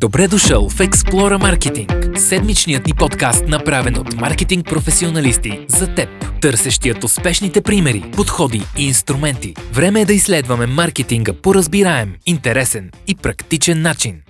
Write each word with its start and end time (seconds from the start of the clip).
Добре 0.00 0.28
дошъл 0.28 0.68
в 0.68 0.78
Explora 0.78 1.38
Marketing, 1.38 2.16
седмичният 2.16 2.86
ни 2.86 2.92
подкаст, 2.98 3.44
направен 3.48 3.98
от 3.98 4.14
маркетинг 4.20 4.66
професионалисти 4.66 5.66
за 5.68 5.94
теб, 5.94 6.08
търсещият 6.42 7.04
успешните 7.04 7.62
примери, 7.62 8.10
подходи 8.16 8.60
и 8.78 8.86
инструменти. 8.86 9.54
Време 9.74 10.00
е 10.00 10.04
да 10.04 10.12
изследваме 10.12 10.66
маркетинга 10.66 11.32
по 11.42 11.54
разбираем, 11.54 12.14
интересен 12.26 12.90
и 13.06 13.16
практичен 13.16 13.82
начин. 13.82 14.22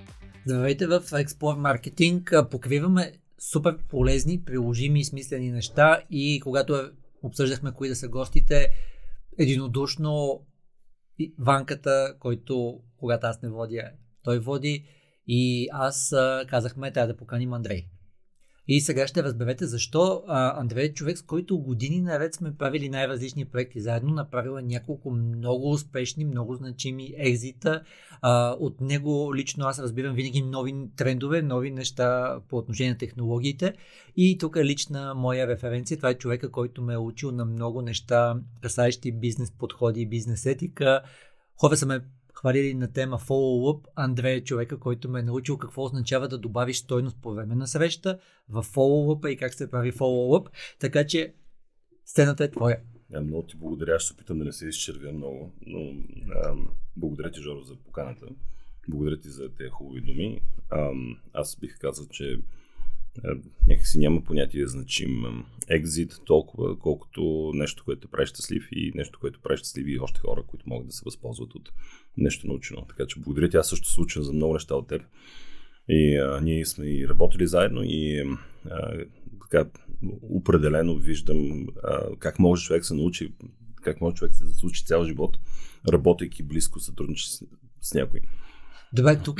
Здравейте 0.45 0.87
в 0.87 1.01
Explore 1.01 1.81
Marketing. 1.81 2.49
Покриваме 2.49 3.11
супер 3.51 3.77
полезни, 3.89 4.43
приложими 4.45 4.99
и 4.99 5.05
смислени 5.05 5.51
неща 5.51 6.01
и 6.09 6.39
когато 6.43 6.89
обсъждахме 7.23 7.71
кои 7.71 7.89
да 7.89 7.95
са 7.95 8.07
гостите, 8.07 8.67
единодушно 9.37 10.41
Ванката, 11.39 12.15
който 12.19 12.79
когато 12.97 13.27
аз 13.27 13.41
не 13.41 13.49
водя, 13.49 13.83
той 14.23 14.39
води 14.39 14.85
и 15.31 15.67
аз 15.71 16.11
а, 16.11 16.45
казахме, 16.47 16.91
трябва 16.91 17.13
да 17.13 17.17
поканим 17.17 17.53
Андрей. 17.53 17.85
И 18.71 18.81
сега 18.81 19.07
ще 19.07 19.23
разберете 19.23 19.65
защо 19.65 20.23
а, 20.27 20.61
Андрей 20.61 20.85
е 20.85 20.93
човек, 20.93 21.17
с 21.17 21.21
който 21.21 21.59
години 21.59 22.01
наред 22.01 22.33
сме 22.33 22.57
правили 22.57 22.89
най-различни 22.89 23.45
проекти. 23.45 23.81
Заедно 23.81 24.13
направила 24.13 24.61
няколко 24.61 25.11
много 25.11 25.71
успешни, 25.71 26.25
много 26.25 26.55
значими 26.55 27.13
екзита. 27.17 27.83
А, 28.21 28.55
от 28.59 28.81
него 28.81 29.35
лично 29.35 29.65
аз 29.65 29.79
разбирам 29.79 30.15
винаги 30.15 30.41
нови 30.41 30.73
трендове, 30.97 31.41
нови 31.41 31.71
неща 31.71 32.39
по 32.49 32.57
отношение 32.57 32.91
на 32.91 32.97
технологиите. 32.97 33.73
И 34.15 34.37
тук 34.37 34.55
е 34.55 34.65
лична 34.65 35.13
моя 35.15 35.47
референция. 35.47 35.97
Това 35.97 36.09
е 36.09 36.17
човека, 36.17 36.51
който 36.51 36.81
ме 36.81 36.93
е 36.93 36.97
учил 36.97 37.31
на 37.31 37.45
много 37.45 37.81
неща, 37.81 38.35
касаещи 38.61 39.11
бизнес 39.11 39.51
подходи 39.51 40.05
бизнес 40.05 40.45
етика. 40.45 41.01
Хора 41.55 41.77
са 41.77 41.85
ме 41.85 42.01
хвалили 42.39 42.73
на 42.73 42.91
тема 42.91 43.17
follow-up. 43.17 43.87
Андрей 43.95 44.35
е 44.35 44.43
човека, 44.43 44.79
който 44.79 45.09
ме 45.09 45.19
е 45.19 45.23
научил 45.23 45.57
какво 45.57 45.83
означава 45.83 46.27
да 46.27 46.37
добавиш 46.37 46.77
стойност 46.77 47.21
по 47.21 47.33
време 47.33 47.55
на 47.55 47.67
среща 47.67 48.19
в 48.49 48.63
follow-up 48.63 49.27
и 49.27 49.37
как 49.37 49.53
се 49.53 49.71
прави 49.71 49.93
follow-up. 49.93 50.49
Така 50.79 51.07
че 51.07 51.33
сцената 52.05 52.43
е 52.43 52.51
твоя. 52.51 52.79
Я 53.13 53.21
много 53.21 53.47
ти 53.47 53.57
благодаря. 53.57 53.99
Ще 53.99 54.13
опитам 54.13 54.39
да 54.39 54.45
не 54.45 54.51
се 54.51 54.67
изчервя 54.67 55.11
много, 55.11 55.53
но 55.65 55.79
а, 56.35 56.55
благодаря 56.97 57.31
ти, 57.31 57.41
Жоро, 57.41 57.61
за 57.61 57.75
поканата. 57.75 58.25
Благодаря 58.89 59.19
ти 59.19 59.29
за 59.29 59.49
тези 59.49 59.69
хубави 59.69 60.01
думи. 60.01 60.41
А, 60.69 60.91
аз 61.33 61.57
бих 61.59 61.79
казал, 61.79 62.05
че 62.07 62.31
е, 62.31 62.37
някакси 63.67 63.99
няма 63.99 64.23
понятие 64.23 64.67
значим 64.67 65.23
екзит 65.69 66.15
толкова, 66.25 66.79
колкото 66.79 67.51
нещо, 67.55 67.83
което 67.85 68.07
прави 68.07 68.25
щастлив 68.25 68.67
и 68.71 68.91
нещо, 68.95 69.19
което 69.19 69.41
прави 69.41 69.57
щастливи 69.57 69.91
и 69.91 69.99
още 69.99 70.19
хора, 70.19 70.43
които 70.47 70.69
могат 70.69 70.87
да 70.87 70.93
се 70.93 71.01
възползват 71.05 71.55
от 71.55 71.69
нещо 72.17 72.47
научено. 72.47 72.85
Така 72.85 73.07
че 73.07 73.19
благодаря 73.19 73.49
ти, 73.49 73.57
аз 73.57 73.69
също 73.69 73.89
се 73.89 74.01
уча 74.01 74.23
за 74.23 74.33
много 74.33 74.53
неща 74.53 74.75
от 74.75 74.87
теб. 74.87 75.01
И 75.89 76.17
а, 76.17 76.41
ние 76.41 76.65
сме 76.65 76.85
и 76.85 77.07
работили 77.07 77.47
заедно 77.47 77.81
и 77.83 78.23
а, 78.69 79.05
така 79.41 79.69
определено 80.21 80.95
виждам 80.95 81.67
а, 81.83 82.15
как 82.19 82.39
може 82.39 82.65
човек 82.65 82.85
се 82.85 82.93
научи, 82.93 83.33
как 83.81 84.01
може 84.01 84.15
човек 84.15 84.31
да 84.31 84.37
се 84.37 84.55
случи 84.55 84.85
цял 84.85 85.05
живот, 85.05 85.37
работейки 85.87 86.43
близко 86.43 86.79
сътрудничи 86.79 87.29
с, 87.29 87.43
с 87.81 87.93
някой. 87.93 88.19
Добре, 88.93 89.19
тук 89.25 89.39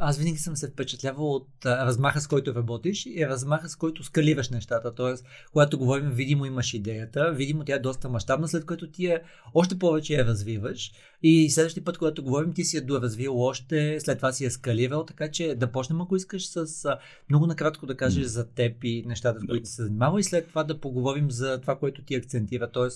аз 0.00 0.18
винаги 0.18 0.38
съм 0.38 0.56
се 0.56 0.70
впечатлявал 0.70 1.34
от 1.34 1.48
размаха, 1.66 2.20
с 2.20 2.26
който 2.26 2.54
работиш 2.54 3.06
и 3.06 3.26
размаха, 3.28 3.68
с 3.68 3.76
който 3.76 4.04
скалираш 4.04 4.50
нещата. 4.50 4.94
Тоест, 4.94 5.26
когато 5.52 5.78
говорим, 5.78 6.10
видимо 6.10 6.46
имаш 6.46 6.74
идеята, 6.74 7.32
видимо 7.32 7.64
тя 7.64 7.74
е 7.74 7.78
доста 7.78 8.08
мащабна, 8.08 8.48
след 8.48 8.66
което 8.66 8.90
ти 8.90 9.06
е 9.06 9.22
още 9.54 9.78
повече 9.78 10.14
я 10.14 10.24
развиваш. 10.24 10.92
И 11.22 11.50
следващия 11.50 11.84
път, 11.84 11.98
когато 11.98 12.22
говорим, 12.22 12.52
ти 12.52 12.64
си 12.64 12.76
я 12.76 12.86
доразвил 12.86 13.40
още, 13.40 14.00
след 14.00 14.18
това 14.18 14.32
си 14.32 14.44
я 14.44 14.50
скалирал, 14.50 15.04
така 15.04 15.30
че 15.30 15.54
да 15.54 15.72
почнем, 15.72 16.00
ако 16.00 16.16
искаш, 16.16 16.48
с 16.48 16.84
много 17.30 17.46
накратко 17.46 17.86
да 17.86 17.96
кажеш 17.96 18.24
за 18.24 18.48
теб 18.48 18.84
и 18.84 19.04
нещата, 19.06 19.40
с 19.40 19.46
които 19.46 19.68
се 19.68 19.82
занимава 19.82 20.20
и 20.20 20.24
след 20.24 20.48
това 20.48 20.64
да 20.64 20.80
поговорим 20.80 21.30
за 21.30 21.60
това, 21.60 21.78
което 21.78 22.02
ти 22.02 22.14
акцентира, 22.14 22.70
т.е. 22.70 22.88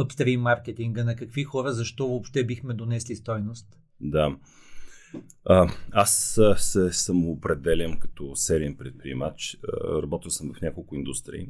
upstream 0.00 0.36
маркетинга, 0.36 1.04
на 1.04 1.16
какви 1.16 1.44
хора, 1.44 1.72
защо 1.72 2.08
въобще 2.08 2.44
бихме 2.44 2.74
донесли 2.74 3.16
стойност. 3.16 3.66
Да. 4.00 4.36
А, 5.44 5.68
аз 5.92 6.40
се 6.56 6.92
самоопределям 6.92 7.98
като 7.98 8.36
сериен 8.36 8.76
предприемач. 8.76 9.58
Работил 10.02 10.30
съм 10.30 10.52
в 10.54 10.60
няколко 10.60 10.94
индустрии. 10.94 11.48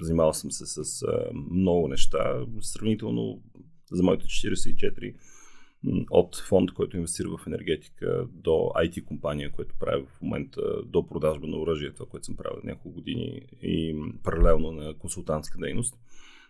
Занимавал 0.00 0.32
съм 0.32 0.50
се 0.50 0.66
с 0.66 1.06
много 1.50 1.88
неща. 1.88 2.46
Сравнително 2.60 3.42
за 3.92 4.02
моите 4.02 4.24
44 4.24 5.14
от 6.10 6.36
фонд, 6.36 6.72
който 6.72 6.96
инвестира 6.96 7.28
в 7.28 7.46
енергетика, 7.46 8.26
до 8.32 8.50
IT 8.52 9.04
компания, 9.04 9.52
която 9.52 9.74
прави 9.80 10.06
в 10.06 10.22
момента, 10.22 10.60
до 10.86 11.06
продажба 11.06 11.46
на 11.46 11.56
оръжие, 11.56 11.92
това, 11.92 12.06
което 12.06 12.26
съм 12.26 12.36
правил 12.36 12.60
няколко 12.64 12.90
години 12.90 13.42
и 13.62 13.96
паралелно 14.22 14.72
на 14.72 14.94
консултантска 14.94 15.58
дейност. 15.58 15.94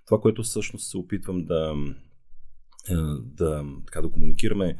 Това, 0.06 0.20
което 0.20 0.42
всъщност 0.42 0.90
се 0.90 0.98
опитвам 0.98 1.44
да, 1.44 1.74
да, 3.20 3.64
така, 3.86 4.02
да 4.02 4.10
комуникираме 4.10 4.78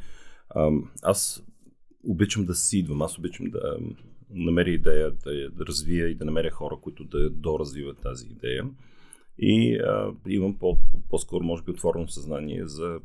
аз 1.01 1.43
обичам 2.03 2.45
да 2.45 2.55
си 2.55 2.77
идвам, 2.77 3.01
аз 3.01 3.17
обичам 3.17 3.45
да 3.45 3.77
намеря 4.29 4.69
идея, 4.69 5.11
да 5.11 5.49
да 5.49 5.65
развия 5.65 6.07
и 6.09 6.15
да 6.15 6.25
намеря 6.25 6.51
хора, 6.51 6.77
които 6.81 7.03
да 7.03 7.29
доразвиват 7.29 7.97
тази 8.01 8.27
идея. 8.27 8.69
И 9.37 9.75
а, 9.75 10.13
имам 10.27 10.57
по, 10.57 10.77
по-скоро, 11.09 11.43
може 11.43 11.63
би, 11.63 11.71
отворено 11.71 12.07
съзнание 12.07 12.67
за, 12.67 12.99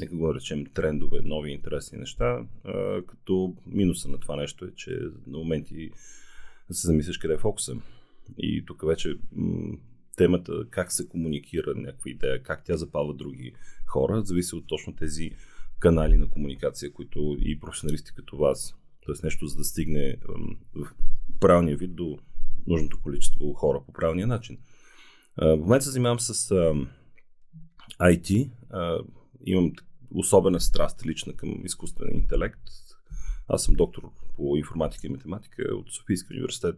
нека 0.00 0.16
го 0.16 0.34
речем, 0.34 0.66
трендове, 0.66 1.20
нови 1.24 1.50
интересни 1.50 1.98
неща, 1.98 2.46
а, 2.64 3.02
като 3.02 3.56
минуса 3.66 4.08
на 4.08 4.18
това 4.18 4.36
нещо 4.36 4.64
е, 4.64 4.70
че 4.76 4.90
на 5.26 5.38
моменти 5.38 5.90
се 6.70 6.86
замислиш 6.86 7.18
къде 7.18 7.34
е 7.34 7.38
фокуса. 7.38 7.76
И 8.38 8.64
тук 8.66 8.86
вече 8.86 9.14
м- 9.32 9.76
темата 10.16 10.52
как 10.70 10.92
се 10.92 11.08
комуникира 11.08 11.74
някаква 11.74 12.10
идея, 12.10 12.42
как 12.42 12.64
тя 12.64 12.76
запалва 12.76 13.14
други 13.14 13.52
хора, 13.86 14.22
зависи 14.24 14.54
от 14.54 14.66
точно 14.66 14.96
тези 14.96 15.30
канали 15.78 16.16
на 16.16 16.28
комуникация, 16.28 16.92
които 16.92 17.36
и 17.40 17.60
професионалисти 17.60 18.12
като 18.14 18.36
вас, 18.36 18.74
т.е. 19.06 19.26
нещо 19.26 19.46
за 19.46 19.56
да 19.56 19.64
стигне 19.64 20.16
в 20.74 20.86
правилния 21.40 21.76
вид 21.76 21.94
до 21.94 22.18
нужното 22.66 23.00
количество 23.02 23.52
хора 23.52 23.80
по 23.86 23.92
правилния 23.92 24.26
начин. 24.26 24.58
В 25.36 25.56
момента 25.56 25.84
се 25.84 25.90
занимавам 25.90 26.20
с 26.20 26.50
IT. 28.00 28.50
Имам 29.44 29.72
особена 30.10 30.60
страст 30.60 31.06
лична 31.06 31.32
към 31.32 31.64
изкуствен 31.64 32.16
интелект. 32.16 32.60
Аз 33.48 33.64
съм 33.64 33.74
доктор 33.74 34.10
по 34.36 34.56
информатика 34.56 35.06
и 35.06 35.10
математика 35.10 35.62
от 35.74 35.92
Софийския 35.92 36.34
университет 36.34 36.76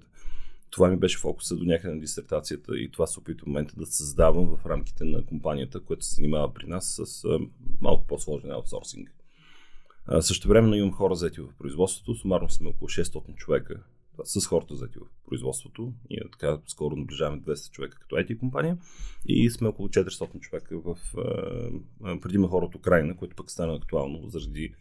това 0.71 0.89
ми 0.89 0.97
беше 0.97 1.19
фокуса 1.19 1.57
до 1.57 1.65
някъде 1.65 1.95
на 1.95 2.01
дисертацията 2.01 2.79
и 2.79 2.91
това 2.91 3.07
се 3.07 3.19
опитвам 3.19 3.45
в 3.45 3.47
момента 3.47 3.75
да 3.77 3.87
създавам 3.87 4.57
в 4.57 4.67
рамките 4.67 5.05
на 5.05 5.27
компанията, 5.27 5.81
която 5.81 6.05
се 6.05 6.15
занимава 6.15 6.55
при 6.55 6.67
нас 6.67 7.01
с 7.05 7.25
малко 7.81 8.07
по-сложен 8.07 8.51
аутсорсинг. 8.51 9.15
Също 10.21 10.49
времено 10.49 10.75
имам 10.75 10.93
хора 10.93 11.15
заети 11.15 11.41
в 11.41 11.49
производството, 11.59 12.15
сумарно 12.15 12.51
сме 12.51 12.69
около 12.69 12.89
600 12.89 13.35
човека 13.35 13.83
с 14.25 14.47
хората 14.47 14.77
заети 14.77 14.99
в 14.99 15.27
производството. 15.27 15.93
Ние 16.11 16.21
така 16.33 16.59
скоро 16.67 16.97
наближаваме 16.97 17.43
200 17.43 17.71
човека 17.71 17.99
като 18.01 18.17
IT 18.17 18.39
компания 18.39 18.79
и 19.27 19.51
сме 19.51 19.69
около 19.69 19.89
400 19.89 20.41
човека 20.41 20.79
в 20.79 20.97
а, 22.05 22.21
преди 22.21 22.39
хора 22.39 22.67
от 22.67 22.75
Украина, 22.75 23.17
което 23.17 23.37
пък 23.37 23.51
стана 23.51 23.75
актуално 23.75 24.29
заради 24.29 24.75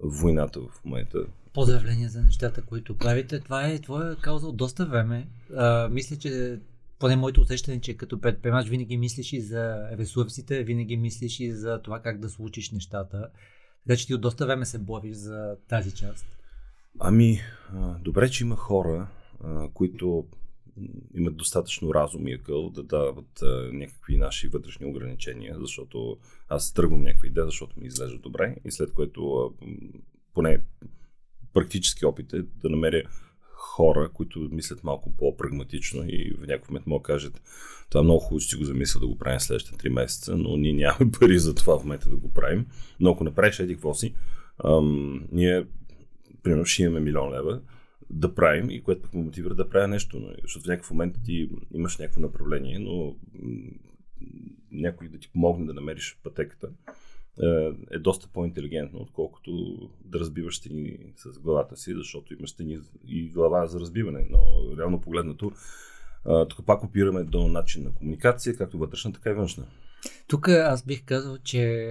войната 0.00 0.60
в 0.60 0.84
момента. 0.84 1.26
Поздравления 1.54 2.08
за 2.08 2.22
нещата, 2.22 2.62
които 2.62 2.98
правите. 2.98 3.40
Това 3.40 3.68
е 3.68 3.78
твоя 3.78 4.16
кауза 4.16 4.46
от 4.46 4.56
доста 4.56 4.86
време. 4.86 5.28
А, 5.56 5.88
мисля, 5.88 6.16
че 6.16 6.60
поне 6.98 7.16
моето 7.16 7.40
усещане, 7.40 7.80
че 7.80 7.96
като 7.96 8.20
предприемач 8.20 8.68
винаги 8.68 8.96
мислиш 8.96 9.32
и 9.32 9.40
за 9.40 9.88
ресурсите, 9.98 10.64
винаги 10.64 10.96
мислиш 10.96 11.40
и 11.40 11.52
за 11.52 11.82
това 11.82 12.00
как 12.00 12.20
да 12.20 12.28
случиш 12.28 12.70
нещата. 12.70 13.30
Така 13.86 13.96
че 13.96 14.06
ти 14.06 14.14
от 14.14 14.20
доста 14.20 14.46
време 14.46 14.66
се 14.66 14.78
бориш 14.78 15.16
за 15.16 15.56
тази 15.68 15.92
част. 15.92 16.26
Ами, 16.98 17.40
добре, 18.00 18.30
че 18.30 18.44
има 18.44 18.56
хора, 18.56 19.08
които 19.74 20.26
имат 21.14 21.36
достатъчно 21.36 21.94
разум 21.94 22.28
и 22.28 22.34
акъл 22.34 22.70
да 22.70 22.82
дават 22.82 23.42
някакви 23.72 24.16
наши 24.16 24.48
вътрешни 24.48 24.86
ограничения, 24.86 25.56
защото 25.60 26.16
аз 26.48 26.72
тръгвам 26.72 27.02
някаква 27.02 27.28
идея, 27.28 27.46
защото 27.46 27.80
ми 27.80 27.86
изглежда 27.86 28.18
добре 28.18 28.56
и 28.64 28.70
след 28.70 28.92
което 28.92 29.54
поне 30.34 30.60
практически 31.52 32.06
опит 32.06 32.32
е 32.32 32.42
да 32.42 32.68
намеря 32.68 33.02
хора, 33.52 34.10
които 34.14 34.48
мислят 34.52 34.84
малко 34.84 35.12
по-прагматично 35.16 36.02
и 36.06 36.34
в 36.38 36.40
някакъв 36.40 36.70
момент 36.70 36.86
могат 36.86 37.02
да 37.02 37.06
кажат 37.06 37.42
това 37.90 38.00
е 38.00 38.04
много 38.04 38.20
хубаво, 38.20 38.40
си 38.40 38.56
го 38.56 38.64
замисля 38.64 39.00
да 39.00 39.06
го 39.06 39.18
правим 39.18 39.40
следващите 39.40 39.88
3 39.88 39.92
месеца, 39.92 40.36
но 40.36 40.56
ние 40.56 40.72
нямаме 40.72 41.10
пари 41.20 41.38
за 41.38 41.54
това 41.54 41.78
в 41.78 41.82
момента 41.82 42.10
да 42.10 42.16
го 42.16 42.30
правим. 42.30 42.66
Но 43.00 43.10
ако 43.10 43.24
направиш 43.24 43.58
еди 43.58 43.74
какво 43.74 43.94
си, 43.94 44.14
ам, 44.64 45.26
ние 45.32 45.66
примерно 46.42 46.64
ще 46.64 46.82
имаме 46.82 47.00
милион 47.00 47.32
лева, 47.32 47.60
да 48.10 48.34
правим 48.34 48.70
и 48.70 48.82
което 48.82 49.02
пък 49.02 49.14
ме 49.14 49.22
мотивира 49.22 49.54
да 49.54 49.68
правя 49.68 49.88
нещо. 49.88 50.20
Нали? 50.20 50.36
Защото 50.42 50.64
в 50.64 50.68
някакъв 50.68 50.90
момент 50.90 51.16
ти 51.24 51.50
имаш 51.74 51.98
някакво 51.98 52.20
направление, 52.20 52.78
но 52.78 53.16
някой 54.72 55.08
да 55.08 55.18
ти 55.18 55.32
помогне 55.32 55.66
да 55.66 55.74
намериш 55.74 56.18
пътеката. 56.22 56.70
Е 57.90 57.98
доста 57.98 58.28
по-интелигентно, 58.28 59.00
отколкото 59.00 59.50
да 60.04 60.18
разбиваш 60.18 60.56
стени 60.56 60.98
с 61.16 61.38
главата 61.38 61.76
си, 61.76 61.94
защото 61.94 62.34
имаш 62.34 62.50
стени 62.50 62.78
и 63.06 63.28
глава 63.28 63.66
за 63.66 63.80
разбиване. 63.80 64.26
Но 64.30 64.40
реално 64.78 65.00
погледнато, 65.00 65.52
тук 66.48 66.66
пак 66.66 66.84
опираме 66.84 67.24
до 67.24 67.48
начин 67.48 67.84
на 67.84 67.94
комуникация, 67.94 68.56
както 68.56 68.78
вътрешна, 68.78 69.12
така 69.12 69.30
и 69.30 69.34
външна. 69.34 69.66
Тук 70.28 70.48
аз 70.48 70.84
бих 70.84 71.04
казал, 71.04 71.38
че 71.38 71.90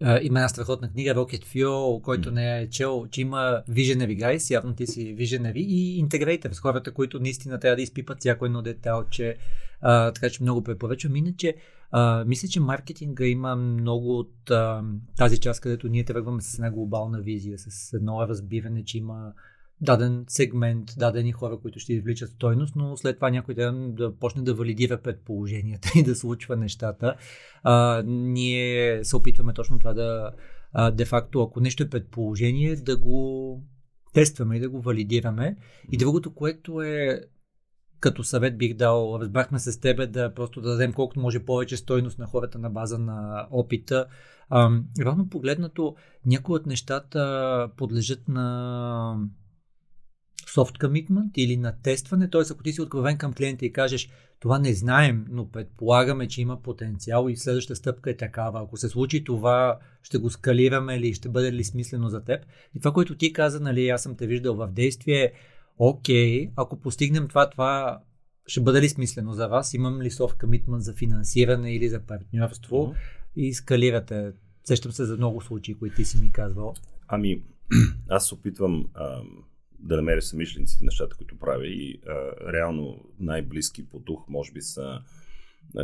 има 0.00 0.38
една 0.38 0.48
страхотна 0.48 0.90
книга, 0.90 1.14
Rocket 1.14 1.44
Fuel, 1.44 2.02
който 2.02 2.30
не 2.30 2.60
е 2.60 2.70
чел, 2.70 3.06
че 3.10 3.20
има 3.20 3.62
Visionary 3.70 4.18
Guys, 4.18 4.50
явно 4.50 4.74
ти 4.74 4.86
си 4.86 5.16
Visionary 5.16 5.58
и 5.58 6.04
Integrator 6.04 6.52
с 6.52 6.60
хората, 6.60 6.92
които 6.92 7.20
наистина 7.20 7.58
трябва 7.58 7.76
да 7.76 7.82
изпипат 7.82 8.20
всяко 8.20 8.46
едно 8.46 8.62
детал, 8.62 9.04
че, 9.10 9.36
uh, 9.84 10.14
така 10.14 10.30
че 10.30 10.42
много 10.42 10.62
препоръчвам. 10.62 11.16
Иначе, 11.16 11.54
uh, 11.94 12.24
мисля, 12.24 12.48
че 12.48 12.60
маркетинга 12.60 13.26
има 13.26 13.56
много 13.56 14.18
от 14.18 14.34
uh, 14.46 14.98
тази 15.16 15.38
част, 15.38 15.60
където 15.60 15.88
ние 15.88 16.04
тръгваме 16.04 16.42
с 16.42 16.54
една 16.54 16.70
глобална 16.70 17.20
визия, 17.20 17.58
с 17.58 17.92
едно 17.92 18.28
разбиране, 18.28 18.84
че 18.84 18.98
има 18.98 19.32
даден 19.80 20.24
сегмент, 20.28 20.90
дадени 20.98 21.32
хора, 21.32 21.58
които 21.58 21.78
ще 21.78 21.92
извличат 21.92 22.30
стойност, 22.30 22.76
но 22.76 22.96
след 22.96 23.16
това 23.16 23.30
някой 23.30 23.54
ден 23.54 23.94
да 23.94 24.16
почне 24.16 24.42
да 24.42 24.54
валидира 24.54 25.02
предположенията 25.02 25.88
и 25.94 26.02
да 26.04 26.16
случва 26.16 26.56
нещата. 26.56 27.16
А, 27.62 28.02
ние 28.06 29.04
се 29.04 29.16
опитваме 29.16 29.54
точно 29.54 29.78
това 29.78 29.94
да, 29.94 30.30
а, 30.72 30.90
де-факто, 30.90 31.42
ако 31.42 31.60
нещо 31.60 31.82
е 31.82 31.88
предположение, 31.88 32.76
да 32.76 32.96
го 32.96 33.62
тестваме 34.12 34.56
и 34.56 34.60
да 34.60 34.70
го 34.70 34.80
валидираме. 34.80 35.56
И 35.92 35.96
другото, 35.96 36.34
което 36.34 36.82
е 36.82 37.20
като 38.00 38.24
съвет 38.24 38.58
бих 38.58 38.74
дал, 38.74 39.18
разбрахме 39.20 39.58
се 39.58 39.72
с 39.72 39.80
тебе 39.80 40.06
да 40.06 40.34
просто 40.34 40.60
да 40.60 40.70
дадем 40.70 40.92
колкото 40.92 41.20
може 41.20 41.44
повече 41.44 41.76
стойност 41.76 42.18
на 42.18 42.26
хората 42.26 42.58
на 42.58 42.70
база 42.70 42.98
на 42.98 43.46
опита. 43.50 44.06
равно 45.00 45.28
погледнато, 45.30 45.96
някои 46.26 46.56
от 46.56 46.66
нещата 46.66 47.70
подлежат 47.76 48.28
на 48.28 49.16
soft 50.46 50.78
commitment 50.78 51.38
или 51.38 51.56
на 51.56 51.74
тестване, 51.82 52.30
т.е. 52.30 52.40
ако 52.50 52.62
ти 52.62 52.72
си 52.72 52.82
откровен 52.82 53.18
към 53.18 53.32
клиента 53.32 53.66
и 53.66 53.72
кажеш 53.72 54.08
това 54.40 54.58
не 54.58 54.74
знаем, 54.74 55.26
но 55.30 55.50
предполагаме, 55.50 56.28
че 56.28 56.42
има 56.42 56.62
потенциал 56.62 57.28
и 57.28 57.36
следващата 57.36 57.76
стъпка 57.76 58.10
е 58.10 58.16
такава. 58.16 58.62
Ако 58.62 58.76
се 58.76 58.88
случи 58.88 59.24
това, 59.24 59.78
ще 60.02 60.18
го 60.18 60.30
скалираме 60.30 60.96
или 60.96 61.14
ще 61.14 61.28
бъде 61.28 61.52
ли 61.52 61.64
смислено 61.64 62.08
за 62.08 62.24
теб. 62.24 62.44
И 62.74 62.78
това, 62.78 62.92
което 62.92 63.16
ти 63.16 63.32
каза, 63.32 63.60
нали, 63.60 63.88
аз 63.88 64.02
съм 64.02 64.16
те 64.16 64.26
виждал 64.26 64.54
в 64.54 64.68
действие, 64.72 65.32
окей, 65.78 66.50
ако 66.56 66.80
постигнем 66.80 67.28
това, 67.28 67.50
това 67.50 68.00
ще 68.46 68.60
бъде 68.60 68.82
ли 68.82 68.88
смислено 68.88 69.32
за 69.32 69.48
вас? 69.48 69.74
Имам 69.74 70.02
ли 70.02 70.10
soft 70.10 70.44
commitment 70.44 70.78
за 70.78 70.94
финансиране 70.94 71.74
или 71.74 71.88
за 71.88 72.00
партньорство? 72.00 72.76
Mm-hmm. 72.76 72.96
И 73.36 73.54
скалирате. 73.54 74.32
Сещам 74.64 74.92
се 74.92 75.04
за 75.04 75.16
много 75.16 75.40
случаи, 75.40 75.74
които 75.74 75.96
ти 75.96 76.04
си 76.04 76.18
ми 76.18 76.32
казвал. 76.32 76.74
Ами, 77.08 77.42
аз 78.08 78.28
се 78.28 78.34
опитвам 78.34 78.86
ам 78.94 79.44
да 79.84 79.96
намеря 79.96 80.22
самишлениците 80.22 80.84
нещата, 80.84 81.16
които 81.16 81.38
правя 81.38 81.66
и 81.66 82.00
а, 82.06 82.12
реално 82.52 83.04
най-близки 83.20 83.88
по 83.88 83.98
дух 83.98 84.28
може 84.28 84.52
би 84.52 84.60
са 84.60 85.00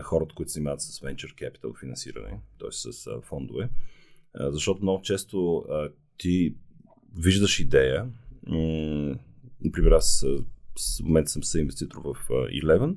хората, 0.03 0.35
които 0.35 0.51
се 0.51 0.55
занимават 0.55 0.81
с 0.81 1.01
venture 1.01 1.35
capital 1.35 1.81
финансиране, 1.81 2.41
т.е. 2.61 2.73
с 2.73 3.07
а, 3.07 3.21
фондове, 3.21 3.69
а, 4.35 4.53
защото 4.53 4.83
много 4.83 5.03
често 5.03 5.57
а, 5.71 5.91
ти 6.17 6.55
виждаш 7.17 7.61
идея, 7.61 8.09
м- 8.47 9.19
например 9.61 9.91
аз 9.91 10.27
в 11.01 11.03
момента 11.03 11.31
съм 11.31 11.45
съинвеститор 11.45 12.03
в 12.05 12.29
Eleven, 12.31 12.97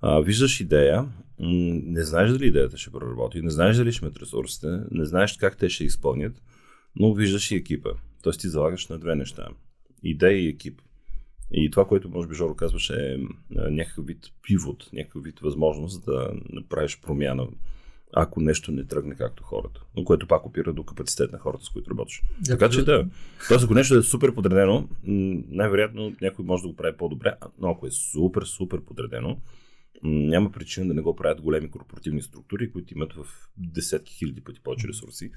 а, 0.00 0.20
виждаш 0.20 0.60
идея, 0.60 1.02
м- 1.02 1.10
не 1.84 2.04
знаеш 2.04 2.30
дали 2.30 2.46
идеята 2.46 2.76
ще 2.76 2.90
проработи, 2.90 3.42
не 3.42 3.50
знаеш 3.50 3.76
дали 3.76 3.92
ще 3.92 4.04
имат 4.04 4.18
ресурсите, 4.18 4.80
не 4.90 5.04
знаеш 5.04 5.36
как 5.36 5.56
те 5.56 5.68
ще 5.68 5.84
изпълнят, 5.84 6.42
но 6.96 7.14
виждаш 7.14 7.50
и 7.50 7.56
екипа. 7.56 7.90
Тоест 8.22 8.40
ти 8.40 8.48
залагаш 8.48 8.88
на 8.88 8.98
две 8.98 9.14
неща 9.14 9.48
идея 10.04 10.44
и 10.44 10.48
екип. 10.48 10.80
И 11.52 11.70
това, 11.70 11.86
което 11.86 12.08
може 12.08 12.28
би 12.28 12.34
Жоро 12.34 12.54
казваше 12.54 12.94
е 12.94 13.18
някакъв 13.50 14.06
вид 14.06 14.18
пивот, 14.42 14.88
някакъв 14.92 15.24
вид 15.24 15.40
възможност 15.40 16.04
да 16.04 16.30
направиш 16.52 17.00
промяна, 17.00 17.48
ако 18.12 18.40
нещо 18.40 18.72
не 18.72 18.84
тръгне 18.84 19.14
както 19.14 19.42
хората. 19.42 19.80
Но 19.96 20.04
което 20.04 20.26
пак 20.26 20.46
опира 20.46 20.72
до 20.72 20.84
капацитет 20.84 21.32
на 21.32 21.38
хората, 21.38 21.64
с 21.64 21.68
които 21.68 21.90
работиш. 21.90 22.22
Да, 22.40 22.52
така 22.52 22.70
че 22.70 22.84
да. 22.84 23.06
Тоест, 23.48 23.64
ако 23.64 23.74
нещо 23.74 23.98
е 23.98 24.02
супер 24.02 24.34
подредено, 24.34 24.88
най-вероятно 25.04 26.16
някой 26.20 26.44
може 26.44 26.62
да 26.62 26.68
го 26.68 26.76
прави 26.76 26.96
по-добре, 26.96 27.34
но 27.58 27.70
ако 27.70 27.86
е 27.86 27.90
супер, 27.90 28.42
супер 28.42 28.80
подредено, 28.80 29.40
няма 30.02 30.52
причина 30.52 30.88
да 30.88 30.94
не 30.94 31.02
го 31.02 31.16
правят 31.16 31.40
големи 31.40 31.70
корпоративни 31.70 32.22
структури, 32.22 32.72
които 32.72 32.94
имат 32.94 33.12
в 33.12 33.26
десетки 33.56 34.14
хиляди 34.14 34.40
пъти 34.40 34.60
повече 34.60 34.88
ресурси 34.88 35.30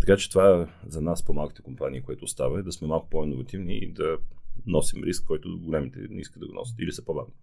така 0.00 0.16
че 0.16 0.30
това 0.30 0.68
за 0.86 1.00
нас 1.00 1.24
по-малките 1.24 1.62
компании, 1.62 2.02
което 2.02 2.24
остава 2.24 2.58
е 2.58 2.62
да 2.62 2.72
сме 2.72 2.88
малко 2.88 3.08
по-инновативни 3.08 3.78
и 3.78 3.92
да 3.92 4.18
носим 4.66 5.04
риск, 5.04 5.24
който 5.26 5.60
големите 5.60 5.98
не 6.10 6.20
искат 6.20 6.40
да 6.40 6.46
го 6.46 6.54
носят 6.54 6.78
или 6.80 6.92
са 6.92 7.04
по-бавни. 7.04 7.34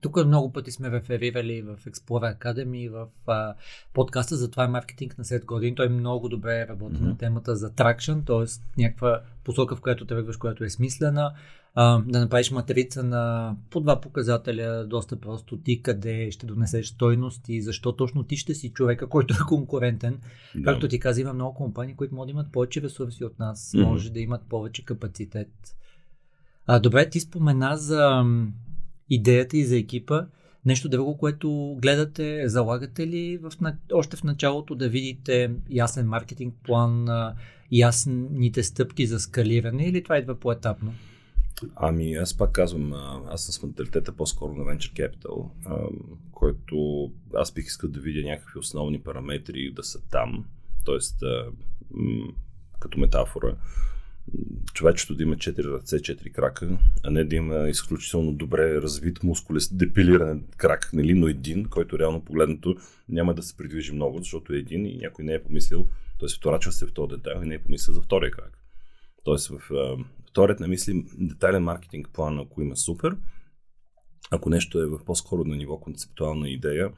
Тук 0.00 0.26
много 0.26 0.52
пъти 0.52 0.70
сме 0.70 0.90
реферирали 0.90 1.62
в 1.62 1.76
Explorer 1.86 2.38
Academy, 2.38 2.90
в 2.90 3.08
а, 3.26 3.54
подкаста 3.94 4.36
за 4.36 4.50
това 4.50 4.64
е 4.64 4.68
маркетинг 4.68 5.18
на 5.18 5.24
след 5.24 5.44
години. 5.44 5.74
Той 5.74 5.88
много 5.88 6.28
добре 6.28 6.68
работи 6.68 6.96
mm-hmm. 6.96 7.06
на 7.06 7.16
темата 7.16 7.56
за 7.56 7.70
traction, 7.70 8.26
т.е. 8.26 8.80
някаква 8.82 9.20
посока, 9.44 9.76
в 9.76 9.80
която 9.80 10.06
тръгваш, 10.06 10.36
която 10.36 10.64
е 10.64 10.70
смислена. 10.70 11.34
А, 11.74 12.02
да 12.06 12.20
направиш 12.20 12.50
матрица 12.50 13.02
на 13.02 13.54
по 13.70 13.80
два 13.80 14.00
показателя, 14.00 14.86
доста 14.86 15.20
просто 15.20 15.56
ти 15.56 15.82
къде 15.82 16.30
ще 16.30 16.46
донесеш 16.46 16.86
стойност 16.86 17.48
и 17.48 17.62
защо 17.62 17.92
точно 17.92 18.22
ти 18.22 18.36
ще 18.36 18.54
си 18.54 18.72
човека, 18.72 19.08
който 19.08 19.34
е 19.34 19.46
конкурентен. 19.48 20.20
Да. 20.54 20.64
Както 20.64 20.88
ти 20.88 21.00
каза, 21.00 21.20
има 21.20 21.32
много 21.32 21.54
компании, 21.54 21.94
които 21.94 22.14
могат 22.14 22.26
да 22.26 22.30
имат 22.30 22.52
повече 22.52 22.82
ресурси 22.82 23.24
от 23.24 23.38
нас, 23.38 23.72
mm-hmm. 23.72 23.84
може 23.84 24.12
да 24.12 24.20
имат 24.20 24.42
повече 24.48 24.84
капацитет. 24.84 25.50
А, 26.66 26.80
добре, 26.80 27.10
ти 27.10 27.20
спомена 27.20 27.76
за 27.76 28.24
идеята 29.10 29.56
и 29.56 29.64
за 29.64 29.76
екипа. 29.78 30.26
Нещо 30.64 30.88
друго, 30.88 31.18
което 31.18 31.76
гледате, 31.82 32.48
залагате 32.48 33.06
ли 33.06 33.38
в, 33.38 33.52
още 33.92 34.16
в 34.16 34.24
началото 34.24 34.74
да 34.74 34.88
видите 34.88 35.50
ясен 35.70 36.08
маркетинг 36.08 36.54
план, 36.64 37.08
ясните 37.72 38.62
стъпки 38.62 39.06
за 39.06 39.20
скалиране 39.20 39.86
или 39.86 40.02
това 40.02 40.18
идва 40.18 40.34
по-етапно? 40.34 40.94
Ами, 41.76 42.14
аз 42.14 42.36
пак 42.36 42.52
казвам, 42.52 42.92
аз 43.28 43.44
съм 43.44 43.52
с 43.52 43.62
менталитета 43.62 44.12
по-скоро 44.12 44.54
на 44.54 44.64
Venture 44.64 44.92
Capital, 44.92 45.48
който 46.32 47.10
аз 47.34 47.52
бих 47.52 47.66
искал 47.66 47.90
да 47.90 48.00
видя 48.00 48.28
някакви 48.28 48.58
основни 48.58 49.00
параметри 49.00 49.72
да 49.72 49.82
са 49.82 50.00
там, 50.10 50.44
т.е. 50.86 51.26
като 52.80 52.98
метафора, 52.98 53.56
човечето 54.74 55.14
да 55.14 55.22
има 55.22 55.36
4 55.36 55.64
ръце, 55.64 55.96
4 55.96 56.32
крака, 56.32 56.78
а 57.04 57.10
не 57.10 57.24
да 57.24 57.36
има 57.36 57.68
изключително 57.68 58.32
добре 58.32 58.74
развит 58.74 59.22
мускулест, 59.22 59.78
депилиран 59.78 60.44
крак, 60.56 60.90
нали, 60.92 61.14
но 61.14 61.28
един, 61.28 61.64
който 61.64 61.98
реално 61.98 62.24
погледнато 62.24 62.76
няма 63.08 63.34
да 63.34 63.42
се 63.42 63.56
придвижи 63.56 63.92
много, 63.92 64.18
защото 64.18 64.52
е 64.52 64.56
един 64.56 64.86
и 64.86 64.96
някой 64.96 65.24
не 65.24 65.34
е 65.34 65.42
помислил, 65.42 65.86
т.е. 66.20 66.28
вторачва 66.36 66.72
се 66.72 66.86
в 66.86 66.92
този 66.92 67.08
детайл 67.08 67.42
и 67.42 67.46
не 67.46 67.54
е 67.54 67.62
помислил 67.62 67.94
за 67.94 68.02
втория 68.02 68.30
крак. 68.30 68.58
Тоест 69.24 69.48
в 69.48 69.70
вторият 70.30 70.60
не 70.60 70.68
мислим 70.68 71.06
детайлен 71.18 71.62
маркетинг 71.62 72.08
план, 72.12 72.38
ако 72.38 72.62
има 72.62 72.76
супер, 72.76 73.16
ако 74.30 74.50
нещо 74.50 74.80
е 74.80 74.86
в 74.86 75.04
по-скоро 75.04 75.44
на 75.44 75.56
ниво 75.56 75.80
концептуална 75.80 76.48
идея, 76.48 76.90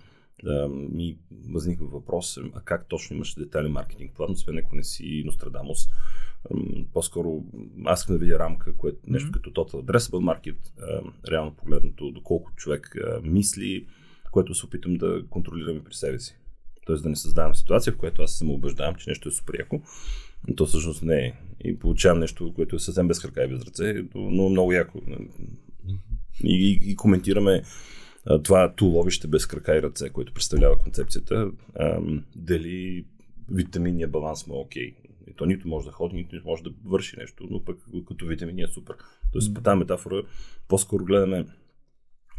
ми 0.69 1.19
възниква 1.49 1.87
въпрос, 1.87 2.39
а 2.55 2.61
как 2.61 2.89
точно 2.89 3.17
имаш 3.17 3.35
детайлен 3.35 3.73
маркетинг 3.73 4.13
план, 4.15 4.31
освен 4.31 4.59
ако 4.59 4.77
не 4.77 4.85
си 4.85 5.23
Нострадамус, 5.27 5.89
по-скоро 6.93 7.45
аз 7.85 8.01
искам 8.01 8.15
да 8.15 8.19
видя 8.19 8.39
рамка, 8.39 8.77
което 8.77 8.99
нещо 9.07 9.29
mm-hmm. 9.29 9.33
като 9.33 9.51
Total 9.51 9.85
Addressable 9.85 10.35
Market, 10.35 10.57
реално 11.31 11.55
погледнато 11.55 12.11
доколко 12.11 12.53
човек 12.57 12.97
мисли, 13.23 13.87
което 14.31 14.55
се 14.55 14.67
опитам 14.67 14.95
да 14.95 15.27
контролирам 15.31 15.85
при 15.85 15.95
себе 15.95 16.19
си. 16.19 16.37
Тоест 16.87 17.03
да 17.03 17.09
не 17.09 17.17
създавам 17.17 17.55
ситуация, 17.55 17.93
в 17.93 17.97
която 17.97 18.23
аз 18.23 18.33
съм 18.33 18.51
убеждавам, 18.51 18.95
че 18.95 19.11
нещо 19.11 19.29
е 19.29 19.33
супер 19.33 19.59
яко, 19.59 19.83
но 20.49 20.55
то 20.55 20.67
всъщност 20.67 21.03
не 21.03 21.27
е. 21.27 21.35
И 21.65 21.79
получавам 21.79 22.19
нещо, 22.19 22.53
което 22.55 22.77
е 22.77 22.79
съвсем 22.79 23.09
без 23.09 23.21
крака 23.21 23.45
и 23.45 23.49
без 23.49 23.63
ръце, 23.63 24.05
но 24.15 24.49
много 24.49 24.73
яко. 24.73 25.01
И, 26.45 26.79
и, 26.85 26.91
и 26.91 26.97
коментираме 26.97 27.63
това 28.45 28.75
туловище 28.75 29.29
без 29.29 29.47
крака 29.47 29.77
и 29.77 29.83
ръце, 29.83 30.11
което 30.11 30.35
представлява 30.35 30.79
концепцията, 30.79 31.51
дали 32.37 33.07
витаминния 33.51 34.09
баланс 34.09 34.47
му 34.47 34.55
е 34.55 34.59
окей. 34.59 34.95
И 35.27 35.35
то 35.37 35.47
нито 35.47 35.69
може 35.69 35.87
да 35.87 35.93
ходи, 35.93 36.17
нито 36.17 36.43
може 36.45 36.63
да 36.63 36.71
върши 36.85 37.17
нещо, 37.19 37.47
но 37.51 37.65
пък 37.65 37.79
като 38.09 38.27
витамини 38.27 38.63
е 38.63 38.67
супер. 38.67 38.97
Тоест, 39.33 39.55
по 39.55 39.61
тази 39.61 39.79
метафора 39.79 40.23
по-скоро 40.69 41.05
гледаме 41.05 41.47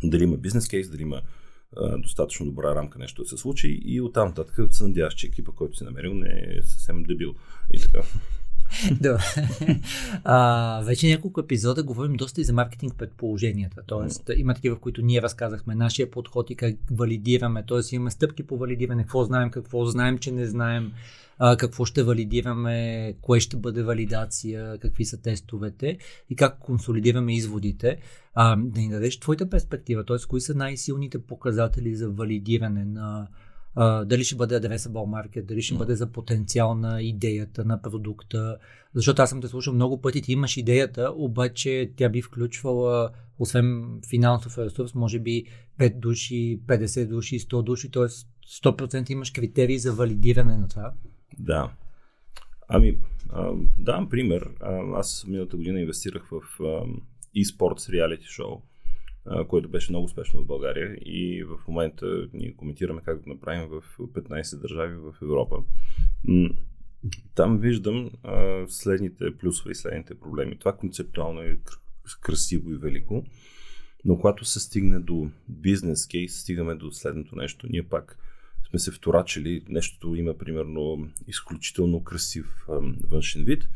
дали 0.04 0.24
има 0.24 0.38
бизнес 0.38 0.68
кейс, 0.68 0.90
дали 0.90 1.02
има 1.02 1.22
а, 1.78 1.98
достатъчно 1.98 2.46
добра 2.46 2.76
рамка 2.76 3.00
нещо 3.00 3.22
да 3.22 3.30
се 3.30 3.38
случи 3.38 3.80
и 3.86 4.02
оттам 4.02 4.28
нататък 4.28 4.74
се 4.74 4.84
надяваш, 4.84 5.14
че 5.14 5.28
екипа, 5.28 5.52
който 5.52 5.78
си 5.78 5.84
намерил, 5.84 6.14
не 6.14 6.30
е 6.30 6.62
съвсем 6.62 7.04
дебил. 7.04 7.36
И 7.74 7.80
така. 7.80 8.04
А, 10.24 10.82
вече 10.86 11.08
няколко 11.08 11.40
епизода 11.40 11.84
говорим 11.84 12.14
доста 12.14 12.42
и 12.42 12.44
за 12.44 12.54
маркетинг 12.54 12.96
предположенията. 12.98 13.82
Тоест, 13.88 14.32
има 14.36 14.54
такива, 14.54 14.76
в 14.76 14.80
които 14.80 15.02
ние 15.02 15.22
разказахме 15.22 15.76
нашия 15.76 16.12
подход 16.12 16.50
и 16.50 16.56
как 16.56 16.76
валидираме. 16.92 17.64
Тоест, 17.68 17.92
имаме 17.92 18.12
стъпки 18.12 18.44
по 18.44 18.58
валидиране, 18.58 19.04
какво 19.04 19.24
знаем, 19.24 19.52
какво 19.52 19.86
знаем, 19.86 20.18
че 20.18 20.32
не 20.32 20.46
знаем, 20.46 20.92
а, 21.38 21.58
какво 21.58 21.86
ще 21.86 22.04
валидираме, 22.04 23.14
кое 23.22 23.40
ще 23.40 23.58
бъде 23.58 23.84
валидация, 23.84 24.78
какви 24.78 25.06
са 25.06 25.22
тестовете 25.22 25.98
и 26.30 26.36
как 26.36 26.60
консолидираме 26.60 27.36
изводите. 27.36 27.98
А, 28.34 28.56
да 28.56 28.82
ни 28.82 28.90
дадеш 28.90 29.20
твоята 29.20 29.50
перспектива, 29.50 30.06
т.е. 30.06 30.18
кои 30.30 30.42
са 30.42 30.56
най-силните 30.56 31.20
показатели 31.20 31.96
за 31.96 32.10
валидиране 32.10 32.86
на 32.86 33.28
Дали 34.06 34.24
ще 34.24 34.36
бъде 34.36 34.62
addressable 34.62 34.90
market, 34.90 35.46
дали 35.46 35.62
ще 35.62 35.76
бъде 35.76 35.96
за 35.96 36.12
потенциал 36.12 36.76
на 36.76 37.02
идеята 37.02 37.66
на 37.66 37.82
продукта. 37.82 38.58
Защото 38.94 39.22
аз 39.22 39.30
съм 39.30 39.42
те 39.42 39.48
слушал 39.48 39.74
много 39.74 40.02
пъти, 40.02 40.22
ти 40.22 40.32
имаш 40.32 40.58
идеята, 40.58 41.12
обаче 41.16 41.92
тя 41.96 42.10
би 42.10 42.22
включвала, 42.22 43.10
освен 43.40 44.00
финансов 44.10 44.58
ресурс, 44.58 44.96
може 44.96 45.20
би 45.20 45.46
5 45.80 46.00
души, 46.00 46.62
50 46.68 47.08
души, 47.08 47.40
100 47.40 47.64
души, 47.64 47.92
т.е. 47.92 48.08
100% 48.64 49.12
имаш 49.12 49.32
критерии 49.32 49.80
за 49.80 49.94
валидиране 49.94 50.58
на 50.58 50.68
това. 50.68 50.94
Да. 51.40 51.72
Ами, 52.68 52.98
а, 53.30 53.52
давам 53.80 54.10
пример. 54.10 54.50
А, 54.60 55.00
аз 55.00 55.26
миналата 55.28 55.58
година 55.58 55.82
инвестирах 55.82 56.30
в 56.32 56.64
а, 56.64 56.86
eSports 57.38 57.94
реалити 57.94 58.26
шоу 58.26 58.62
което 59.48 59.70
беше 59.70 59.92
много 59.92 60.06
успешно 60.06 60.42
в 60.42 60.46
България 60.46 60.96
и 60.96 61.44
в 61.44 61.68
момента 61.68 62.28
ние 62.34 62.56
коментираме 62.56 63.02
как 63.06 63.24
да 63.24 63.30
направим 63.30 63.70
в 63.70 63.84
15 64.00 64.62
държави 64.62 64.96
в 64.96 65.14
Европа. 65.22 65.58
Там 67.36 67.58
виждам 67.58 68.12
следните 68.68 69.38
плюсове 69.38 69.72
и 69.72 69.76
следните 69.76 70.20
проблеми. 70.20 70.60
Това 70.60 70.78
концептуално 70.78 71.42
е 71.42 71.60
красиво 72.22 72.72
и 72.72 72.78
велико, 72.78 73.26
но 74.06 74.16
когато 74.16 74.46
се 74.46 74.60
стигне 74.60 75.00
до 75.00 75.30
бизнес 75.50 76.08
кейс, 76.08 76.40
стигаме 76.40 76.76
до 76.76 76.92
следното 76.92 77.36
нещо. 77.36 77.68
Ние 77.70 77.84
пак 77.84 78.18
сме 78.70 78.80
се 78.80 78.92
вторачили, 78.92 79.66
нещото 79.70 80.16
има 80.16 80.38
примерно 80.38 81.10
изключително 81.28 82.04
красив 82.04 82.66
външен 83.04 83.44
вид, 83.44 83.70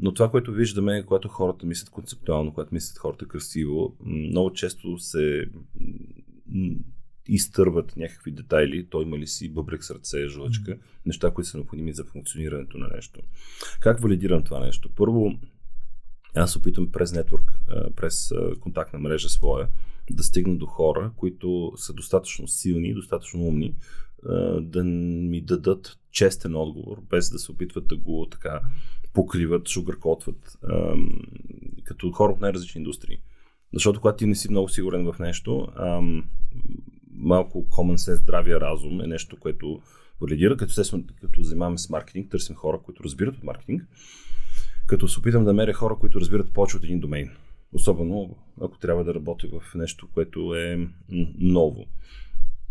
но 0.00 0.14
това, 0.14 0.30
което 0.30 0.52
виждаме, 0.52 1.04
когато 1.06 1.28
хората 1.28 1.66
мислят 1.66 1.90
концептуално, 1.90 2.54
когато 2.54 2.74
мислят 2.74 2.98
хората 2.98 3.28
красиво, 3.28 3.96
много 4.04 4.52
често 4.52 4.98
се 4.98 5.46
изтърват 7.26 7.96
някакви 7.96 8.30
детайли, 8.30 8.86
той 8.90 9.02
има 9.02 9.18
ли 9.18 9.26
си 9.26 9.52
бъбрек 9.52 9.84
сърце, 9.84 10.28
жлъчка, 10.28 10.78
неща, 11.06 11.30
които 11.30 11.48
са 11.48 11.56
необходими 11.56 11.92
за 11.92 12.04
функционирането 12.04 12.78
на 12.78 12.88
нещо. 12.94 13.20
Как 13.80 14.00
валидирам 14.00 14.44
това 14.44 14.60
нещо? 14.60 14.90
Първо, 14.96 15.32
аз 16.34 16.56
опитвам 16.56 16.92
през 16.92 17.12
нетворк, 17.12 17.54
през 17.96 18.32
контактна 18.60 18.98
мрежа 18.98 19.28
своя, 19.28 19.68
да 20.10 20.22
стигна 20.22 20.56
до 20.56 20.66
хора, 20.66 21.12
които 21.16 21.72
са 21.76 21.92
достатъчно 21.92 22.48
силни, 22.48 22.94
достатъчно 22.94 23.40
умни, 23.40 23.74
да 24.60 24.84
ми 24.84 25.40
дадат 25.40 25.98
честен 26.10 26.56
отговор, 26.56 27.00
без 27.10 27.30
да 27.30 27.38
се 27.38 27.52
опитват 27.52 27.86
да 27.86 27.96
го 27.96 28.26
така 28.30 28.60
покриват, 29.12 29.68
шугъркотват, 29.68 30.58
като 31.84 32.10
хора 32.10 32.32
от 32.32 32.40
най-различни 32.40 32.78
индустрии. 32.78 33.18
Защото 33.72 34.00
когато 34.00 34.16
ти 34.16 34.26
не 34.26 34.34
си 34.34 34.50
много 34.50 34.68
сигурен 34.68 35.12
в 35.12 35.18
нещо, 35.18 35.68
ам, 35.76 36.24
малко 37.14 37.66
common 37.68 37.96
sense, 37.96 38.14
здравия 38.14 38.60
разум 38.60 39.00
е 39.00 39.06
нещо, 39.06 39.36
което 39.40 39.80
валидира, 40.20 40.56
като, 40.56 40.72
се, 40.72 41.02
като 41.20 41.42
занимаваме 41.42 41.78
с 41.78 41.90
маркетинг, 41.90 42.30
търсим 42.30 42.56
хора, 42.56 42.78
които 42.84 43.04
разбират 43.04 43.36
от 43.36 43.44
маркетинг, 43.44 43.82
като 44.86 45.08
се 45.08 45.18
опитам 45.18 45.44
да 45.44 45.52
меря 45.52 45.72
хора, 45.72 45.96
които 46.00 46.20
разбират 46.20 46.52
повече 46.52 46.76
от 46.76 46.84
един 46.84 47.00
домейн. 47.00 47.30
Особено 47.72 48.36
ако 48.60 48.78
трябва 48.78 49.04
да 49.04 49.14
работя 49.14 49.48
в 49.48 49.74
нещо, 49.74 50.08
което 50.14 50.54
е 50.54 50.88
ново 51.38 51.86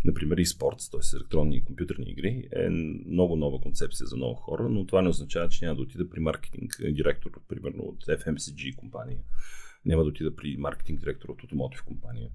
например, 0.04 0.44
спорт, 0.44 0.76
т.е. 0.90 1.16
електронни 1.16 1.56
и 1.56 1.64
компютърни 1.64 2.10
игри, 2.10 2.48
е 2.52 2.68
много 3.08 3.36
нова 3.36 3.60
концепция 3.60 4.06
за 4.06 4.16
много 4.16 4.34
хора, 4.34 4.68
но 4.68 4.86
това 4.86 5.02
не 5.02 5.08
означава, 5.08 5.48
че 5.48 5.64
няма 5.64 5.76
да 5.76 5.82
отида 5.82 6.10
при 6.10 6.20
маркетинг 6.20 6.76
директор, 6.90 7.30
примерно 7.48 7.82
от 7.82 8.06
FMCG 8.06 8.76
компания, 8.76 9.18
няма 9.86 10.02
да 10.02 10.08
отида 10.08 10.36
при 10.36 10.56
маркетинг 10.56 11.00
директор 11.00 11.28
от 11.28 11.44
автомотив 11.44 11.82
компания, 11.82 12.30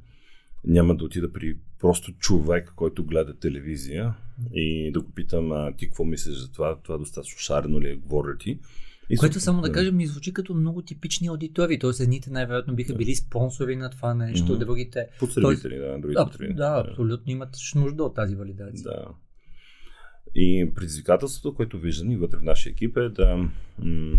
няма 0.64 0.96
да 0.96 1.06
отида 1.06 1.34
при 1.34 1.58
просто 1.80 2.12
човек, 2.12 2.74
който 2.76 3.06
гледа 3.06 3.40
телевизия 3.40 4.14
и 4.54 4.92
да 4.92 5.02
го 5.02 5.12
питам, 5.12 5.52
а 5.52 5.74
ти 5.78 5.86
какво 5.86 6.04
мислиш 6.04 6.36
за 6.36 6.52
това, 6.52 6.82
това 6.82 6.98
достатъчно 6.98 7.40
шарено 7.40 7.82
ли 7.82 7.90
е, 7.90 7.96
говоря 7.96 8.38
ти. 8.38 8.60
И 9.10 9.18
Което 9.18 9.40
само 9.40 9.62
да 9.62 9.72
кажем, 9.72 9.96
ми 9.96 10.08
звучи 10.08 10.34
като 10.34 10.54
много 10.54 10.82
типични 10.82 11.28
аудитории. 11.28 11.80
Тоест, 11.80 12.00
едните 12.00 12.30
най-вероятно 12.30 12.76
биха 12.76 12.96
били 12.96 13.16
спонсори 13.16 13.76
на 13.76 13.90
това 13.90 14.14
нещо, 14.14 14.48
mm-hmm. 14.48 14.58
другите. 14.58 15.08
Потребители, 15.20 15.78
да, 15.78 15.98
другите 16.00 16.24
потребители. 16.24 16.56
Да, 16.56 16.84
абсолютно 16.88 17.32
имат 17.32 17.50
нужда 17.76 18.04
от 18.04 18.16
тази 18.16 18.36
валидация. 18.36 18.84
Да. 18.84 19.08
И 20.36 20.72
предизвикателството, 20.76 21.56
което 21.56 21.80
виждам 21.80 22.12
и 22.12 22.18
вътре 22.18 22.38
в 22.38 22.44
нашия 22.44 22.72
екип 22.72 22.98
е 22.98 23.10
да 23.10 23.50
м- 23.80 24.18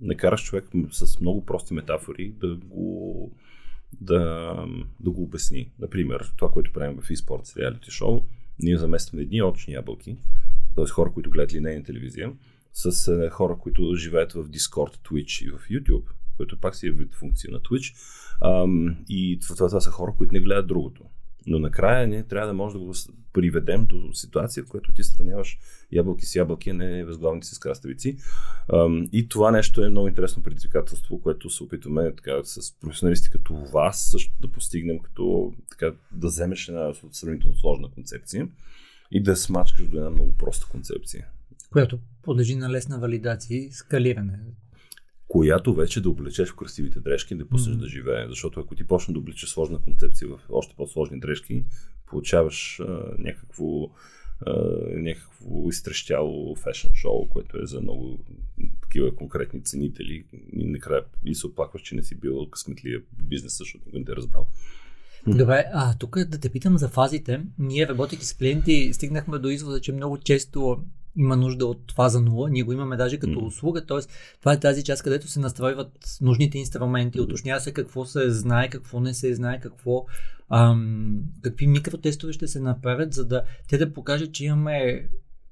накараш 0.00 0.44
човек 0.44 0.64
с 0.90 1.20
много 1.20 1.44
прости 1.44 1.74
метафори 1.74 2.34
да 2.40 2.56
го, 2.56 3.32
да, 4.00 4.54
да 5.00 5.10
го 5.10 5.22
обясни. 5.22 5.70
Например, 5.78 6.32
това, 6.36 6.50
което 6.50 6.72
правим 6.72 6.96
в 7.00 7.08
eSports 7.08 7.56
реалити 7.56 7.90
шоу, 7.90 8.20
ние 8.58 8.78
заместваме 8.78 9.22
едни 9.22 9.42
очни 9.42 9.74
ябълки, 9.74 10.16
т.е. 10.76 10.86
хора, 10.86 11.12
които 11.12 11.30
гледат 11.30 11.54
линейна 11.54 11.84
телевизия, 11.84 12.32
с 12.74 13.08
е, 13.08 13.30
хора, 13.30 13.56
които 13.60 13.94
живеят 13.94 14.32
в 14.32 14.48
Discord, 14.48 14.96
Twitch 15.08 15.46
и 15.46 15.50
в 15.50 15.58
YouTube, 15.58 16.04
което 16.36 16.60
пак 16.60 16.76
си 16.76 16.86
е 16.86 16.90
вид 16.90 17.14
функция 17.14 17.52
на 17.52 17.60
Twitch. 17.60 17.94
И 19.08 19.38
това, 19.42 19.68
това, 19.68 19.80
са 19.80 19.90
хора, 19.90 20.14
които 20.18 20.32
не 20.34 20.40
гледат 20.40 20.66
другото. 20.66 21.02
Но 21.46 21.58
накрая 21.58 22.08
ние 22.08 22.22
трябва 22.22 22.46
да 22.46 22.54
може 22.54 22.72
да 22.72 22.78
го 22.78 22.92
приведем 23.32 23.86
до 23.86 24.12
ситуация, 24.12 24.64
в 24.64 24.68
която 24.68 24.92
ти 24.92 25.04
сравняваш 25.04 25.58
ябълки 25.92 26.26
с 26.26 26.34
ябълки, 26.34 26.70
а 26.70 26.74
не 26.74 27.04
възглавници 27.04 27.54
с 27.54 27.58
краставици. 27.58 28.16
И 29.12 29.28
това 29.28 29.50
нещо 29.50 29.84
е 29.84 29.88
много 29.88 30.08
интересно 30.08 30.42
предизвикателство, 30.42 31.20
което 31.20 31.50
се 31.50 31.62
опитваме 31.62 32.14
така, 32.16 32.44
с 32.44 32.80
професионалисти 32.80 33.30
като 33.30 33.54
вас 33.54 34.08
също 34.10 34.34
да 34.40 34.52
постигнем, 34.52 34.98
като 34.98 35.52
така, 35.70 35.92
да 36.12 36.26
вземеш 36.26 36.68
една 36.68 36.92
сравнително 37.12 37.56
сложна 37.56 37.90
концепция 37.90 38.48
и 39.10 39.22
да 39.22 39.36
смачкаш 39.36 39.88
до 39.88 39.96
една 39.96 40.10
много 40.10 40.36
проста 40.36 40.66
концепция 40.66 41.26
която 41.74 41.98
подлежи 42.24 42.54
на 42.54 42.70
лесна 42.70 42.98
валидация 42.98 43.58
и 43.58 43.70
скалиране. 43.70 44.38
Която 45.28 45.74
вече 45.74 46.00
да 46.00 46.10
облечеш 46.10 46.48
в 46.48 46.56
красивите 46.56 47.00
дрежки 47.00 47.34
и 47.34 47.36
да 47.36 47.48
пуснеш 47.48 47.76
mm-hmm. 47.76 47.80
да 47.80 47.86
живее. 47.88 48.28
Защото 48.28 48.60
ако 48.60 48.74
ти 48.74 48.86
почне 48.86 49.14
да 49.14 49.20
обличаш 49.20 49.50
сложна 49.50 49.80
концепция 49.80 50.28
в 50.28 50.40
още 50.50 50.74
по-сложни 50.76 51.20
дрежки, 51.20 51.64
получаваш 52.06 52.80
а, 52.80 53.14
някакво, 53.18 53.90
а, 54.46 54.52
някакво 54.96 55.68
изтрещяло 55.68 56.56
фешн 56.56 56.88
шоу, 56.94 57.28
което 57.28 57.62
е 57.62 57.66
за 57.66 57.80
много 57.80 58.24
такива 58.82 59.16
конкретни 59.16 59.62
ценители 59.62 60.24
и 60.52 60.64
накрая 60.64 61.04
и 61.24 61.34
се 61.34 61.46
оплакваш, 61.46 61.82
че 61.82 61.94
не 61.94 62.02
си 62.02 62.14
бил 62.14 62.50
късметлия 62.50 63.02
бизнес, 63.22 63.58
защото 63.58 63.84
не 63.92 64.04
те 64.04 64.12
е 64.12 64.16
разбрал. 64.16 64.46
Добре, 65.26 65.64
а 65.72 65.98
тук 65.98 66.18
да 66.24 66.40
те 66.40 66.48
питам 66.48 66.78
за 66.78 66.88
фазите. 66.88 67.42
Ние, 67.58 67.88
работейки 67.88 68.24
с 68.24 68.34
клиенти, 68.34 68.90
стигнахме 68.92 69.38
до 69.38 69.48
извода, 69.48 69.80
че 69.80 69.92
много 69.92 70.18
често 70.18 70.84
има 71.16 71.36
нужда 71.36 71.66
от 71.66 71.92
фаза 71.96 72.18
0. 72.18 72.50
Ние 72.50 72.62
го 72.62 72.72
имаме 72.72 72.96
даже 72.96 73.18
като 73.18 73.40
mm. 73.40 73.46
услуга, 73.46 73.86
т.е. 73.86 73.98
това 74.40 74.52
е 74.52 74.60
тази 74.60 74.84
част, 74.84 75.02
където 75.02 75.28
се 75.28 75.40
настройват 75.40 76.18
нужните 76.20 76.58
инструменти, 76.58 77.20
уточнява 77.20 77.60
се 77.60 77.72
какво 77.72 78.04
се 78.04 78.30
знае, 78.30 78.68
какво 78.68 79.00
не 79.00 79.14
се 79.14 79.34
знае, 79.34 79.60
какво, 79.60 80.06
ам, 80.50 81.18
какви 81.42 81.66
микротестове 81.66 82.32
ще 82.32 82.48
се 82.48 82.60
направят, 82.60 83.14
за 83.14 83.24
да 83.24 83.42
те 83.68 83.78
да 83.78 83.92
покажат, 83.92 84.32
че 84.32 84.44
имаме 84.44 85.08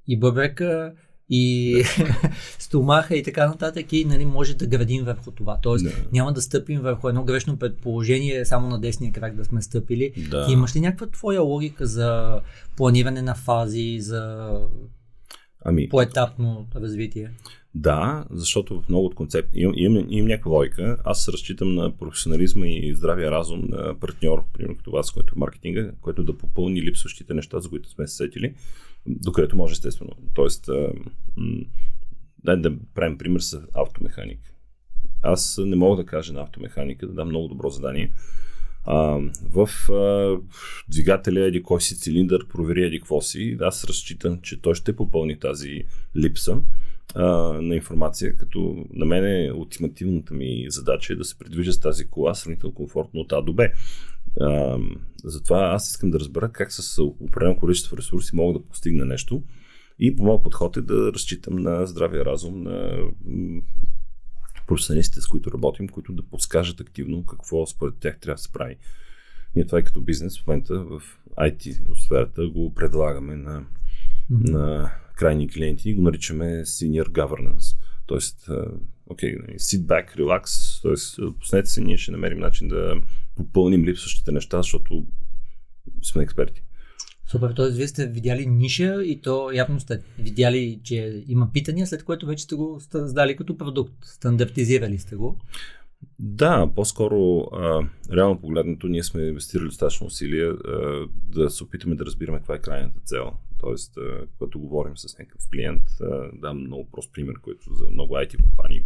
и 0.09 0.19
бъбрека, 0.19 0.92
и 1.35 1.85
стомаха 2.59 3.16
и 3.16 3.23
така 3.23 3.47
нататък 3.47 3.92
и 3.92 4.04
нали, 4.04 4.25
може 4.25 4.54
да 4.54 4.66
градим 4.66 5.04
върху 5.04 5.31
това. 5.31 5.59
Тоест 5.62 5.85
да. 5.85 5.90
няма 6.12 6.33
да 6.33 6.42
стъпим 6.42 6.81
върху 6.81 7.09
едно 7.09 7.25
грешно 7.25 7.57
предположение, 7.57 8.45
само 8.45 8.69
на 8.69 8.81
десния 8.81 9.12
крак 9.12 9.37
да 9.37 9.45
сме 9.45 9.62
стъпили. 9.62 10.12
Да. 10.31 10.47
имаш 10.50 10.76
ли 10.76 10.81
някаква 10.81 11.07
твоя 11.07 11.42
логика 11.42 11.87
за 11.87 12.40
планиране 12.76 13.23
на 13.23 13.35
фази, 13.35 14.00
за 14.00 14.52
Ами, 15.64 15.88
по-етапно 15.88 16.66
развитие. 16.76 17.31
Да, 17.75 18.25
защото 18.31 18.81
в 18.81 18.88
много 18.88 19.07
от 19.07 19.14
концепти 19.14 19.59
имам, 19.59 19.75
имам, 19.76 20.07
имам 20.09 20.28
някаква 20.28 20.50
логика. 20.50 20.97
Аз 21.04 21.28
разчитам 21.28 21.75
на 21.75 21.97
професионализма 21.97 22.66
и 22.66 22.95
здравия 22.95 23.31
разум 23.31 23.62
на 23.69 23.99
партньор, 24.00 24.45
примерно 24.52 24.76
като 24.76 24.90
вас, 24.90 25.11
който 25.11 25.35
е 25.37 25.38
маркетинга, 25.38 25.92
който 26.00 26.25
да 26.25 26.38
попълни 26.38 26.83
липсващите 26.83 27.35
неща, 27.35 27.61
за 27.61 27.69
които 27.69 27.90
сме 27.90 28.07
се 28.07 28.16
сетили, 28.16 28.54
докъдето 29.07 29.57
може 29.57 29.73
естествено. 29.73 30.11
Тоест, 30.35 30.69
дай 32.45 32.57
да 32.57 32.78
правим 32.95 33.19
пример 33.19 33.40
с 33.40 33.62
автомеханик. 33.75 34.54
Аз 35.23 35.61
не 35.64 35.76
мога 35.76 35.97
да 35.97 36.07
кажа 36.07 36.33
на 36.33 36.40
автомеханика 36.40 37.07
да 37.07 37.12
дам 37.12 37.28
много 37.28 37.49
добро 37.49 37.69
задание, 37.71 38.12
а, 38.84 39.20
в 39.50 39.68
а, 39.92 40.36
двигателя 40.88 41.40
еди 41.40 41.62
кой 41.62 41.80
си 41.80 41.98
цилиндър, 41.98 42.46
провери 42.48 42.84
еди 42.84 42.98
какво 42.98 43.20
си. 43.20 43.56
Аз 43.60 43.84
разчитам, 43.84 44.38
че 44.42 44.60
той 44.60 44.74
ще 44.74 44.96
попълни 44.96 45.38
тази 45.38 45.84
липса 46.16 46.60
а, 47.14 47.26
на 47.62 47.74
информация, 47.74 48.36
като 48.36 48.86
на 48.92 49.04
мен 49.04 49.24
е 49.24 49.52
ултимативната 49.52 50.34
ми 50.34 50.66
задача 50.68 51.12
е 51.12 51.16
да 51.16 51.24
се 51.24 51.38
придвижа 51.38 51.72
с 51.72 51.80
тази 51.80 52.06
кола 52.06 52.34
сравнително 52.34 52.74
комфортно 52.74 53.20
от 53.20 53.32
А 53.32 53.42
до 53.42 53.52
Б. 53.52 53.68
А, 54.40 54.78
затова 55.24 55.58
аз 55.58 55.90
искам 55.90 56.10
да 56.10 56.20
разбера 56.20 56.52
как 56.52 56.72
с 56.72 57.02
определено 57.02 57.56
количество 57.56 57.96
ресурси 57.96 58.36
мога 58.36 58.58
да 58.58 58.64
постигна 58.64 59.04
нещо 59.04 59.42
и 59.98 60.16
по 60.16 60.24
моят 60.24 60.42
подход 60.42 60.76
е 60.76 60.80
да 60.80 61.12
разчитам 61.12 61.56
на 61.56 61.86
здравия 61.86 62.24
разум, 62.24 62.62
на 62.62 62.96
професионалистите, 64.66 65.21
с 65.21 65.26
които 65.26 65.52
работим, 65.52 65.88
които 65.88 66.12
да 66.12 66.23
подскажат 66.23 66.81
активно 66.81 67.26
какво 67.26 67.66
според 67.66 67.95
тях 68.00 68.19
трябва 68.21 68.35
да 68.35 68.42
се 68.42 68.52
прави. 68.52 68.76
Ние 69.54 69.66
това 69.66 69.78
и 69.78 69.83
като 69.83 70.00
бизнес 70.00 70.40
в 70.40 70.47
момента 70.47 70.85
в 70.85 71.02
IT 71.38 71.95
сферата 72.04 72.49
го 72.49 72.75
предлагаме 72.75 73.37
на, 73.37 73.61
mm-hmm. 73.61 74.50
на 74.50 74.95
крайни 75.16 75.49
клиенти 75.49 75.90
и 75.90 75.95
го 75.95 76.02
наричаме 76.02 76.45
Senior 76.45 77.09
Governance. 77.09 77.78
Тоест, 78.07 78.49
окей, 79.07 79.37
okay, 79.37 79.57
sit 79.57 79.81
back, 79.87 80.16
relax, 80.16 80.47
т.е. 80.83 81.33
пуснете 81.38 81.71
се, 81.71 81.81
ние 81.81 81.97
ще 81.97 82.11
намерим 82.11 82.38
начин 82.38 82.69
да 82.69 82.95
попълним 83.37 83.85
липсващите 83.85 84.33
неща, 84.33 84.57
защото 84.57 85.07
сме 86.02 86.23
експерти. 86.23 86.62
Супер, 87.32 87.52
т.е. 87.56 87.70
вие 87.70 87.88
сте 87.88 88.06
видяли 88.06 88.46
ниша 88.46 89.04
и 89.04 89.20
то 89.20 89.50
явно 89.52 89.80
сте 89.80 90.02
видяли, 90.18 90.80
че 90.84 91.24
има 91.28 91.50
питания, 91.52 91.86
след 91.86 92.04
което 92.04 92.26
вече 92.26 92.44
сте 92.44 92.54
го 92.54 92.80
създали 92.80 93.36
като 93.36 93.58
продукт, 93.58 93.94
стандартизирали 94.02 94.98
сте 94.98 95.16
го. 95.16 95.38
Да, 96.18 96.70
по-скоро 96.76 97.48
а, 97.52 97.88
реално 98.12 98.40
погледнато 98.40 98.86
ние 98.86 99.02
сме 99.02 99.22
инвестирали 99.22 99.66
достатъчно 99.66 100.06
усилия 100.06 100.50
а, 100.50 101.06
да 101.24 101.50
се 101.50 101.64
опитаме 101.64 101.94
да 101.94 102.04
разбираме 102.04 102.38
каква 102.38 102.54
е 102.54 102.60
крайната 102.60 103.00
цел. 103.00 103.32
Тоест, 103.60 103.96
а, 103.96 104.26
когато 104.38 104.60
говорим 104.60 104.96
с 104.96 105.18
някакъв 105.18 105.42
клиент, 105.52 105.82
а, 106.00 106.30
дам 106.34 106.58
много 106.58 106.90
прост 106.90 107.12
пример, 107.12 107.34
който 107.42 107.74
за 107.74 107.84
много 107.90 108.14
IT 108.14 108.42
компании 108.42 108.80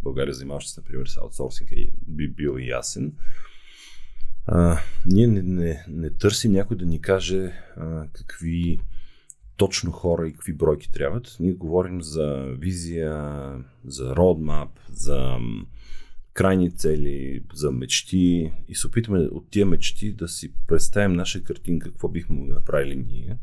в 0.00 0.02
България, 0.02 0.34
занимаващи 0.34 0.70
се, 0.70 0.80
например, 0.80 1.06
с 1.06 1.16
аутсорсинг, 1.16 1.70
би 2.08 2.28
бил 2.28 2.58
ясен. 2.58 3.12
А, 3.16 3.53
ние 5.06 5.26
не, 5.26 5.42
не, 5.42 5.84
не 5.88 6.10
търсим 6.10 6.52
някой 6.52 6.76
да 6.76 6.86
ни 6.86 7.00
каже 7.00 7.52
а, 7.76 8.06
какви 8.12 8.80
точно 9.56 9.90
хора 9.90 10.28
и 10.28 10.32
какви 10.32 10.52
бройки 10.52 10.92
трябват. 10.92 11.36
Ние 11.40 11.52
говорим 11.52 12.02
за 12.02 12.54
визия, 12.58 13.44
за 13.84 14.16
родмап, 14.16 14.70
за 14.88 15.36
крайни 16.32 16.70
цели, 16.70 17.44
за 17.52 17.70
мечти 17.70 18.52
и 18.68 18.74
се 18.74 18.86
опитваме 18.86 19.20
от 19.20 19.50
тия 19.50 19.66
мечти 19.66 20.12
да 20.12 20.28
си 20.28 20.52
представим 20.66 21.12
наша 21.12 21.42
картинка, 21.42 21.90
какво 21.90 22.08
бихме 22.08 22.46
направили 22.46 22.96
ние, 22.96 23.38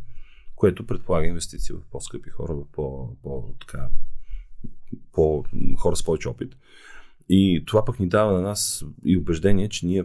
което 0.56 0.88
предполага 0.88 1.28
инвестиции 1.28 1.76
в 1.76 1.92
по-скъпи 1.92 2.30
хора, 2.30 2.54
в 2.54 2.72
по, 2.72 3.16
по, 3.24 3.56
така, 3.60 3.90
по 5.12 5.46
хора 5.78 5.96
с 5.96 6.04
повече 6.06 6.30
опит. 6.30 6.58
И 7.34 7.64
това 7.66 7.86
пък 7.86 8.00
ни 8.00 8.08
дава 8.08 8.34
на 8.34 8.42
нас 8.42 8.86
и 9.06 9.18
убеждение, 9.18 9.70
че 9.70 9.86
ние 9.86 10.04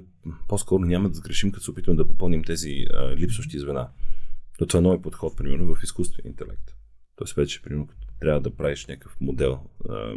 по-скоро 0.49 0.85
няма 0.85 1.09
да 1.09 1.15
сгрешим, 1.15 1.53
като 1.53 1.65
се 1.65 1.71
опитваме 1.71 1.97
да 1.97 2.07
попълним 2.09 2.45
тези 2.45 2.87
а, 2.95 3.17
липсващи 3.17 3.59
звена. 3.59 3.89
Но 4.61 4.67
това 4.67 4.79
е 4.79 4.83
нови 4.83 5.03
подход, 5.03 5.37
примерно, 5.37 5.75
в 5.75 5.83
изкуствения 5.83 6.31
интелект. 6.31 6.75
Тоест 7.17 7.35
вече, 7.35 7.63
примерно, 7.63 7.89
трябва 8.21 8.41
да 8.41 8.57
правиш 8.57 8.87
някакъв 8.87 9.17
модел, 9.21 9.59
а, 9.89 10.13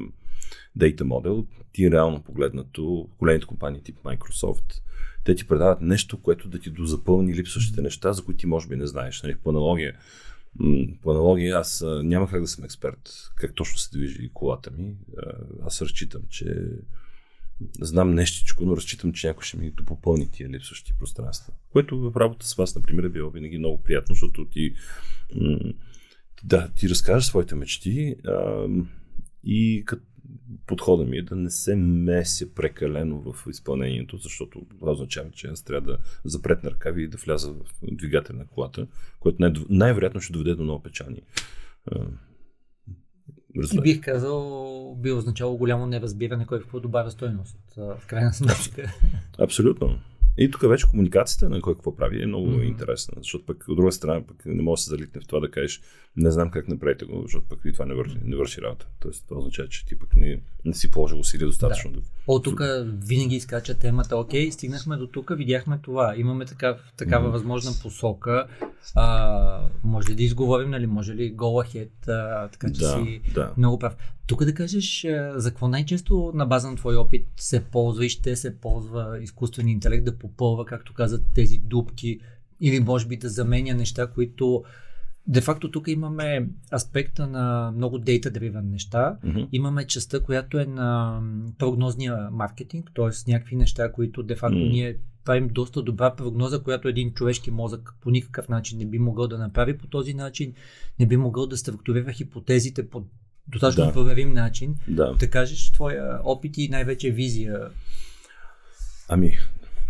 дейта 0.75 1.05
модел, 1.05 1.47
ти 1.71 1.91
реално 1.91 2.23
погледнато, 2.23 3.09
големите 3.19 3.45
компании 3.45 3.83
тип 3.83 3.97
Microsoft, 4.03 4.81
те 5.23 5.35
ти 5.35 5.47
предават 5.47 5.81
нещо, 5.81 6.21
което 6.21 6.49
да 6.49 6.59
ти 6.59 6.69
дозапълни 6.69 7.33
липсващите 7.33 7.81
неща, 7.81 8.13
за 8.13 8.25
които 8.25 8.39
ти 8.39 8.45
може 8.45 8.67
би 8.67 8.75
не 8.75 8.87
знаеш. 8.87 9.23
Нали, 9.23 9.35
по 9.35 9.49
аналогия, 9.49 9.97
по 11.01 11.12
аналогия, 11.12 11.58
аз 11.58 11.86
няма 12.03 12.29
как 12.29 12.41
да 12.41 12.48
съм 12.48 12.63
експерт 12.63 13.12
как 13.36 13.56
точно 13.56 13.77
се 13.77 13.98
движи 13.98 14.29
колата 14.34 14.72
ми. 14.72 14.96
Аз 15.62 15.82
разчитам, 15.82 16.22
че 16.29 16.56
знам 17.82 18.13
нещичко, 18.13 18.65
но 18.65 18.77
разчитам, 18.77 19.13
че 19.13 19.27
някой 19.27 19.44
ще 19.44 19.58
ми 19.58 19.72
допълни 19.72 20.32
тия 20.32 20.50
липсващи 20.50 20.94
пространства. 21.00 21.53
Което 21.72 22.00
в 22.00 22.18
работа 22.18 22.48
с 22.48 22.53
вас, 22.56 22.75
например, 22.75 23.03
е 23.03 23.10
било 23.10 23.29
винаги 23.29 23.58
много 23.58 23.84
приятно, 23.84 24.15
защото 24.15 24.46
ти 24.46 24.74
да, 26.44 26.72
ти 26.75 26.89
разкажеш 26.89 27.25
своите 27.25 27.56
мечти 27.56 28.15
а, 28.27 28.68
и 29.44 29.84
като 29.86 30.03
подхода 30.67 31.03
ми 31.03 31.17
е 31.17 31.21
да 31.21 31.36
не 31.36 31.50
се 31.50 31.75
меся 31.75 32.45
прекалено 32.55 33.21
в 33.21 33.50
изпълнението, 33.50 34.17
защото 34.17 34.65
това 34.79 34.91
означава, 34.91 35.31
че 35.31 35.48
аз 35.48 35.63
трябва 35.63 35.91
да 35.91 35.98
запретна 36.25 36.71
ръкави 36.71 37.03
и 37.03 37.07
да 37.07 37.17
вляза 37.17 37.53
в 37.53 37.63
двигател 37.92 38.35
на 38.35 38.48
колата, 38.48 38.87
което 39.20 39.37
най- 39.42 39.53
най-вероятно 39.70 40.22
ще 40.22 40.33
доведе 40.33 40.55
до 40.55 40.63
много 40.63 40.83
печални 40.83 41.22
И 43.74 43.81
бих 43.81 44.01
казал, 44.01 44.96
би 44.96 45.11
означало 45.11 45.57
голямо 45.57 45.85
неразбиране, 45.85 46.46
кой 46.46 46.59
какво 46.59 46.79
добавя 46.79 47.11
стойност, 47.11 47.57
в 47.77 48.01
крайна 48.07 48.33
сметка. 48.33 48.94
Абсолютно. 49.39 50.00
И 50.41 50.51
тук 50.51 50.61
вече 50.61 50.87
комуникацията 50.87 51.49
на 51.49 51.61
кой 51.61 51.73
какво 51.73 51.95
прави 51.95 52.23
е 52.23 52.25
много 52.25 52.47
mm-hmm. 52.47 52.67
интересна, 52.67 53.13
защото 53.17 53.45
пък 53.45 53.65
от 53.67 53.75
друга 53.75 53.91
страна 53.91 54.21
пък 54.27 54.45
не 54.45 54.61
може 54.61 54.79
да 54.79 54.83
се 54.83 54.89
залитне 54.89 55.21
в 55.21 55.27
това 55.27 55.39
да 55.39 55.51
кажеш 55.51 55.81
не 56.17 56.31
знам 56.31 56.51
как 56.51 56.67
направите 56.67 57.05
го, 57.05 57.21
защото 57.21 57.45
пък 57.49 57.59
и 57.65 57.73
това 57.73 57.85
не 57.85 57.93
върши, 57.93 58.17
не 58.23 58.35
върши 58.35 58.61
работа. 58.61 58.87
Тоест 58.99 59.25
това 59.27 59.39
означава, 59.39 59.69
че 59.69 59.85
ти 59.85 59.99
пък 59.99 60.15
не, 60.15 60.41
не 60.65 60.73
си 60.73 60.91
положил 60.91 61.19
усилия 61.19 61.47
достатъчно. 61.47 61.91
Да. 61.91 61.99
да... 61.99 62.05
О, 62.27 62.41
тук 62.41 62.61
винаги 62.83 63.35
изкача 63.35 63.79
темата, 63.79 64.17
окей, 64.17 64.51
стигнахме 64.51 64.97
до 64.97 65.07
тук, 65.07 65.31
видяхме 65.37 65.79
това, 65.83 66.13
имаме 66.17 66.45
такав, 66.45 66.93
такава 66.97 67.27
mm-hmm. 67.27 67.31
възможна 67.31 67.71
посока, 67.81 68.47
а, 68.95 69.61
може 69.83 70.09
ли 70.09 70.15
да 70.15 70.23
изговорим, 70.23 70.69
нали, 70.69 70.87
може 70.87 71.13
ли 71.13 71.35
go 71.35 71.65
ahead, 71.65 72.07
а, 72.07 72.47
така 72.47 72.67
че 72.67 72.79
да, 72.79 72.89
си 72.89 73.21
да. 73.33 73.53
много 73.57 73.79
прав. 73.79 73.95
Тук 74.29 74.46
да 74.46 74.53
кажеш 74.53 75.05
за 75.35 75.50
какво 75.50 75.68
най-често 75.68 76.31
на 76.35 76.46
база 76.46 76.70
на 76.70 76.75
твой 76.75 76.96
опит 76.96 77.27
се 77.37 77.63
ползва 77.63 78.05
и 78.05 78.09
ще 78.09 78.35
се 78.35 78.59
ползва 78.59 79.20
изкуствен 79.22 79.68
интелект 79.68 80.05
да 80.05 80.18
попълва, 80.18 80.65
както 80.65 80.94
казат, 80.94 81.25
тези 81.35 81.57
дупки 81.57 82.20
или 82.61 82.79
може 82.79 83.07
би 83.07 83.18
да 83.18 83.29
заменя 83.29 83.74
неща, 83.74 84.07
които 84.07 84.63
Де-факто 85.27 85.72
тук 85.72 85.87
имаме 85.87 86.50
аспекта 86.74 87.27
на 87.27 87.74
много 87.75 88.00
data-driven 88.00 88.72
неща. 88.72 89.18
Mm-hmm. 89.25 89.48
Имаме 89.51 89.87
частта, 89.87 90.20
която 90.20 90.59
е 90.59 90.65
на 90.65 91.22
прогнозния 91.57 92.29
маркетинг, 92.31 92.92
т.е. 92.96 93.31
някакви 93.31 93.55
неща, 93.55 93.92
които 93.92 94.24
де-факто 94.24 94.57
mm-hmm. 94.57 94.72
ние 94.72 94.98
правим 95.25 95.48
доста 95.48 95.81
добра 95.81 96.15
прогноза, 96.15 96.63
която 96.63 96.87
един 96.87 97.13
човешки 97.13 97.51
мозък 97.51 97.94
по 98.01 98.11
никакъв 98.11 98.50
начин 98.50 98.77
не 98.77 98.85
би 98.85 99.00
могъл 99.00 99.27
да 99.27 99.37
направи 99.37 99.77
по 99.77 99.87
този 99.87 100.13
начин, 100.13 100.53
не 101.00 101.05
би 101.05 101.18
могъл 101.18 101.48
да 101.48 101.57
структурира 101.57 102.11
хипотезите 102.11 102.89
по 102.89 103.03
достатъчно 103.51 103.85
да. 103.85 103.94
проверим 103.94 104.33
начин. 104.33 104.75
Да. 104.88 105.14
да 105.14 105.29
кажеш 105.29 105.72
твоя 105.72 106.20
опит 106.24 106.57
и 106.57 106.70
най-вече 106.70 107.12
визия. 107.12 107.70
Ами, 109.09 109.38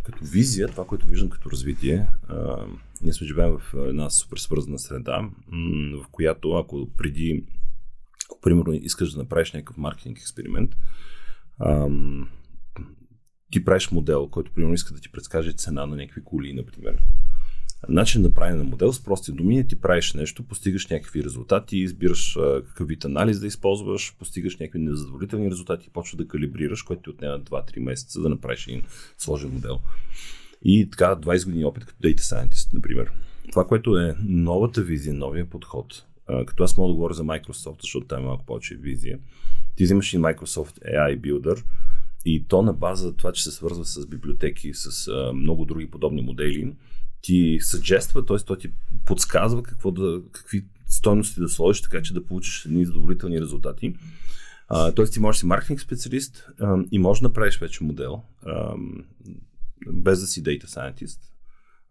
като 0.04 0.26
визия, 0.26 0.68
това, 0.68 0.86
което 0.86 1.08
виждам 1.08 1.30
като 1.30 1.52
развитие, 1.52 2.08
а, 2.28 2.66
ние 3.02 3.14
сме 3.14 3.28
живеем 3.28 3.58
в 3.58 3.88
една 3.88 4.10
супер 4.10 4.38
свързана 4.38 4.80
среда, 4.80 5.30
в 6.04 6.08
която 6.12 6.52
ако 6.52 6.90
преди, 6.98 7.46
ако 8.26 8.42
примерно 8.42 8.74
искаш 8.74 9.12
да 9.12 9.20
направиш 9.20 9.52
някакъв 9.54 9.78
маркетинг 9.78 10.18
експеримент, 10.18 10.72
ам, 11.66 12.30
ти 13.52 13.66
правиш 13.66 13.92
модел, 13.92 14.28
който 14.28 14.52
примерно 14.52 14.74
иска 14.74 14.94
да 14.94 15.00
ти 15.00 15.12
предскаже 15.12 15.54
цена 15.54 15.86
на 15.86 15.96
някакви 15.96 16.24
коли, 16.24 16.54
например. 16.54 16.98
Начин 17.88 18.22
на 18.22 18.34
правене 18.34 18.58
на 18.58 18.64
модел 18.64 18.94
с 18.94 19.04
прости 19.04 19.32
думи 19.32 19.60
е 19.60 19.68
ти 19.68 19.76
правиш 19.76 20.14
нещо, 20.14 20.44
постигаш 20.44 20.88
някакви 20.88 21.24
резултати, 21.24 21.78
избираш 21.78 22.38
а, 22.38 22.64
какъв 22.68 22.88
вид 22.88 23.06
анализ 23.06 23.40
да 23.40 23.48
използваш, 23.48 24.16
постигаш 24.20 24.58
някакви 24.58 24.80
незадоволителни 24.80 25.52
резултати 25.52 25.88
и 25.88 25.94
почва 25.94 26.18
да 26.18 26.28
калибрираш, 26.28 26.82
което 26.82 27.02
ти 27.02 27.10
отнема 27.10 27.40
2-3 27.40 27.80
месеца 27.80 28.22
да 28.22 28.30
направиш 28.30 28.68
един 28.68 28.84
сложен 29.18 29.50
модел. 29.54 29.80
И 30.64 30.90
така 30.92 31.16
20 31.16 31.46
години 31.46 31.66
опит 31.66 31.86
като 31.86 32.08
Data 32.08 32.20
Scientist, 32.20 32.74
например. 32.74 33.12
Това, 33.52 33.68
което 33.68 33.98
е 33.98 34.16
новата 34.20 34.82
визия, 34.82 35.14
новия 35.14 35.50
подход, 35.50 36.06
като 36.46 36.64
аз 36.64 36.78
мога 36.78 36.90
да 36.90 36.96
говоря 36.96 37.14
за 37.14 37.24
Microsoft, 37.24 37.82
защото 37.82 38.08
там 38.08 38.24
е 38.24 38.26
малко 38.26 38.46
повече 38.46 38.76
визия, 38.76 39.20
ти 39.76 39.84
взимаш 39.84 40.14
и 40.14 40.18
Microsoft 40.18 40.96
AI 40.96 41.20
Builder, 41.20 41.64
и 42.26 42.46
то 42.48 42.62
на 42.62 42.74
база 42.74 43.16
това, 43.16 43.32
че 43.32 43.44
се 43.44 43.52
свързва 43.52 43.86
с 43.86 44.08
библиотеки, 44.08 44.74
с 44.74 45.08
а, 45.08 45.34
много 45.34 45.66
други 45.66 45.92
подобни 45.92 46.22
модели, 46.22 46.74
ти 47.22 47.58
съджества, 47.62 48.26
т.е. 48.26 48.38
той 48.38 48.58
ти 48.58 48.72
подсказва 49.06 49.64
какво 49.64 49.92
да, 49.92 50.22
какви 50.32 50.66
стойности 50.88 51.40
да 51.40 51.50
сложиш, 51.50 51.82
така 51.82 52.02
че 52.02 52.14
да 52.14 52.26
получиш 52.26 52.66
едни 52.66 52.86
задоволителни 52.86 53.42
резултати. 53.42 53.96
т.е. 54.96 55.06
ти 55.06 55.20
можеш 55.20 55.38
да 55.38 55.40
си 55.40 55.46
маркетинг 55.46 55.82
специалист 55.82 56.48
а, 56.60 56.78
и 56.92 57.00
можеш 57.00 57.22
да 57.22 57.28
направиш 57.28 57.60
вече 57.60 57.84
модел, 57.84 58.24
а, 58.46 58.74
без 59.88 60.20
да 60.20 60.28
си 60.28 60.44
data 60.44 60.66
scientist, 60.66 61.20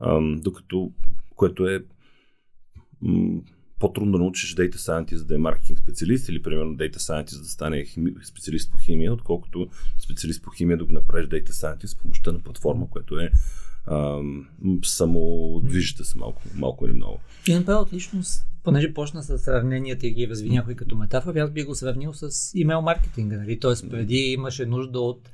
а, 0.01 0.21
докато, 0.41 0.93
което 1.37 1.69
е 1.69 1.85
м- 3.03 3.41
по-трудно 3.79 4.13
да 4.13 4.19
научиш 4.19 4.55
Data 4.55 4.75
Scientist 4.75 5.25
да 5.25 5.35
е 5.35 5.39
маркетинг 5.39 5.79
специалист 5.79 6.29
или 6.29 6.43
примерно 6.43 6.77
Data 6.77 6.97
Scientist 6.97 7.41
да 7.41 7.49
стане 7.49 7.85
хими, 7.85 8.15
специалист 8.25 8.73
по 8.73 8.79
химия, 8.79 9.13
отколкото 9.13 9.69
специалист 9.99 10.43
по 10.43 10.51
химия 10.51 10.79
да 10.79 10.85
го 10.85 10.93
направиш 10.93 11.29
Data 11.29 11.51
Scientist 11.51 11.87
с 11.87 11.99
помощта 11.99 12.33
на 12.33 12.39
платформа, 12.39 12.91
която 12.91 13.19
е 13.19 13.31
само 14.85 15.21
движеща 15.65 16.05
се 16.05 16.19
малко, 16.19 16.43
малко 16.55 16.87
или 16.87 16.93
много. 16.93 17.19
И 17.49 17.55
направо 17.55 17.83
отлично, 17.83 18.23
понеже 18.65 18.95
почна 18.95 19.23
с 19.23 19.39
сравненията 19.39 20.07
и 20.07 20.11
ги 20.11 20.29
разви 20.29 20.51
някой 20.51 20.75
като 20.75 20.97
метафора, 20.97 21.43
аз 21.43 21.51
би 21.51 21.65
го 21.65 21.75
сравнил 21.75 22.13
с 22.13 22.31
имейл 22.55 22.83
маркетинга. 22.83 23.37
Нали? 23.37 23.61
Тоест, 23.61 23.91
преди 23.91 24.17
имаше 24.17 24.67
нужда 24.67 25.01
от 25.01 25.31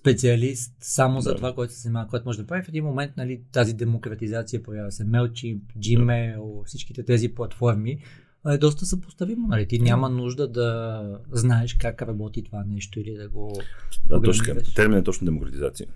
специалист 0.00 0.72
само 0.80 1.20
за 1.20 1.30
Да. 1.30 1.36
това, 1.36 1.54
което 1.54 1.72
се 1.72 1.80
занимава, 1.80 2.08
което 2.08 2.26
може 2.26 2.38
да 2.38 2.46
прави. 2.46 2.62
В 2.62 2.68
един 2.68 2.84
момент 2.84 3.12
нали, 3.16 3.42
тази 3.52 3.74
демократизация 3.74 4.62
появява 4.62 4.92
се. 4.92 5.04
MailChimp, 5.04 5.60
Gmail, 5.78 6.64
всичките 6.66 7.04
тези 7.04 7.28
платформи 7.28 7.98
е 8.48 8.58
доста 8.58 8.86
съпоставимо. 8.86 9.48
Нали? 9.48 9.68
Ти 9.68 9.78
няма 9.78 10.08
нужда 10.08 10.48
да 10.48 11.18
знаеш 11.32 11.74
как 11.74 12.02
работи 12.02 12.42
това 12.42 12.64
нещо 12.64 13.00
или 13.00 13.14
да 13.14 13.28
го 13.28 13.60
Да, 14.06 14.22
точно 14.22 14.54
така. 14.74 14.96
е 14.96 15.02
точно 15.02 15.24
демократизация. 15.24 15.86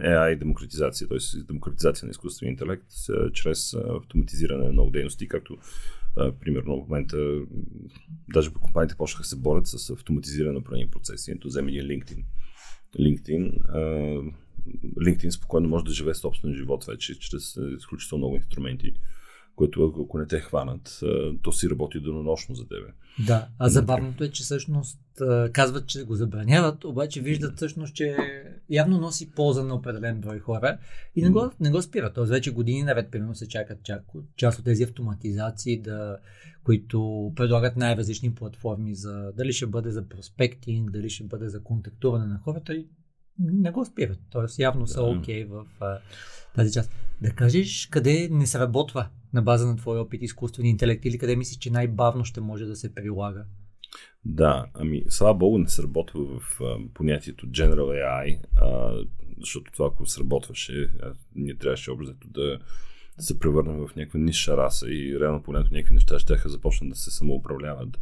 Е 0.00 0.08
AI 0.08 0.38
демократизация, 0.38 1.08
т.е. 1.08 1.42
демократизация 1.42 2.06
на 2.06 2.10
изкуствения 2.10 2.52
интелект 2.52 2.86
чрез 3.32 3.74
автоматизиране 3.74 4.64
на 4.64 4.72
много 4.72 4.90
дейности, 4.90 5.28
както 5.28 5.56
примерно 6.40 6.84
в 6.84 6.88
момента 6.88 7.16
даже 8.32 8.52
по 8.52 8.60
компаниите 8.60 8.96
почнаха 8.96 9.24
се 9.24 9.36
борят 9.36 9.66
с 9.66 9.90
автоматизиране 9.90 10.52
на 10.52 10.58
определени 10.58 10.90
процеси. 10.90 11.30
Ето 11.30 11.48
вземе 11.48 11.72
един 11.72 11.84
LinkedIn. 11.84 12.24
LinkedIn, 13.00 13.60
LinkedIn 14.98 15.30
спокойно 15.30 15.68
може 15.68 15.84
да 15.84 15.92
живее 15.92 16.14
собствен 16.14 16.54
живот 16.54 16.84
вече, 16.84 17.18
чрез 17.18 17.58
изключително 17.78 18.18
много 18.22 18.36
инструменти, 18.36 18.94
които 19.56 19.84
ако- 20.04 20.18
не 20.18 20.26
те 20.26 20.40
хванат, 20.40 21.00
то 21.42 21.52
си 21.52 21.70
работи 21.70 22.00
денонощно 22.00 22.54
за 22.54 22.68
тебе. 22.68 22.92
Да, 23.26 23.48
а 23.58 23.68
забавното 23.68 24.24
е, 24.24 24.28
че 24.28 24.42
всъщност 24.42 24.98
казват, 25.52 25.86
че 25.86 26.04
го 26.04 26.14
забраняват, 26.14 26.84
обаче 26.84 27.20
виждат 27.20 27.56
всъщност, 27.56 27.94
че 27.94 28.16
явно 28.70 28.98
носи 28.98 29.30
полза 29.30 29.64
на 29.64 29.74
определен 29.74 30.20
брой 30.20 30.38
хора 30.38 30.78
и 31.16 31.22
не 31.22 31.30
го, 31.30 31.50
не 31.60 31.70
го 31.70 31.82
спират. 31.82 32.14
Тоест 32.14 32.30
вече 32.30 32.50
години 32.52 32.82
наред, 32.82 33.10
примерно, 33.10 33.34
се 33.34 33.48
чакат 33.48 33.78
чак 33.82 34.04
част 34.36 34.58
от 34.58 34.64
тези 34.64 34.82
автоматизации, 34.82 35.80
да, 35.80 36.16
които 36.64 37.32
предлагат 37.36 37.76
най-различни 37.76 38.34
платформи 38.34 38.94
за 38.94 39.32
дали 39.36 39.52
ще 39.52 39.66
бъде 39.66 39.90
за 39.90 40.08
проспектинг, 40.08 40.90
дали 40.90 41.10
ще 41.10 41.24
бъде 41.24 41.48
за 41.48 41.62
контактуване 41.62 42.26
на 42.26 42.38
хората 42.44 42.74
и 42.74 42.86
не 43.38 43.70
го 43.70 43.84
спират. 43.84 44.18
Тоест 44.30 44.58
явно 44.58 44.86
са 44.86 45.02
окей 45.02 45.44
в 45.44 45.66
а, 45.80 45.98
тази 46.54 46.72
част. 46.72 46.92
Да 47.22 47.30
кажеш 47.30 47.88
къде 47.90 48.28
не 48.30 48.46
сработва 48.46 49.08
на 49.32 49.42
база 49.42 49.66
на 49.66 49.76
твой 49.76 49.98
опит 49.98 50.22
изкуствен 50.22 50.66
интелект 50.66 51.04
или 51.04 51.18
къде 51.18 51.36
мислиш, 51.36 51.58
че 51.58 51.70
най-бавно 51.70 52.24
ще 52.24 52.40
може 52.40 52.64
да 52.64 52.76
се 52.76 52.94
прилага? 52.94 53.44
Да, 54.24 54.66
ами 54.74 55.02
слава 55.08 55.34
богу 55.34 55.58
не 55.58 55.68
сработва 55.68 56.40
в 56.40 56.60
а, 56.60 56.76
понятието 56.94 57.46
General 57.46 58.04
AI, 58.06 58.38
а, 58.56 58.94
защото 59.40 59.72
това 59.72 59.86
ако 59.86 60.06
сработваше, 60.06 60.90
а, 61.02 61.12
ние 61.34 61.54
трябваше 61.54 61.90
образето 61.90 62.28
да, 62.28 62.58
се 63.18 63.38
превърнем 63.38 63.86
в 63.86 63.96
някаква 63.96 64.20
ниша 64.20 64.56
раса 64.56 64.90
и 64.90 65.20
реално 65.20 65.42
погледнато 65.42 65.74
някакви 65.74 65.94
неща 65.94 66.18
ще 66.18 66.36
започнат 66.46 66.90
да 66.90 66.96
се 66.96 67.10
самоуправляват. 67.10 68.00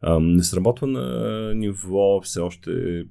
А, 0.00 0.20
не 0.20 0.42
сработва 0.42 0.86
на 0.86 1.54
ниво 1.54 2.20
все 2.20 2.40
още 2.40 3.04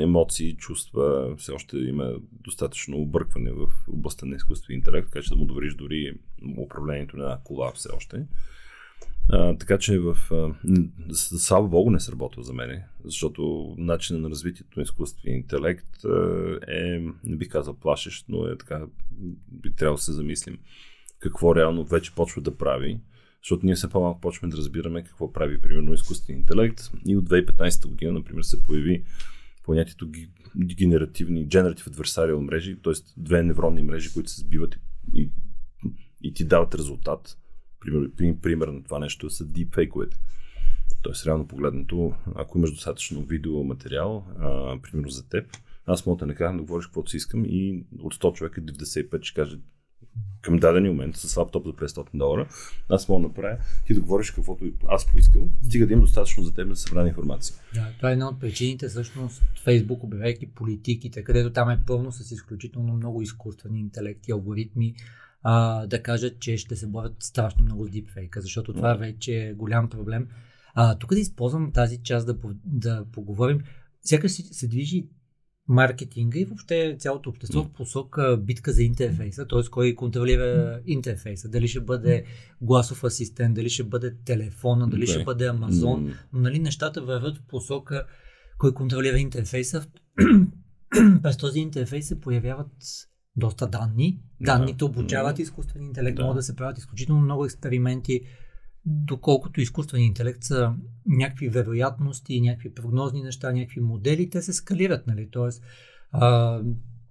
емоции, 0.00 0.56
чувства, 0.56 1.34
все 1.36 1.52
още 1.52 1.78
има 1.78 2.14
достатъчно 2.30 2.96
объркване 2.96 3.52
в 3.52 3.66
областта 3.88 4.26
на 4.26 4.36
изкуствения 4.36 4.78
интелект, 4.78 5.08
така 5.08 5.22
че 5.22 5.30
да 5.30 5.36
му 5.36 5.44
довериш 5.44 5.74
дори 5.74 6.18
управлението 6.58 7.16
на 7.16 7.38
кола 7.44 7.72
все 7.74 7.88
още. 7.96 8.26
А, 9.28 9.56
така 9.56 9.78
че 9.78 9.98
в... 9.98 10.16
А, 10.30 10.34
н- 10.64 10.88
с- 11.10 11.38
слава 11.38 11.68
Богу 11.68 11.90
не 11.90 12.00
сработва 12.00 12.42
за 12.42 12.52
мене, 12.52 12.86
защото 13.04 13.74
начинът 13.78 14.22
на 14.22 14.30
развитието 14.30 14.78
на 14.78 14.82
изкуствения 14.82 15.36
интелект 15.36 16.04
е, 16.68 17.10
не 17.24 17.36
бих 17.36 17.48
казал 17.48 17.74
плашещ, 17.74 18.26
но 18.28 18.46
е 18.46 18.58
така, 18.58 18.86
би 19.48 19.72
трябвало 19.72 19.96
да 19.96 20.02
се 20.02 20.12
замислим 20.12 20.58
какво 21.18 21.54
реално 21.54 21.84
вече 21.84 22.14
почва 22.14 22.42
да 22.42 22.56
прави, 22.56 23.00
защото 23.42 23.66
ние 23.66 23.74
все 23.74 23.90
по-малко 23.90 24.20
почваме 24.20 24.50
да 24.50 24.56
разбираме 24.56 25.02
какво 25.04 25.32
прави, 25.32 25.60
примерно, 25.60 25.92
изкуствен 25.92 26.36
интелект. 26.36 26.80
И 27.06 27.16
от 27.16 27.24
2015 27.24 27.86
година, 27.86 28.12
например, 28.12 28.42
се 28.42 28.62
появи 28.62 29.04
понятието 29.62 30.10
генеративни, 30.56 31.48
generative 31.48 31.88
adversarial 31.90 32.40
мрежи, 32.40 32.76
т.е. 32.82 32.92
две 33.16 33.42
невронни 33.42 33.82
мрежи, 33.82 34.12
които 34.12 34.30
се 34.30 34.40
сбиват 34.40 34.76
и, 35.14 35.30
и, 36.22 36.34
ти 36.34 36.44
дават 36.44 36.74
резултат. 36.74 37.38
Пример, 37.80 38.10
при- 38.16 38.36
пример 38.42 38.68
на 38.68 38.84
това 38.84 38.98
нещо 38.98 39.30
са 39.30 39.44
deepfake-овете. 39.44 40.16
Тоест, 41.02 41.26
реално 41.26 41.48
погледнато, 41.48 42.14
ако 42.34 42.58
имаш 42.58 42.70
достатъчно 42.70 43.22
видеоматериал, 43.22 44.26
а, 44.38 44.78
примерно 44.82 45.10
за 45.10 45.28
теб, 45.28 45.56
аз 45.86 46.06
мога 46.06 46.18
да 46.18 46.26
не 46.26 46.34
кажа 46.34 46.56
да 46.56 46.62
говориш 46.62 46.86
каквото 46.86 47.10
си 47.10 47.16
искам 47.16 47.44
и 47.44 47.84
от 47.98 48.14
100 48.14 48.32
човека 48.34 48.62
95 48.62 49.22
ще 49.22 49.34
каже 49.34 49.58
към 50.42 50.56
даден 50.56 50.86
момент 50.86 51.16
с 51.16 51.36
лаптоп 51.36 51.66
за 51.66 51.72
500 51.72 52.06
долара, 52.14 52.48
аз 52.88 53.08
мога 53.08 53.22
да 53.22 53.28
направя 53.28 53.58
ти 53.86 53.94
да 53.94 54.00
говориш 54.00 54.30
каквото 54.30 54.64
аз 54.88 55.06
поискам, 55.06 55.42
стига 55.62 55.86
да 55.86 55.92
имам 55.92 56.04
достатъчно 56.04 56.44
за 56.44 56.54
теб 56.54 56.68
да 56.68 56.76
събрана 56.76 57.08
информация. 57.08 57.56
Да, 57.74 57.88
това 57.96 58.10
е 58.10 58.12
една 58.12 58.28
от 58.28 58.40
причините, 58.40 58.88
всъщност, 58.88 59.42
Фейсбук, 59.64 60.02
обявяйки 60.02 60.50
политиките, 60.50 61.24
където 61.24 61.52
там 61.52 61.70
е 61.70 61.82
пълно 61.86 62.12
с 62.12 62.30
изключително 62.30 62.92
много 62.92 63.22
изкуствени 63.22 63.80
интелекти, 63.80 64.32
алгоритми, 64.32 64.94
а, 65.42 65.86
да 65.86 66.02
кажат, 66.02 66.40
че 66.40 66.56
ще 66.56 66.76
се 66.76 66.86
борят 66.86 67.14
страшно 67.18 67.64
много 67.64 67.86
с 67.86 67.90
дипфейка, 67.90 68.40
защото 68.40 68.72
това 68.72 68.94
вече 68.94 69.48
е 69.48 69.52
голям 69.52 69.88
проблем. 69.88 70.28
А, 70.74 70.98
тук 70.98 71.14
да 71.14 71.20
използвам 71.20 71.72
тази 71.72 72.02
част 72.02 72.26
да, 72.26 72.36
да 72.64 73.04
поговорим. 73.12 73.60
Сякаш 74.02 74.32
се, 74.32 74.42
се 74.42 74.68
движи 74.68 75.06
маркетинга 75.68 76.38
и 76.38 76.44
въобще 76.44 76.96
цялото 76.98 77.30
общество 77.30 77.62
в 77.62 77.72
посока 77.72 78.36
битка 78.36 78.72
за 78.72 78.82
интерфейса, 78.82 79.46
т.е. 79.46 79.70
кой 79.70 79.94
контролира 79.94 80.80
интерфейса. 80.86 81.48
Дали 81.48 81.68
ще 81.68 81.80
бъде 81.80 82.24
гласов 82.60 83.04
асистент, 83.04 83.54
дали 83.54 83.70
ще 83.70 83.84
бъде 83.84 84.14
телефона, 84.24 84.88
дали 84.88 85.06
ще 85.06 85.24
бъде 85.24 85.46
Амазон. 85.46 86.14
Но 86.32 86.40
нали, 86.40 86.58
нещата 86.58 87.02
върват 87.02 87.38
в 87.38 87.46
посока 87.48 88.06
кой 88.58 88.74
контролира 88.74 89.18
интерфейса. 89.18 89.86
През 91.22 91.36
този 91.36 91.60
интерфейс 91.60 92.08
се 92.08 92.20
появяват 92.20 92.72
доста 93.36 93.66
данни. 93.66 94.20
Да. 94.40 94.58
Данните 94.58 94.84
обучават 94.84 95.38
изкуствен 95.38 95.82
интелект, 95.82 96.16
Да. 96.16 96.22
могат 96.22 96.36
да 96.36 96.42
се 96.42 96.56
правят 96.56 96.78
изключително 96.78 97.20
много 97.20 97.44
експерименти, 97.44 98.20
доколкото 98.86 99.60
изкуствен 99.60 100.02
интелект 100.02 100.44
са 100.44 100.74
някакви 101.06 101.48
вероятности, 101.48 102.40
някакви 102.40 102.74
прогнозни 102.74 103.22
неща, 103.22 103.52
някакви 103.52 103.80
модели, 103.80 104.30
те 104.30 104.42
се 104.42 104.52
скалират, 104.52 105.06
нали? 105.06 105.28
Тоест, 105.30 105.62
а, 106.12 106.60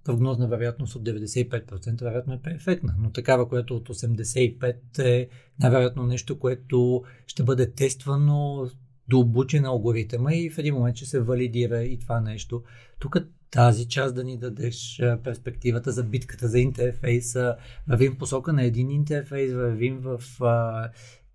прогнозна 0.04 0.48
вероятност 0.48 0.94
от 0.94 1.02
95% 1.02 2.00
вероятно 2.04 2.34
е 2.34 2.42
перфектна, 2.42 2.94
но 2.98 3.10
такава, 3.10 3.48
която 3.48 3.76
от 3.76 3.88
85% 3.88 4.98
е 4.98 5.28
най-вероятно 5.60 6.02
нещо, 6.02 6.38
което 6.38 7.04
ще 7.26 7.42
бъде 7.42 7.72
тествано 7.72 8.68
до 9.08 9.18
обучен 9.18 9.64
алгоритъма 9.64 10.34
и 10.34 10.50
в 10.50 10.58
един 10.58 10.74
момент 10.74 10.96
ще 10.96 11.06
се 11.06 11.20
валидира 11.20 11.82
и 11.82 11.98
това 11.98 12.20
нещо. 12.20 12.62
Тук 12.98 13.16
тази 13.50 13.88
част 13.88 14.14
да 14.14 14.24
ни 14.24 14.38
дадеш 14.38 15.02
перспективата 15.24 15.92
за 15.92 16.04
битката 16.04 16.48
за 16.48 16.58
интерфейса, 16.58 17.56
вървим 17.88 18.18
посока 18.18 18.52
на 18.52 18.64
един 18.64 18.90
интерфейс, 18.90 19.52
вървим 19.52 19.98
в 19.98 20.22
а, 20.40 20.88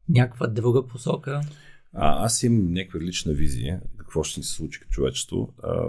някаква 0.10 0.48
друга 0.48 0.88
посока. 0.88 1.42
А, 1.94 2.26
аз 2.26 2.44
имам 2.44 2.74
някаква 2.74 3.00
лична 3.00 3.34
визия 3.34 3.82
какво 3.98 4.24
ще 4.24 4.40
ни 4.40 4.44
се 4.44 4.54
случи 4.54 4.80
като 4.80 4.92
човечество. 4.92 5.54
А, 5.64 5.88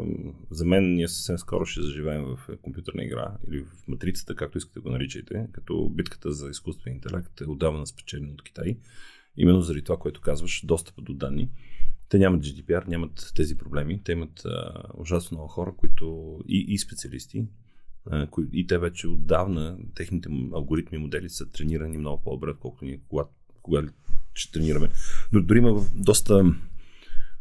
за 0.51 0.65
мен 0.65 0.95
ние 0.95 1.09
съвсем 1.09 1.39
скоро 1.39 1.67
ще 1.67 1.83
заживеем 1.83 2.25
в 2.25 2.57
компютърна 2.63 3.05
игра 3.05 3.37
или 3.49 3.63
в 3.63 3.89
матрицата, 3.89 4.35
както 4.35 4.59
искате 4.59 4.81
го 4.81 4.91
наричайте, 4.91 5.47
като 5.53 5.89
битката 5.89 6.33
за 6.33 6.51
изкуствен 6.51 6.95
интелект 6.95 7.41
е 7.41 7.45
отдавна 7.45 7.87
спечелена 7.87 8.33
от 8.33 8.43
Китай. 8.43 8.77
Именно 9.37 9.63
заради 9.63 9.83
това, 9.83 9.97
което 9.97 10.21
казваш, 10.21 10.63
достъпа 10.65 11.03
до 11.03 11.15
данни. 11.15 11.51
Те 12.09 12.19
нямат 12.19 12.45
GDPR, 12.45 12.89
нямат 12.89 13.33
тези 13.35 13.59
проблеми. 13.59 14.03
Те 14.05 14.13
имат 14.13 14.43
а, 14.45 14.83
ужасно 14.95 15.35
много 15.37 15.49
хора, 15.49 15.75
които 15.77 16.39
и, 16.49 16.67
и 16.69 16.79
специалисти, 16.79 17.47
а, 18.11 18.27
кои, 18.27 18.47
и 18.53 18.67
те 18.67 18.79
вече 18.79 19.09
отдавна, 19.09 19.79
техните 19.95 20.29
алгоритми 20.55 20.99
и 20.99 21.01
модели 21.01 21.29
са 21.29 21.51
тренирани 21.51 21.99
много 21.99 22.23
по-добре, 22.23 22.51
отколкото 22.51 22.85
ние 22.85 23.01
когато, 23.09 23.31
когато 23.69 23.93
ще 24.35 24.53
тренираме. 24.53 24.89
Но 25.33 25.43
дори 25.43 25.59
има 25.59 25.87
доста 25.95 26.55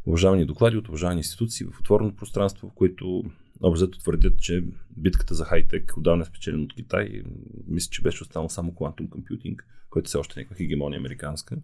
уважавани 0.05 0.45
доклади 0.45 0.77
от 0.77 0.87
уважавани 0.87 1.19
институции 1.19 1.65
в 1.65 1.79
отворено 1.79 2.15
пространство, 2.15 2.69
в 2.69 2.73
които 2.73 3.23
обзето 3.61 3.99
твърдят, 3.99 4.39
че 4.39 4.63
битката 4.97 5.35
за 5.35 5.45
хай-тек 5.45 5.93
отдавна 5.97 6.21
е 6.21 6.25
спечелена 6.25 6.63
от 6.63 6.73
Китай. 6.73 7.23
Мисля, 7.67 7.89
че 7.89 8.01
беше 8.01 8.23
останал 8.23 8.49
само 8.49 8.71
Quantum 8.71 9.09
Computing, 9.09 9.57
който 9.89 10.07
все 10.07 10.17
още 10.17 10.39
е 10.39 10.41
някаква 10.41 10.57
хегемония 10.57 10.99
американска. 10.99 11.57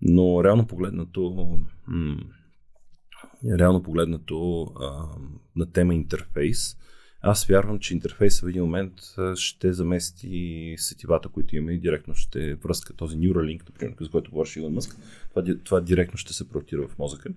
Но 0.00 0.44
реално 0.44 0.66
погледнато, 0.66 1.48
м- 1.86 2.24
реално 3.58 3.82
погледнато 3.82 4.62
а, 4.80 5.08
на 5.56 5.72
тема 5.72 5.94
интерфейс, 5.94 6.76
аз 7.26 7.46
вярвам, 7.46 7.78
че 7.78 7.94
интерфейс 7.94 8.40
в 8.40 8.48
един 8.48 8.62
момент 8.62 8.92
ще 9.36 9.72
замести 9.72 10.74
сетивата, 10.78 11.28
които 11.28 11.56
имаме 11.56 11.72
и 11.72 11.80
директно 11.80 12.14
ще 12.14 12.54
връзка 12.54 12.96
този 12.96 13.16
Neuralink, 13.16 13.68
например, 13.68 13.94
за 14.00 14.10
който 14.10 14.30
говореше 14.30 14.60
Илон 14.60 14.72
Мъск. 14.72 14.96
Това, 15.30 15.44
това 15.64 15.80
директно 15.80 16.18
ще 16.18 16.32
се 16.32 16.48
проектира 16.48 16.88
в 16.88 16.98
мозъка. 16.98 17.30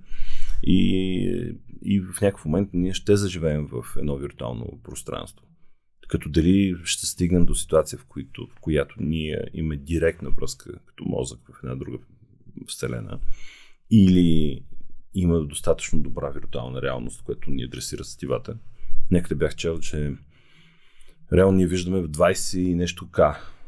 И, 0.64 1.56
и 1.82 2.00
в 2.00 2.22
някакъв 2.22 2.46
момент 2.46 2.70
ние 2.74 2.94
ще 2.94 3.16
заживеем 3.16 3.68
в 3.72 3.84
едно 3.98 4.18
виртуално 4.18 4.80
пространство. 4.84 5.46
Като 6.08 6.30
дали 6.30 6.76
ще 6.84 7.06
стигнем 7.06 7.46
до 7.46 7.56
ситуация, 7.56 8.00
в, 8.00 8.06
които, 8.06 8.48
в 8.56 8.60
която 8.60 8.96
ние 9.00 9.42
имаме 9.54 9.78
директна 9.78 10.30
връзка 10.30 10.80
като 10.86 11.04
мозък 11.08 11.40
в 11.54 11.64
една 11.64 11.76
друга 11.76 11.98
вселена, 12.68 13.20
или 13.92 14.62
има 15.14 15.46
достатъчно 15.46 16.00
добра 16.00 16.30
виртуална 16.30 16.82
реалност, 16.82 17.24
която 17.24 17.52
ни 17.52 17.64
адресира 17.64 18.04
сетивата. 18.04 18.58
Някъде 19.12 19.36
бях 19.36 19.56
чел, 19.56 19.80
че 19.80 20.16
реално 21.34 21.58
ние 21.58 21.68
виждаме 21.68 22.02
в 22.02 22.10
20 22.10 22.60
и 22.60 22.76
нещо 22.76 23.08
К 23.12 23.20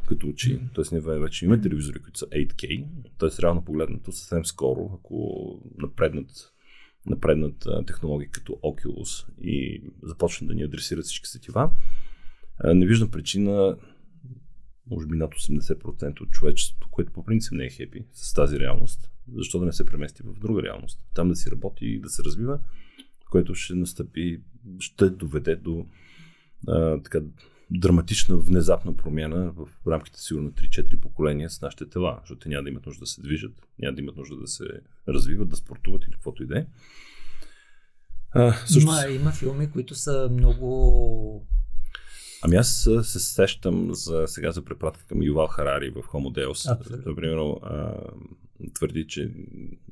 като 0.08 0.28
очи. 0.28 0.62
Тоест 0.74 0.92
ние 0.92 1.02
вече 1.02 1.46
имаме 1.46 1.62
телевизори, 1.62 2.00
които 2.00 2.20
са 2.20 2.26
8K. 2.26 2.86
Тоест 3.18 3.40
реално 3.40 3.66
погледнато 3.66 4.12
съвсем 4.12 4.46
скоро, 4.46 4.92
ако 4.94 5.48
напреднат, 5.78 6.54
напреднат 7.06 7.68
технологии 7.88 8.30
като 8.30 8.54
Oculus 8.54 9.28
и 9.42 9.84
започнат 10.04 10.48
да 10.48 10.56
ни 10.56 10.64
адресират 10.64 11.06
всички 11.06 11.28
сетива, 11.28 11.72
не 12.64 12.86
виждам 12.86 13.12
причина 13.12 13.78
може 14.90 15.08
би 15.08 15.16
над 15.16 15.34
80% 15.34 16.22
от 16.22 16.32
човечеството, 16.32 16.90
което 16.92 17.12
по 17.12 17.26
принцип 17.26 17.52
не 17.52 17.66
е 17.66 17.70
хепи 17.70 18.06
с 18.14 18.34
тази 18.34 18.60
реалност, 18.60 19.12
защо 19.34 19.60
да 19.60 19.66
не 19.66 19.74
се 19.74 19.86
премести 19.86 20.24
в 20.24 20.40
друга 20.40 20.64
реалност? 20.64 21.00
Там 21.14 21.30
да 21.30 21.36
си 21.36 21.52
работи 21.52 21.86
и 21.86 22.00
да 22.02 22.10
се 22.10 22.24
развива, 22.24 22.60
което 23.30 23.56
ще 23.56 23.76
настъпи, 23.76 24.42
ще 24.80 25.10
доведе 25.10 25.56
до 25.56 25.86
а, 26.68 27.02
така, 27.02 27.22
драматична, 27.72 28.38
внезапна 28.38 28.98
промяна 28.98 29.52
в 29.52 29.68
рамките 29.88 30.22
сигурно 30.22 30.52
3-4 30.52 31.00
поколения 31.00 31.50
с 31.50 31.62
нашите 31.62 31.90
тела, 31.90 32.18
защото 32.22 32.40
те 32.40 32.50
няма 32.50 32.64
да 32.64 32.70
имат 32.70 32.86
нужда 32.86 33.00
да 33.00 33.08
се 33.08 33.22
движат, 33.22 33.54
няма 33.80 33.96
да 33.96 34.02
имат 34.02 34.16
нужда 34.18 34.36
да 34.36 34.48
се 34.48 34.66
развиват, 35.08 35.50
да 35.50 35.56
спортуват 35.56 36.04
или 36.04 36.12
каквото 36.12 36.44
и 36.44 36.48
да 36.48 36.60
е. 36.60 36.66
Също... 38.66 38.82
Има, 38.82 39.08
има 39.10 39.32
филми, 39.32 39.72
които 39.72 39.96
са 39.96 40.30
много 40.32 41.48
Ами 42.42 42.56
аз 42.56 42.90
се 43.04 43.20
сещам 43.20 43.90
за, 43.94 44.24
сега 44.28 44.52
за 44.52 44.66
препратка 44.66 45.06
към 45.08 45.24
Ювал 45.24 45.48
Харари 45.48 45.90
в 45.90 46.04
Homo 46.04 46.46
Deus. 46.46 46.78
Например, 47.06 47.38
а, 47.64 47.94
твърди, 48.74 49.08
че 49.08 49.32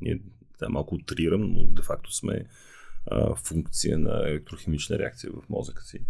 ние 0.02 0.22
да, 0.60 0.70
малко 0.70 0.96
утрирам, 0.96 1.42
но 1.42 1.68
де-факто 1.68 2.14
сме 2.14 2.46
а, 3.12 3.36
функция 3.36 3.98
на 4.00 4.30
електрохимична 4.30 5.00
реакция 5.00 5.32
в 5.32 5.50
мозъка 5.50 5.84
си. 5.84 6.06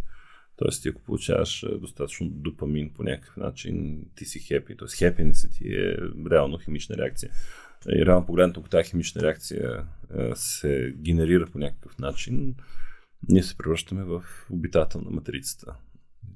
Тоест, 0.55 0.81
ти 0.83 0.89
ако 0.89 1.01
получаваш 1.01 1.65
достатъчно 1.81 2.29
допамин 2.29 2.93
по 2.93 3.03
някакъв 3.03 3.37
начин, 3.37 4.05
ти 4.15 4.25
си 4.25 4.39
хепи. 4.39 4.77
Тоест, 4.77 4.97
хепинесът 4.97 5.51
ти 5.51 5.73
е 5.73 5.97
реално 6.31 6.57
химична 6.57 6.97
реакция. 6.97 7.31
И 7.89 8.05
реално 8.05 8.25
погледнато, 8.25 8.59
ако 8.59 8.69
тази 8.69 8.89
химична 8.89 9.21
реакция 9.21 9.85
се 10.35 10.93
генерира 10.97 11.45
по 11.45 11.59
някакъв 11.59 11.97
начин, 11.99 12.55
ние 13.29 13.43
се 13.43 13.57
превръщаме 13.57 14.03
в 14.03 14.23
обитател 14.51 15.01
на 15.01 15.11
матрицата. 15.11 15.75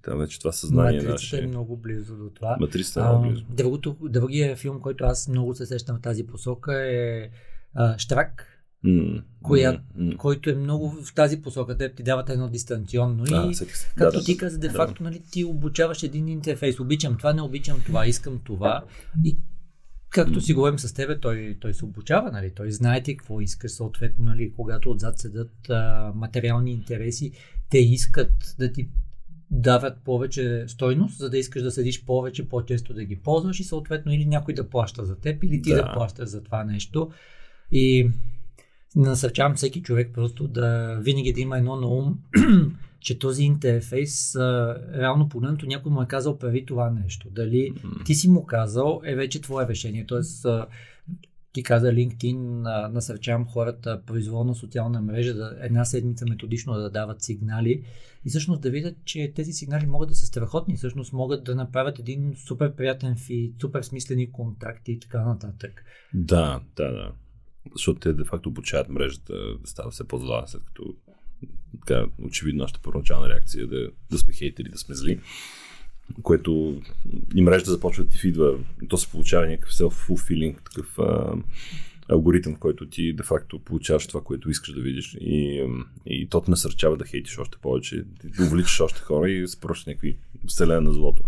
Там 0.01 0.19
вече 0.19 0.39
това 0.39 0.51
съзнание 0.51 1.01
Матрицата 1.01 1.11
наше. 1.11 1.43
е 1.43 1.47
много 1.47 1.77
близо 1.77 2.17
до 2.17 2.29
това. 2.29 2.57
Матрицата 2.59 2.99
е 2.99 3.03
много 3.03 3.29
близо. 3.29 3.45
Другото, 3.49 3.97
другия 4.01 4.55
филм, 4.55 4.79
който 4.79 5.03
аз 5.03 5.27
много 5.27 5.55
се 5.55 5.65
сещам 5.65 5.97
в 5.97 6.01
тази 6.01 6.27
посока 6.27 6.73
е 6.73 7.29
а, 7.73 7.97
Штрак. 7.97 8.47
Mm, 8.85 9.23
коя, 9.41 9.81
mm, 9.97 10.17
който 10.17 10.49
е 10.49 10.55
много 10.55 10.89
в 10.89 11.13
тази 11.13 11.41
посока, 11.41 11.77
те 11.77 11.93
ти 11.93 12.03
дават 12.03 12.29
едно 12.29 12.49
дистанционно. 12.49 13.23
А, 13.31 13.49
и, 13.49 13.55
сетих 13.55 13.95
както 13.95 14.19
да, 14.19 14.25
ти 14.25 14.37
каза, 14.37 14.57
де 14.57 14.69
факто, 14.69 15.03
да. 15.03 15.09
нали, 15.09 15.21
ти 15.31 15.43
обучаваш 15.43 16.03
един 16.03 16.27
интерфейс. 16.27 16.79
Обичам 16.79 17.17
това, 17.17 17.33
не 17.33 17.41
обичам 17.41 17.81
това, 17.85 18.07
искам 18.07 18.39
това. 18.43 18.83
И 19.23 19.37
както 20.09 20.41
си 20.41 20.53
говорим 20.53 20.79
с 20.79 20.93
тебе, 20.93 21.19
той, 21.19 21.57
той 21.61 21.73
се 21.73 21.85
обучава, 21.85 22.31
нали? 22.31 22.51
той 22.55 22.71
знае 22.71 23.03
ти 23.03 23.17
какво 23.17 23.41
искаш, 23.41 23.71
съответно, 23.71 24.25
нали, 24.25 24.53
когато 24.55 24.91
отзад 24.91 25.19
седат 25.19 25.69
а, 25.69 26.11
материални 26.15 26.71
интереси, 26.71 27.31
те 27.69 27.77
искат 27.77 28.55
да 28.59 28.71
ти 28.71 28.89
дават 29.51 29.97
повече 30.03 30.63
стойност, 30.67 31.17
за 31.17 31.29
да 31.29 31.37
искаш 31.37 31.63
да 31.63 31.71
седиш 31.71 32.05
повече, 32.05 32.49
по-често 32.49 32.93
да 32.93 33.03
ги 33.03 33.15
ползваш 33.15 33.59
и 33.59 33.63
съответно 33.63 34.13
или 34.13 34.25
някой 34.25 34.53
да 34.53 34.69
плаща 34.69 35.05
за 35.05 35.15
теб, 35.15 35.43
или 35.43 35.61
ти 35.61 35.69
да, 35.69 35.75
да 35.75 35.93
плащаш 35.93 36.29
за 36.29 36.43
това 36.43 36.63
нещо. 36.63 37.11
И 37.71 38.09
насърчавам 38.95 39.55
всеки 39.55 39.81
човек 39.81 40.11
просто 40.13 40.47
да 40.47 40.99
винаги 41.01 41.33
да 41.33 41.41
има 41.41 41.57
едно 41.57 41.75
на 41.75 41.87
ум, 41.87 42.19
че 42.99 43.19
този 43.19 43.43
интерфейс, 43.43 44.35
а, 44.35 44.81
реално 44.93 45.29
погледнато, 45.29 45.65
някой 45.65 45.91
му 45.91 46.01
е 46.01 46.07
казал 46.07 46.37
прави 46.37 46.65
това 46.65 46.89
нещо. 46.89 47.27
Дали 47.31 47.73
ти 48.05 48.15
си 48.15 48.29
му 48.29 48.45
казал, 48.45 49.01
е 49.05 49.15
вече 49.15 49.41
твое 49.41 49.67
решение. 49.67 50.05
Тоест, 50.07 50.45
а, 50.45 50.67
ти 51.53 51.63
каза 51.63 51.87
LinkedIn, 51.87 52.61
насърчавам 52.87 53.47
хората 53.47 54.01
произволно 54.05 54.55
социална 54.55 55.01
мрежа 55.01 55.33
да 55.33 55.57
една 55.61 55.85
седмица 55.85 56.25
методично 56.29 56.73
да 56.73 56.89
дават 56.89 57.21
сигнали 57.21 57.83
и 58.25 58.29
всъщност 58.29 58.61
да 58.61 58.69
видят, 58.69 58.95
че 59.05 59.31
тези 59.35 59.53
сигнали 59.53 59.85
могат 59.85 60.09
да 60.09 60.15
са 60.15 60.25
страхотни, 60.25 60.77
всъщност 60.77 61.13
могат 61.13 61.43
да 61.43 61.55
направят 61.55 61.99
един 61.99 62.33
супер 62.47 62.75
приятен 62.75 63.15
фи, 63.15 63.53
супер 63.61 63.81
смислени 63.81 64.31
контакти 64.31 64.91
и 64.91 64.99
така 64.99 65.25
нататък. 65.25 65.83
Да, 66.13 66.61
да, 66.75 66.91
да. 66.91 67.11
Защото 67.71 67.99
те 67.99 68.13
де-факто 68.13 68.49
обучават 68.49 68.89
мрежата 68.89 69.33
да 69.33 69.67
става 69.67 69.91
все 69.91 70.07
по-зла, 70.07 70.43
след 70.47 70.63
като 70.63 70.95
така, 71.79 72.05
очевидно 72.23 72.61
нашата 72.63 72.79
първоначална 72.83 73.29
реакция 73.29 73.63
е 73.63 73.67
да, 73.67 73.89
да 74.11 74.17
сме 74.17 74.33
хейтери, 74.33 74.69
да 74.69 74.77
сме 74.77 74.95
зли. 74.95 75.19
Което 76.23 76.81
и 77.35 77.41
мрежата 77.41 77.71
започва 77.71 78.03
да 78.03 78.09
ти 78.09 78.17
фидва, 78.17 78.59
то 78.89 78.97
се 78.97 79.11
получава 79.11 79.47
някакъв 79.47 79.73
self-fulfilling, 79.73 80.55
такъв 80.63 80.99
а, 80.99 81.33
алгоритъм, 82.11 82.55
в 82.55 82.59
който 82.59 82.89
ти 82.89 83.13
де-факто 83.13 83.59
получаваш 83.59 84.07
това, 84.07 84.21
което 84.21 84.49
искаш 84.49 84.73
да 84.73 84.81
видиш 84.81 85.17
и, 85.21 85.67
и 86.05 86.27
то 86.29 86.41
те 86.41 86.51
насърчава 86.51 86.97
да 86.97 87.05
хейтиш 87.05 87.37
още 87.37 87.57
повече, 87.61 88.03
да 88.37 88.43
увеличиш 88.43 88.81
още 88.81 88.99
хора 88.99 89.29
и 89.29 89.47
спрощаш 89.47 89.85
някакви 89.85 90.17
вселена 90.47 90.81
на 90.81 90.93
злото. 90.93 91.23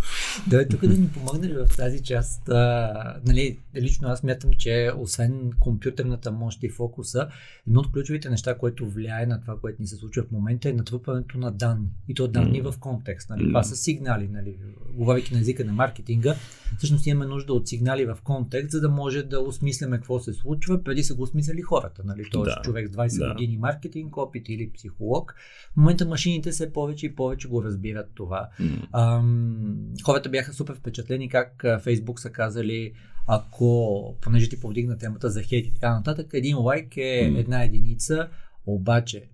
Да, 0.47 0.67
тук 0.67 0.81
да 0.81 0.97
ни 0.97 1.09
помогне 1.09 1.47
ли 1.47 1.53
в 1.53 1.67
тази 1.77 2.03
част? 2.03 2.49
А, 2.49 3.15
нали, 3.25 3.57
лично 3.75 4.07
аз 4.07 4.23
мятам, 4.23 4.51
че 4.57 4.91
освен 4.97 5.51
компютърната 5.59 6.31
мощ 6.31 6.63
и 6.63 6.69
фокуса, 6.69 7.27
едно 7.67 7.79
от 7.79 7.91
ключовите 7.91 8.29
неща, 8.29 8.57
което 8.57 8.89
влияе 8.89 9.25
на 9.25 9.41
това, 9.41 9.59
което 9.59 9.81
ни 9.81 9.87
се 9.87 9.95
случва 9.95 10.23
в 10.23 10.31
момента 10.31 10.69
е 10.69 10.73
натрупването 10.73 11.37
на 11.37 11.51
данни. 11.51 11.87
И 12.07 12.13
то 12.13 12.27
данни 12.27 12.63
mm. 12.63 12.71
в 12.71 12.79
контекст. 12.79 13.29
Нали? 13.29 13.47
Това 13.47 13.63
са 13.63 13.75
сигнали. 13.75 14.27
Нали? 14.27 14.57
Говорейки 14.93 15.33
на 15.33 15.39
езика 15.39 15.65
на 15.65 15.73
маркетинга, 15.73 16.35
всъщност 16.77 17.07
имаме 17.07 17.25
нужда 17.25 17.53
от 17.53 17.67
сигнали 17.67 18.05
в 18.05 18.17
контекст, 18.23 18.71
за 18.71 18.81
да 18.81 18.89
може 18.89 19.23
да 19.23 19.39
осмисляме 19.39 19.97
какво 19.97 20.19
се 20.19 20.33
случва, 20.33 20.72
преди 20.83 21.03
са 21.03 21.15
го 21.15 21.23
осмисляли 21.23 21.62
хората. 21.62 22.01
Нали? 22.05 22.23
Тоест 22.31 22.55
да. 22.55 22.62
човек 22.62 22.88
с 22.88 22.91
20 22.91 23.19
да. 23.19 23.33
години 23.33 23.57
маркетинг, 23.57 24.17
опит 24.17 24.49
или 24.49 24.71
психолог. 24.73 25.36
В 25.73 25.77
момента 25.77 26.05
машините 26.05 26.51
все 26.51 26.73
повече 26.73 27.05
и 27.05 27.15
повече 27.15 27.47
го 27.47 27.63
разбират 27.63 28.12
това. 28.15 28.49
Mm. 28.62 28.88
Ам, 28.93 29.93
хората 30.03 30.29
бяха 30.29 30.53
супер 30.53 30.75
впечатлени 30.75 31.29
как 31.29 31.65
Фейсбук 31.81 32.19
са 32.19 32.29
казали, 32.29 32.93
ако, 33.27 34.17
понеже 34.21 34.49
ти 34.49 34.59
повдигна 34.59 34.97
темата 34.97 35.29
за 35.29 35.43
хейт 35.43 35.65
и 35.65 35.73
така 35.73 35.93
нататък, 35.93 36.27
един 36.33 36.57
лайк 36.57 36.97
е 36.97 36.99
mm. 36.99 37.39
една 37.39 37.63
единица, 37.63 38.29
обаче 38.65 39.29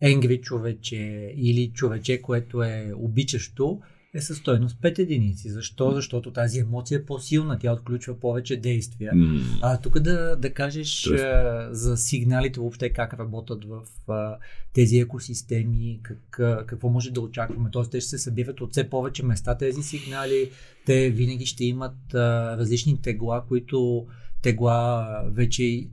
енгри 0.00 0.40
човече 0.40 1.32
или 1.36 1.72
човече, 1.72 2.22
което 2.22 2.62
е 2.62 2.92
обичащо, 2.96 3.80
е 4.14 4.20
със 4.20 4.38
стойност 4.38 4.78
5 4.80 4.98
единици. 4.98 5.50
Защо? 5.50 5.90
Защото 5.90 6.32
тази 6.32 6.58
емоция 6.58 6.98
е 6.98 7.04
по-силна, 7.04 7.58
тя 7.58 7.72
отключва 7.72 8.20
повече 8.20 8.56
действия. 8.56 9.12
Mm. 9.12 9.42
А 9.62 9.80
тук 9.80 9.98
да, 9.98 10.36
да 10.36 10.54
кажеш 10.54 11.06
а, 11.06 11.68
за 11.70 11.96
сигналите 11.96 12.60
въобще 12.60 12.90
как 12.90 13.14
работят 13.14 13.64
в 13.64 13.82
а, 14.08 14.36
тези 14.72 14.98
екосистеми, 14.98 16.00
как, 16.02 16.40
а, 16.40 16.66
какво 16.66 16.88
може 16.88 17.10
да 17.10 17.20
очакваме. 17.20 17.70
Тоест, 17.70 17.90
те 17.90 18.00
ще 18.00 18.10
се 18.10 18.18
събират 18.18 18.60
от 18.60 18.70
все 18.70 18.90
повече 18.90 19.24
места 19.24 19.58
тези 19.58 19.82
сигнали, 19.82 20.50
те 20.86 21.10
винаги 21.10 21.46
ще 21.46 21.64
имат 21.64 22.14
а, 22.14 22.56
различни 22.58 23.02
тегла, 23.02 23.44
които 23.48 24.06
тегла 24.42 25.06
вече 25.26 25.88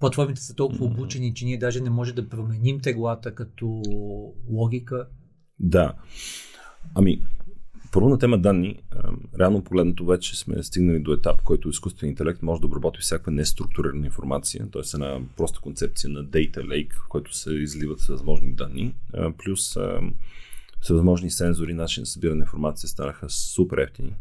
платформите 0.00 0.40
са 0.40 0.54
толкова 0.54 0.84
обучени, 0.84 1.34
че 1.34 1.44
ние 1.44 1.58
даже 1.58 1.80
не 1.80 1.90
може 1.90 2.14
да 2.14 2.28
променим 2.28 2.80
теглата 2.80 3.34
като 3.34 3.82
логика. 4.50 5.06
Да. 5.60 5.94
Ами, 6.94 7.22
първо 7.92 8.08
на 8.08 8.18
тема 8.18 8.38
данни, 8.38 8.82
реално 9.38 9.64
погледнато 9.64 10.06
вече 10.06 10.38
сме 10.38 10.62
стигнали 10.62 10.98
до 10.98 11.12
етап, 11.12 11.42
който 11.42 11.68
изкуственият 11.68 12.12
интелект 12.12 12.42
може 12.42 12.60
да 12.60 12.66
обработи 12.66 13.00
всяка 13.00 13.30
неструктурирана 13.30 14.06
информация, 14.06 14.70
т.е. 14.70 14.82
една 14.94 15.20
проста 15.36 15.60
концепция 15.60 16.10
на 16.10 16.24
Data 16.24 16.58
Lake, 16.58 16.92
в 16.92 17.08
който 17.08 17.36
се 17.36 17.54
изливат 17.54 18.00
всевъзможни 18.00 18.52
данни, 18.52 18.94
плюс 19.44 19.76
всевъзможни 20.80 21.30
сензори, 21.30 21.74
начин 21.74 22.02
на 22.02 22.06
събиране 22.06 22.40
информация 22.40 22.88
станаха 22.88 23.30
супер 23.30 23.78
ефтини. 23.78 24.14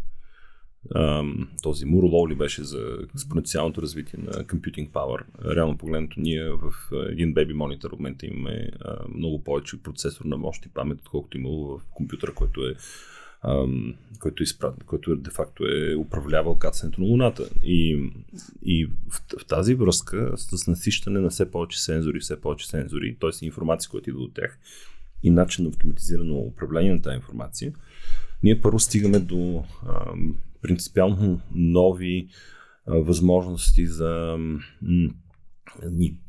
този 1.64 1.86
Муролоу 1.86 2.30
ли 2.30 2.36
беше 2.36 2.64
за 2.64 2.98
експоненциалното 3.14 3.82
развитие 3.82 4.20
на 4.20 4.32
computing 4.32 4.92
power. 4.92 5.24
Реално 5.56 5.78
погледнато 5.78 6.20
ние 6.20 6.50
в 6.50 6.74
един 7.10 7.34
baby 7.34 7.54
монитор 7.54 7.90
в 7.90 8.00
момента 8.00 8.26
имаме 8.26 8.70
много 9.16 9.44
повече 9.44 9.84
процесор 9.84 10.26
на 10.26 10.38
мощ 10.38 10.66
и 10.66 10.70
памет, 10.70 11.00
отколкото 11.00 11.38
имало 11.38 11.78
в 11.78 11.82
компютъра, 11.92 12.34
който 12.34 12.66
е 12.66 12.76
който, 14.20 14.44
е 14.44 14.44
изпрат, 14.44 14.84
който 14.84 15.16
де-факто 15.16 15.64
е 15.66 15.96
управлявал 15.96 16.58
кацането 16.58 17.02
на 17.02 17.08
Луната. 17.08 17.50
И, 17.64 18.10
и 18.66 18.86
в, 18.86 19.40
в 19.40 19.46
тази 19.46 19.74
връзка 19.74 20.34
с 20.38 20.68
насищане 20.68 21.20
на 21.20 21.30
все 21.30 21.52
повече 21.52 21.84
сензори, 21.84 22.20
все 22.20 22.42
повече 22.42 22.68
сензори, 22.68 23.18
т.е. 23.22 23.46
информация, 23.46 23.90
която 23.90 24.10
идва 24.10 24.22
от 24.22 24.34
тях 24.34 24.60
и 25.24 25.30
начин 25.30 25.64
на 25.64 25.70
автоматизирано 25.70 26.36
управление 26.38 26.94
на 26.94 27.02
тази 27.02 27.16
информация, 27.16 27.74
ние 28.44 28.62
първо 28.62 28.80
стигаме 28.80 29.20
до 29.20 29.64
а, 29.88 30.14
принципиално 30.62 31.42
нови 31.56 32.28
а, 32.86 32.96
възможности 32.96 33.88
за 33.88 34.36
м- 34.82 35.10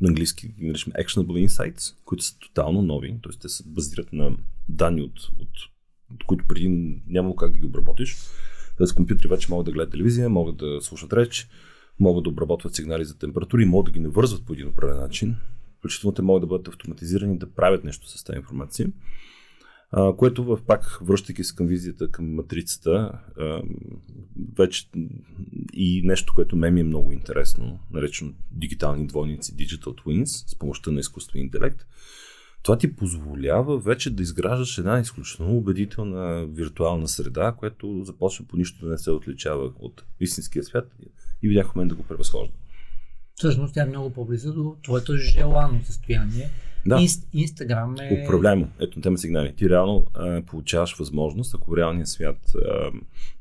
на 0.01 0.09
английски 0.09 0.55
наричаме 0.59 0.94
actionable 0.94 1.49
insights, 1.49 1.97
които 2.05 2.25
са 2.25 2.38
тотално 2.38 2.83
нови, 2.83 3.09
т.е. 3.23 3.38
те 3.38 3.49
се 3.49 3.64
базират 3.66 4.12
на 4.12 4.37
данни 4.68 5.03
от, 5.03 5.18
от 5.38 5.51
които 6.27 6.44
преди 6.49 7.01
нямало 7.07 7.37
как 7.37 7.53
да 7.53 7.59
ги 7.59 7.66
обработиш. 7.66 8.16
С 8.81 8.92
компютри 8.92 9.29
вече 9.29 9.51
могат 9.51 9.66
да 9.66 9.73
гледат 9.73 9.90
телевизия, 9.90 10.29
могат 10.29 10.57
да 10.57 10.81
слушат 10.81 11.12
реч, 11.12 11.49
могат 12.01 12.25
да 12.25 12.31
обработват 12.31 12.75
сигнали 12.75 13.05
за 13.05 13.18
температури, 13.18 13.64
могат 13.64 13.87
да 13.87 13.92
ги 13.92 14.01
навързват 14.01 14.47
по 14.47 14.53
един 14.53 14.68
определен 14.68 15.01
начин. 15.01 15.37
Включително 15.79 16.14
те 16.14 16.23
могат 16.23 16.40
да 16.40 16.47
бъдат 16.47 16.68
автоматизирани 16.68 17.38
да 17.38 17.51
правят 17.51 17.85
нещо 17.85 18.09
с 18.09 18.25
тази 18.25 18.37
информация. 18.37 18.88
А, 19.90 20.16
което 20.16 20.44
в 20.44 20.59
пак, 20.66 20.99
връщайки 21.03 21.44
се 21.44 21.55
към 21.55 21.66
визията 21.66 22.11
към 22.11 22.35
матрицата, 22.35 23.12
а, 23.38 23.62
вече 24.59 24.88
и 25.73 26.03
нещо, 26.05 26.33
което 26.35 26.57
ме 26.57 26.71
ми 26.71 26.81
е 26.81 26.85
много 26.85 27.12
интересно, 27.12 27.79
наречено 27.90 28.33
дигитални 28.51 29.07
двойници, 29.07 29.57
Digital 29.57 30.05
Twins, 30.05 30.25
с 30.25 30.59
помощта 30.59 30.90
на 30.90 31.01
изкуствен 31.01 31.42
интелект, 31.42 31.87
това 32.68 32.78
ти 32.78 32.96
позволява 32.96 33.78
вече 33.78 34.11
да 34.11 34.22
изграждаш 34.22 34.78
една 34.78 35.00
изключително 35.00 35.57
убедителна 35.57 36.46
виртуална 36.46 37.09
среда, 37.09 37.54
която 37.59 38.04
започва 38.04 38.44
по 38.48 38.57
нищо 38.57 38.87
да 38.87 38.90
не 38.90 38.98
се 38.98 39.11
отличава 39.11 39.72
от 39.78 40.04
истинския 40.20 40.64
свят 40.64 40.92
и 41.42 41.48
в 41.48 41.54
някакъв 41.54 41.74
момент 41.74 41.88
да 41.88 41.94
го 41.94 42.02
превъзхожда. 42.02 42.54
Всъщност 43.35 43.74
тя 43.74 43.83
е 43.83 43.87
много 43.87 44.11
по-близо 44.11 44.52
до 44.54 44.76
твоето 44.83 45.16
желано 45.16 45.81
състояние. 45.85 46.50
Да. 46.87 47.01
Инст, 47.01 47.29
Инстаграм 47.33 47.95
е... 48.01 48.25
Управляемо. 48.25 48.69
Ето 48.81 49.01
тема 49.01 49.19
сигнали. 49.19 49.55
Ти 49.57 49.71
реално 49.71 50.07
а, 50.14 50.43
получаваш 50.43 50.97
възможност, 50.99 51.55
ако 51.55 51.71
в 51.71 51.77
реалния 51.77 52.07
свят 52.07 52.53
а, 52.55 52.91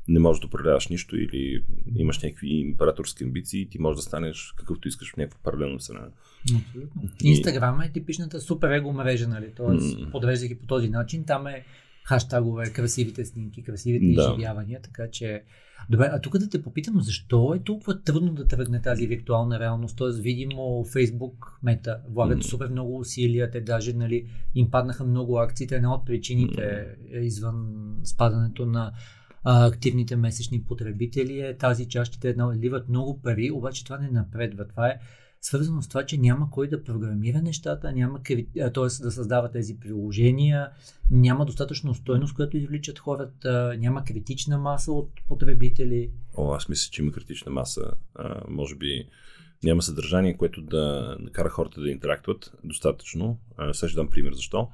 не 0.08 0.18
можеш 0.18 0.40
да 0.40 0.46
управляваш 0.46 0.88
нищо 0.88 1.16
или 1.16 1.64
имаш 1.96 2.22
някакви 2.22 2.48
императорски 2.48 3.24
амбиции, 3.24 3.68
ти 3.68 3.78
можеш 3.78 3.96
да 3.96 4.02
станеш 4.02 4.54
какъвто 4.56 4.88
искаш 4.88 5.12
в 5.12 5.16
някаква 5.16 5.40
паралелна 5.42 5.78
вселена. 5.78 6.10
Инстаграм 7.24 7.80
е 7.80 7.92
типичната 7.92 8.40
супер 8.40 8.70
его 8.70 8.92
мрежа, 8.92 9.28
нали? 9.28 9.52
Тоест, 9.56 9.98
mm. 9.98 10.10
подвеждайки 10.10 10.58
по 10.58 10.66
този 10.66 10.88
начин, 10.88 11.24
там 11.24 11.46
е 11.46 11.64
хаштагове, 12.08 12.72
красивите 12.72 13.24
снимки, 13.24 13.62
красивите 13.62 14.14
да. 14.14 14.22
изживявания, 14.22 14.80
така 14.82 15.10
че... 15.10 15.42
Добре, 15.90 16.08
а 16.12 16.20
тук 16.20 16.38
да 16.38 16.48
те 16.48 16.62
попитам, 16.62 17.00
защо 17.00 17.54
е 17.56 17.64
толкова 17.64 18.02
трудно 18.02 18.32
да 18.32 18.46
тръгне 18.46 18.82
тази 18.82 19.06
виртуална 19.06 19.60
реалност? 19.60 19.96
Тоест, 19.96 20.18
видимо, 20.18 20.84
Facebook, 20.84 21.34
Мета 21.62 22.00
влагат 22.10 22.38
mm. 22.38 22.50
супер 22.50 22.68
много 22.68 22.98
усилия, 22.98 23.50
те 23.50 23.60
даже 23.60 23.92
нали, 23.92 24.28
им 24.54 24.70
паднаха 24.70 25.04
много 25.04 25.38
акциите. 25.38 25.76
Една 25.76 25.94
от 25.94 26.06
причините 26.06 26.60
mm. 26.60 27.18
извън 27.18 27.66
спадането 28.04 28.66
на 28.66 28.92
а, 29.44 29.66
активните 29.66 30.16
месечни 30.16 30.64
потребители 30.64 31.40
е 31.40 31.56
тази 31.56 31.88
част, 31.88 32.20
те 32.20 32.34
наливат 32.34 32.88
много 32.88 33.22
пари, 33.22 33.50
обаче 33.50 33.84
това 33.84 33.98
не 33.98 34.10
напредва. 34.10 34.68
Това 34.68 34.88
е 34.88 34.98
свързано 35.40 35.82
с 35.82 35.88
това, 35.88 36.06
че 36.06 36.18
няма 36.18 36.50
кой 36.50 36.68
да 36.68 36.84
програмира 36.84 37.42
нещата, 37.42 37.92
няма 37.92 38.22
т.е. 38.22 39.02
да 39.02 39.10
създава 39.10 39.50
тези 39.50 39.80
приложения, 39.80 40.70
няма 41.10 41.46
достатъчно 41.46 41.94
стойност, 41.94 42.34
която 42.34 42.56
извличат 42.56 42.98
хората, 42.98 43.76
няма 43.78 44.04
критична 44.04 44.58
маса 44.58 44.92
от 44.92 45.10
потребители. 45.28 46.10
О, 46.36 46.52
аз 46.52 46.68
мисля, 46.68 46.90
че 46.90 47.02
има 47.02 47.12
критична 47.12 47.52
маса. 47.52 47.90
А, 48.14 48.40
може 48.48 48.74
би 48.74 49.08
няма 49.64 49.82
съдържание, 49.82 50.36
което 50.36 50.62
да 50.62 51.16
накара 51.20 51.48
хората 51.48 51.80
да 51.80 51.90
интерактуват 51.90 52.52
достатъчно. 52.64 53.38
Сега 53.72 53.88
ще 53.88 53.96
дам 53.96 54.10
пример 54.10 54.32
защо. 54.32 54.68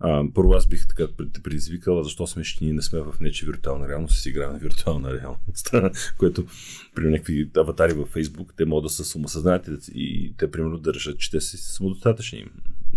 А, 0.00 0.24
първо 0.34 0.52
аз 0.52 0.66
бих 0.66 0.88
така 0.88 1.06
те 1.32 1.42
предизвикал, 1.42 2.02
защо 2.02 2.26
сме 2.26 2.44
ще 2.44 2.64
ние 2.64 2.72
не 2.72 2.82
сме 2.82 3.00
в 3.00 3.14
нече 3.20 3.46
виртуална 3.46 3.88
реалност, 3.88 4.22
си 4.22 4.28
играем 4.28 4.52
на 4.52 4.58
виртуална 4.58 5.12
реалност, 5.12 5.70
което 6.18 6.46
при 6.94 7.10
някакви 7.10 7.50
аватари 7.56 7.92
във 7.92 8.14
Facebook, 8.14 8.52
те 8.56 8.64
могат 8.64 8.82
да 8.82 8.88
са 8.88 9.04
самосъзнати 9.04 9.70
и 9.94 10.34
те 10.38 10.50
примерно 10.50 10.78
да 10.78 10.94
решат, 10.94 11.18
че 11.18 11.30
те 11.30 11.40
са 11.40 11.56
самодостатъчни. 11.56 12.44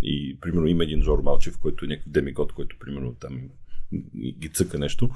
И 0.02 0.38
примерно 0.42 0.68
има 0.68 0.84
един 0.84 1.02
Жор 1.02 1.20
Малчев, 1.20 1.58
който 1.58 1.86
е 1.86 1.88
някакъв 1.88 2.12
демигод, 2.12 2.54
който 2.54 2.76
примерно 2.80 3.16
там 3.16 3.42
ги 4.40 4.50
цъка 4.50 4.80
нещо. 4.80 5.10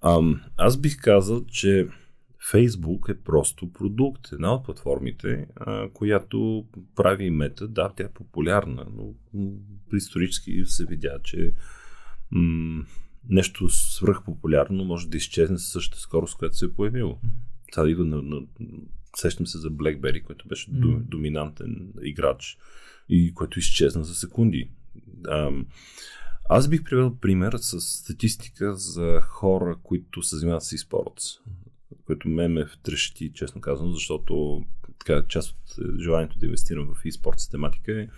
А, 0.00 0.20
аз 0.56 0.76
бих 0.76 0.96
казал, 0.96 1.44
че 1.44 1.88
Facebook 2.52 3.12
е 3.12 3.20
просто 3.20 3.72
продукт, 3.72 4.28
една 4.32 4.54
от 4.54 4.64
платформите, 4.64 5.46
а, 5.56 5.90
която 5.90 6.66
прави 6.96 7.30
мета. 7.30 7.68
Да, 7.68 7.92
тя 7.96 8.04
е 8.04 8.12
популярна, 8.12 8.86
но 8.96 9.14
исторически 9.96 10.62
се 10.64 10.86
видя, 10.86 11.18
че 11.24 11.52
м- 12.30 12.84
нещо 13.28 13.68
свръхпопулярно 13.68 14.84
може 14.84 15.08
да 15.08 15.16
изчезне 15.16 15.58
със 15.58 15.72
същата 15.72 16.00
скорост, 16.00 16.38
която 16.38 16.56
се 16.56 16.64
е 16.64 16.72
появило. 16.72 17.18
Сега 17.74 17.88
идва 17.88 18.04
на, 18.04 18.22
на, 18.22 18.40
сещам 19.16 19.46
се 19.46 19.58
за 19.58 19.70
BlackBerry, 19.70 20.22
който 20.22 20.48
беше 20.48 20.70
mm. 20.70 20.98
доминантен 20.98 21.92
играч 22.02 22.58
и 23.08 23.34
който 23.34 23.58
изчезна 23.58 24.04
за 24.04 24.14
секунди. 24.14 24.70
А, 25.26 25.50
аз 26.48 26.68
бих 26.68 26.84
привел 26.84 27.16
пример 27.16 27.52
с 27.56 27.80
статистика 27.80 28.74
за 28.74 29.20
хора, 29.20 29.76
които 29.82 30.22
се 30.22 30.36
занимават 30.36 30.62
с 30.62 30.76
e-sports 30.76 31.38
което 32.08 32.28
ме 32.28 32.48
ме 32.48 32.66
втрещи, 32.66 33.32
честно 33.34 33.60
казано, 33.60 33.92
защото 33.92 34.64
така, 34.98 35.22
част 35.28 35.50
от 35.50 35.78
е, 35.78 36.02
желанието 36.02 36.38
да 36.38 36.46
инвестирам 36.46 36.94
в 36.94 37.04
e-спорт 37.04 37.50
тематика 37.50 38.00
е 38.02 38.08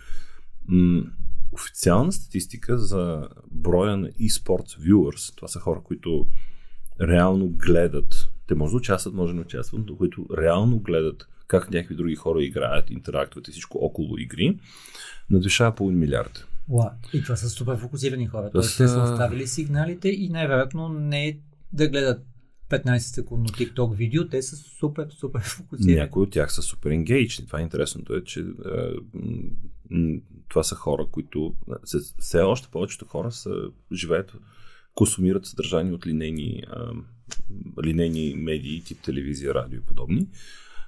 м- 0.67 1.03
официална 1.51 2.11
статистика 2.11 2.77
за 2.77 3.29
броя 3.51 3.97
на 3.97 4.09
e-sports 4.09 4.79
viewers. 4.79 5.35
Това 5.35 5.47
са 5.47 5.59
хора, 5.59 5.81
които 5.83 6.27
реално 7.01 7.49
гледат. 7.49 8.29
Те 8.47 8.55
може 8.55 8.71
да 8.71 8.77
участват, 8.77 9.13
може 9.13 9.33
да 9.33 9.35
не 9.35 9.41
участват, 9.41 9.81
но 9.87 9.95
които 9.95 10.27
реално 10.37 10.79
гледат 10.79 11.27
как 11.47 11.71
някакви 11.71 11.95
други 11.95 12.15
хора 12.15 12.43
играят, 12.43 12.89
интерактуват 12.89 13.47
и 13.47 13.51
всичко 13.51 13.77
около 13.81 14.17
игри, 14.17 14.59
надвишава 15.29 15.75
половин 15.75 15.99
милиард. 15.99 16.47
Уа, 16.69 16.91
и 17.13 17.23
това 17.23 17.35
са 17.35 17.49
супер 17.49 17.77
фокусирани 17.77 18.27
хора. 18.27 18.49
Тоест, 18.51 18.77
те 18.77 18.87
са 18.87 19.01
оставили 19.01 19.47
сигналите 19.47 20.09
и 20.09 20.29
най-вероятно 20.29 20.89
не 20.89 21.27
е 21.27 21.37
да 21.73 21.89
гледат 21.89 22.25
15 22.71 22.97
секундно 22.97 23.45
TikTok 23.45 23.95
видео, 23.95 24.27
те 24.27 24.41
са 24.41 24.55
супер, 24.55 25.07
супер 25.09 25.41
фокусирани. 25.41 25.95
Някои 25.95 26.23
от 26.23 26.31
тях 26.31 26.53
са 26.53 26.61
супер 26.61 26.89
енгейджни. 26.89 27.45
Това 27.45 27.59
е 27.59 27.63
интересното 27.63 28.15
е, 28.15 28.23
че 28.23 28.39
е, 28.39 28.45
това 30.49 30.63
са 30.63 30.75
хора, 30.75 31.07
които 31.11 31.55
все 32.19 32.39
още 32.39 32.67
повечето 32.71 33.05
хора 33.05 33.31
са, 33.31 33.51
живеят, 33.93 34.33
консумират 34.95 35.45
съдържание 35.45 35.93
от 35.93 36.07
линейни, 36.07 36.49
е, 36.49 36.65
линейни 37.85 38.35
медии, 38.37 38.83
тип 38.83 39.01
телевизия, 39.01 39.53
радио 39.53 39.79
и 39.79 39.85
подобни. 39.85 40.27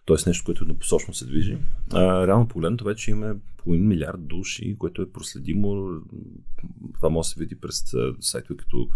Тоест 0.05 0.27
нещо, 0.27 0.45
което 0.45 0.63
еднопосочно 0.63 1.13
се 1.13 1.25
движи. 1.25 1.57
А, 1.93 2.27
реално 2.27 2.47
погледнато 2.47 2.85
вече 2.85 3.11
има 3.11 3.35
половин 3.57 3.87
милиард 3.87 4.27
души, 4.27 4.75
което 4.79 5.01
е 5.01 5.11
проследимо. 5.11 6.01
Това 6.93 7.09
може 7.09 7.27
да 7.27 7.29
се 7.29 7.39
види 7.39 7.55
през 7.55 7.83
сайтове 8.19 8.57
като 8.57 8.89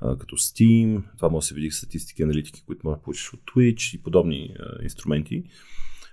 като 0.00 0.36
Steam, 0.36 1.02
това 1.16 1.28
може 1.28 1.44
да 1.44 1.46
се 1.46 1.54
види 1.54 1.70
статистики, 1.70 2.22
аналитики, 2.22 2.62
които 2.66 2.86
може 2.86 2.96
да 2.96 3.02
получиш 3.02 3.32
от 3.32 3.40
Twitch 3.40 3.96
и 3.96 4.02
подобни 4.02 4.56
инструменти, 4.82 5.44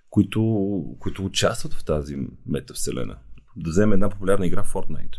които, 0.09 0.95
които 0.99 1.25
участват 1.25 1.73
в 1.73 1.85
тази 1.85 2.17
метавселена. 2.45 3.17
Да 3.55 3.69
вземем 3.69 3.93
една 3.93 4.09
популярна 4.09 4.47
игра 4.47 4.63
Fortnite. 4.63 5.15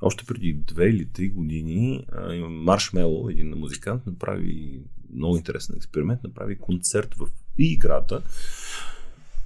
Още 0.00 0.24
преди 0.24 0.52
две 0.52 0.88
или 0.88 1.12
три 1.12 1.28
години 1.28 2.06
Маршмело, 2.48 3.28
един 3.30 3.48
музикант, 3.48 4.06
направи 4.06 4.82
много 5.14 5.36
интересен 5.36 5.76
експеримент, 5.76 6.22
направи 6.22 6.58
концерт 6.58 7.14
в 7.14 7.28
играта 7.58 8.22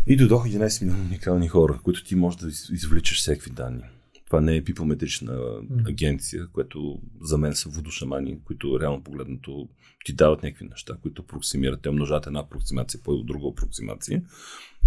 и 0.06 0.16
дойдоха 0.16 0.48
11 0.48 0.82
милиона 0.82 1.04
уникални 1.04 1.48
хора, 1.48 1.80
които 1.82 2.04
ти 2.04 2.14
можеш 2.14 2.40
да 2.40 2.48
извличаш 2.48 3.18
всеки 3.18 3.50
данни. 3.50 3.82
Това 4.30 4.40
не 4.40 4.56
е 4.56 4.64
пипометрична 4.64 5.60
агенция, 5.86 6.46
което 6.52 7.00
за 7.20 7.38
мен 7.38 7.54
са 7.54 7.68
водошамани, 7.68 8.38
които 8.44 8.80
реално 8.80 9.02
погледнато 9.02 9.68
ти 10.04 10.12
дават 10.12 10.42
някакви 10.42 10.64
неща, 10.64 10.96
които 11.02 11.22
апроксимират. 11.22 11.82
Те 11.82 11.88
умножат 11.88 12.26
една 12.26 12.40
апроксимация 12.40 13.00
по 13.04 13.16
друга 13.16 13.48
апроксимация. 13.52 14.22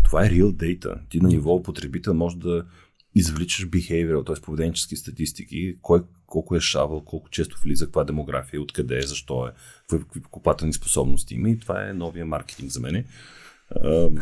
Това 0.03 0.25
е 0.25 0.29
real 0.29 0.51
data. 0.51 0.99
Ти 1.09 1.19
на 1.19 1.29
ниво 1.29 1.63
потребител 1.63 2.13
може 2.13 2.37
да 2.37 2.65
извличаш 3.15 3.69
behavioral, 3.69 4.25
т.е. 4.25 4.41
поведенчески 4.41 4.95
статистики, 4.95 5.77
кой 5.81 6.03
колко 6.27 6.55
е 6.55 6.59
шавал, 6.59 7.01
колко 7.01 7.29
често 7.29 7.61
влиза, 7.63 7.85
каква 7.85 8.03
демография, 8.03 8.61
откъде 8.61 8.97
е, 8.97 9.01
защо 9.01 9.47
е, 9.47 9.51
какви 9.89 10.21
покупателни 10.21 10.73
способности 10.73 11.35
има 11.35 11.49
и 11.49 11.59
това 11.59 11.89
е 11.89 11.93
новия 11.93 12.25
маркетинг 12.25 12.71
за 12.71 12.79
мен. 12.79 13.05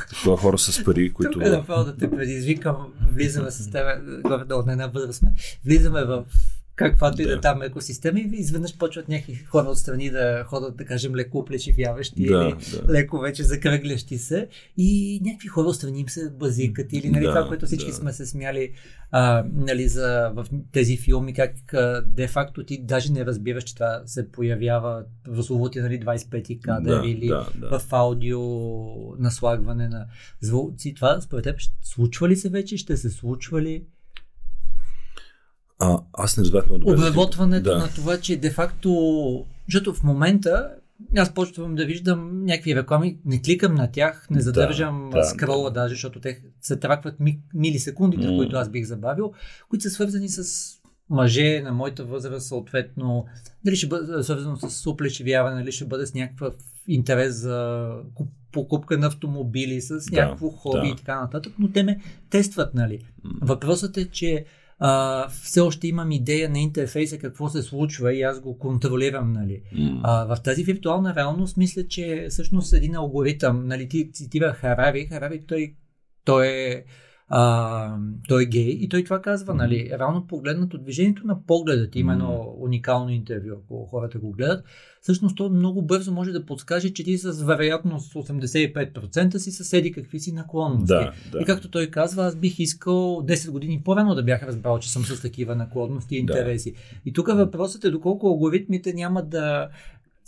Такива 0.10 0.38
хора 0.38 0.58
с 0.58 0.84
пари, 0.84 1.14
които... 1.14 1.32
Тук 1.32 1.42
е 1.42 1.50
да, 1.50 1.84
да 1.84 1.98
те 1.98 2.12
предизвикам, 2.12 2.94
влизаме 3.14 3.52
с 3.52 3.72
теб, 3.72 3.86
горе-долу 4.22 4.64
на 4.66 4.72
една 4.72 4.88
възраст 4.88 5.20
сме, 5.20 5.30
влизаме 5.66 6.04
в 6.04 6.26
каквато 6.90 7.22
и 7.22 7.26
да, 7.26 7.42
там 7.42 7.62
екосистема 7.62 8.20
и 8.20 8.30
изведнъж 8.34 8.78
почват 8.78 9.08
някакви 9.08 9.36
хора 9.36 9.68
отстрани 9.68 10.10
да 10.10 10.44
ходят, 10.48 10.78
да 10.78 10.86
кажем, 10.86 11.16
леко 11.16 11.46
плечивяващи 11.46 12.26
да, 12.26 12.34
или 12.34 12.56
да. 12.88 12.94
леко 12.94 13.20
вече 13.20 13.44
закръглящи 13.44 14.18
се 14.18 14.48
и 14.78 15.22
някакви 15.24 15.48
хора 15.48 15.68
отстрани 15.68 16.00
им 16.00 16.10
се 16.10 16.30
базикат 16.30 16.94
или 16.94 17.10
нали, 17.10 17.26
да, 17.26 17.32
това, 17.32 17.48
което 17.48 17.66
всички 17.66 17.90
да. 17.90 17.96
сме 17.96 18.14
се 18.14 18.26
смяли 18.26 18.72
а, 19.12 19.46
нали, 19.54 19.88
за, 19.88 20.32
в 20.36 20.46
тези 20.72 20.98
филми, 20.98 21.34
как 21.34 21.54
де-факто 22.06 22.64
ти 22.64 22.82
даже 22.84 23.12
не 23.12 23.26
разбираш, 23.26 23.64
че 23.64 23.74
това 23.74 24.02
се 24.06 24.32
появява 24.32 25.04
в 25.28 25.44
словоти 25.44 25.80
нали, 25.80 26.00
25 26.00 26.62
кадър 26.62 27.02
да, 27.02 27.08
или 27.08 27.28
да, 27.28 27.48
да. 27.56 27.80
в 27.80 27.94
аудио 27.94 28.42
наслагване 29.20 29.88
на 29.88 30.06
звуци. 30.42 30.94
Това 30.94 31.22
според 31.22 31.44
теб 31.44 31.60
случва 31.82 32.30
ли 32.30 32.36
се 32.36 32.50
вече? 32.50 32.78
Ще 32.78 32.98
се 32.98 33.10
случва 33.10 33.62
ли? 33.62 33.86
А, 35.82 36.00
аз 36.14 36.38
не 36.38 36.44
разбрах 36.44 36.66
много 36.66 36.80
добре. 36.80 36.94
Обработването 36.94 37.70
да. 37.70 37.78
на 37.78 37.90
това, 37.90 38.18
че 38.18 38.38
де-факто, 38.38 39.46
защото 39.68 39.94
в 39.94 40.04
момента 40.04 40.70
аз 41.18 41.34
почвам 41.34 41.76
да 41.76 41.86
виждам 41.86 42.46
някакви 42.46 42.76
реклами, 42.76 43.18
не 43.26 43.42
кликам 43.42 43.76
на 43.76 43.92
тях, 43.92 44.28
не 44.30 44.42
задържам 44.42 45.10
да, 45.12 45.18
да, 45.18 45.24
скрола 45.24 45.70
да. 45.70 45.82
даже, 45.82 45.94
защото 45.94 46.20
те 46.20 46.42
се 46.62 46.76
тракват 46.76 47.20
ми, 47.20 47.40
милисекундите, 47.54 48.28
mm. 48.28 48.38
които 48.38 48.56
аз 48.56 48.70
бих 48.70 48.86
забавил, 48.86 49.34
които 49.70 49.84
са 49.84 49.90
свързани 49.90 50.30
с 50.30 50.72
мъже 51.10 51.62
на 51.64 51.74
моята 51.74 52.06
възраст, 52.06 52.48
съответно, 52.48 53.26
дали 53.66 53.76
ще 53.76 53.88
бъде 53.88 54.24
свързано 54.24 54.58
с 54.58 54.88
уплечевяване, 54.88 55.62
дали 55.62 55.72
ще 55.72 55.86
бъде 55.86 56.06
с 56.06 56.14
някакъв 56.14 56.54
интерес 56.88 57.36
за 57.36 57.90
покупка 58.52 58.98
на 58.98 59.08
автомобили, 59.08 59.82
с 59.82 60.12
някакво 60.12 60.50
да, 60.50 60.56
хоби 60.58 60.88
да. 60.88 60.88
и 60.88 60.96
така 60.96 61.22
нататък, 61.22 61.54
но 61.60 61.72
те 61.72 61.84
ме 61.84 62.00
тестват, 62.30 62.74
нали. 62.74 63.06
Въпросът 63.42 63.98
е, 63.98 64.10
че 64.10 64.46
а, 64.84 65.28
все 65.30 65.60
още 65.60 65.88
имам 65.88 66.12
идея 66.12 66.50
на 66.50 66.60
интерфейса 66.60 67.18
какво 67.18 67.50
се 67.50 67.62
случва 67.62 68.14
и 68.14 68.22
аз 68.22 68.42
го 68.42 68.58
контролирам. 68.58 69.34
Нали. 69.34 69.62
Mm. 69.76 70.00
А, 70.04 70.36
в 70.36 70.44
тази 70.44 70.64
виртуална 70.64 71.16
реалност 71.16 71.58
мисля, 71.58 71.88
че 71.88 72.28
всъщност 72.30 72.74
един 72.74 72.96
алгоритъм, 72.96 73.68
нали, 73.68 73.90
ти 73.90 74.12
цитира 74.12 74.54
Харари, 74.54 75.06
Харари 75.06 75.46
той, 75.48 75.76
той 76.26 76.48
е 76.48 76.84
а, 77.34 77.98
той 78.28 78.44
е 78.44 78.46
гей 78.46 78.70
и 78.70 78.90
той 78.90 79.04
това 79.04 79.22
казва, 79.22 79.54
нали, 79.54 79.92
реално 80.00 80.28
погледнато 80.28 80.78
движението 80.78 81.28
на 81.28 81.46
погледа 81.46 81.90
ти, 81.90 82.00
има 82.00 82.14
едно 82.14 82.56
уникално 82.60 83.10
интервю, 83.10 83.50
ако 83.52 83.86
хората 83.86 84.20
го 84.20 84.32
гледат, 84.32 84.66
всъщност 85.02 85.38
то 85.38 85.50
много 85.50 85.82
бързо 85.82 86.12
може 86.12 86.32
да 86.32 86.46
подскаже, 86.46 86.94
че 86.94 87.04
ти 87.04 87.18
с 87.18 87.44
вероятност 87.44 88.14
85% 88.14 89.38
си 89.38 89.52
съседи 89.52 89.92
какви 89.92 90.20
си 90.20 90.32
наклонности. 90.32 90.88
Да, 90.88 91.14
да. 91.32 91.40
И 91.42 91.46
както 91.46 91.70
той 91.70 91.88
казва, 91.88 92.26
аз 92.26 92.36
бих 92.36 92.60
искал 92.60 92.96
10 92.96 93.52
години 93.52 93.82
по-рано 93.86 94.16
да 94.16 94.24
бях 94.24 94.44
разбрал, 94.44 94.80
че 94.80 94.92
съм 94.92 95.06
с 95.06 95.22
такива 95.22 95.56
наклонности 95.56 96.16
и 96.16 96.20
интереси. 96.20 96.72
Да. 96.72 96.78
И 97.06 97.14
тук 97.14 97.28
въпросът 97.28 97.84
е 97.84 97.92
доколко 97.92 98.28
алгоритмите 98.28 98.94
няма 98.94 99.24
да 99.24 99.70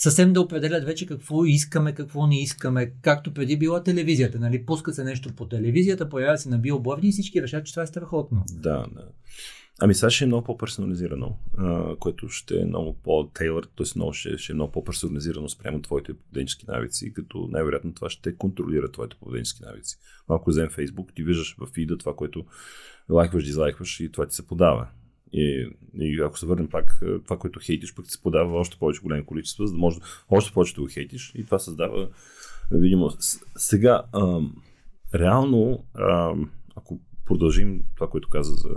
съвсем 0.04 0.34
да 0.34 0.42
определят 0.42 0.86
вече 0.86 1.06
какво 1.06 1.46
искаме, 1.46 1.94
какво 1.94 2.28
не 2.28 2.42
искаме, 2.42 2.92
както 3.02 3.34
преди 3.34 3.58
била 3.58 3.84
телевизията. 3.84 4.40
Нали? 4.40 4.66
Пуска 4.66 4.94
се 4.94 5.04
нещо 5.04 5.34
по 5.36 5.48
телевизията, 5.48 6.10
появява 6.10 6.38
се 6.38 6.50
на 6.50 6.58
билборди 6.58 7.08
и 7.08 7.12
всички 7.12 7.42
решат, 7.42 7.66
че 7.66 7.74
това 7.74 7.84
е 7.84 7.88
страхотно. 7.88 8.44
Да, 8.52 8.86
да. 8.96 9.08
Ами 9.82 9.94
сега 9.94 10.10
ще 10.10 10.24
е 10.24 10.28
много 10.28 10.44
по-персонализирано, 10.44 11.38
което 12.00 12.30
ще 12.30 12.62
е 12.62 12.66
много 12.66 12.98
по-тейлър, 13.04 13.64
т.е. 13.78 13.86
Много 13.96 14.14
ще, 14.14 14.38
ще 14.38 14.52
е 14.52 14.56
много 14.56 14.72
по-персонализирано 14.72 15.50
спрямо 15.50 15.82
твоите 15.82 16.14
поведенчески 16.14 16.66
навици, 16.68 17.14
като 17.14 17.48
най-вероятно 17.52 17.94
това 17.94 18.10
ще 18.10 18.36
контролира 18.36 18.92
твоите 18.92 19.16
поведенчески 19.20 19.64
навици. 19.64 19.98
Ако 20.28 20.50
вземем 20.50 20.70
Facebook, 20.70 21.16
ти 21.16 21.24
виждаш 21.24 21.56
в 21.60 21.68
фида 21.74 21.98
това, 21.98 22.16
което 22.16 22.46
лайкваш, 23.10 23.44
дизлайкваш 23.44 24.00
и 24.00 24.12
това 24.12 24.26
ти 24.26 24.36
се 24.36 24.48
подава. 24.48 24.88
И, 25.34 25.70
и 26.00 26.20
ако 26.20 26.40
се 26.40 26.46
върнем 26.46 26.70
пак, 26.70 27.00
е, 27.02 27.20
това, 27.20 27.38
което 27.38 27.60
хейтиш, 27.64 27.96
пък 27.96 28.06
се 28.12 28.22
подава 28.22 28.60
още 28.60 28.78
повече 28.78 29.02
големи 29.02 29.26
количества, 29.26 29.68
за 29.68 29.74
да 29.74 29.80
може 29.80 30.00
още 30.30 30.54
повече 30.54 30.76
да 30.76 30.82
го 30.82 30.88
хейтиш. 30.92 31.32
И 31.36 31.46
това 31.46 31.60
създава 31.60 32.10
видимо. 32.72 33.12
Сега, 33.58 34.04
ам, 34.14 34.56
реално, 35.16 35.86
ам, 35.94 36.52
ако 36.76 37.02
продължим 37.26 37.84
това, 37.96 38.10
което 38.10 38.30
каза 38.30 38.54
за 38.54 38.70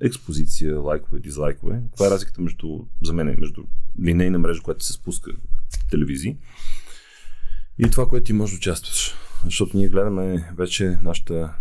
експозиция, 0.00 0.80
лайкове, 0.80 1.20
дизлайкове, 1.20 1.82
каква 1.90 2.06
е 2.06 2.10
разликата 2.10 2.42
между, 2.42 2.68
за 3.02 3.12
мен, 3.12 3.36
между 3.38 3.62
линейна 4.04 4.38
мрежа, 4.38 4.62
която 4.62 4.84
се 4.84 4.92
спуска 4.92 5.32
в 5.70 5.90
телевизии 5.90 6.36
и 7.78 7.90
това, 7.90 8.08
което 8.08 8.24
ти 8.24 8.32
можеш 8.32 8.54
да 8.54 8.58
участваш. 8.58 9.14
Защото 9.44 9.76
ние 9.76 9.88
гледаме 9.88 10.52
вече 10.56 10.98
нашата 11.02 11.54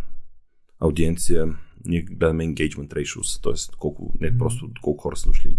аудиенция 0.79 1.47
ние 1.85 2.01
гледаме 2.01 2.43
engagement 2.43 2.93
ratios, 2.93 3.43
т.е. 3.43 3.77
колко, 3.77 4.13
не 4.19 4.37
просто 4.37 4.69
колко 4.81 5.01
хора 5.01 5.15
са 5.15 5.29
дошли, 5.29 5.57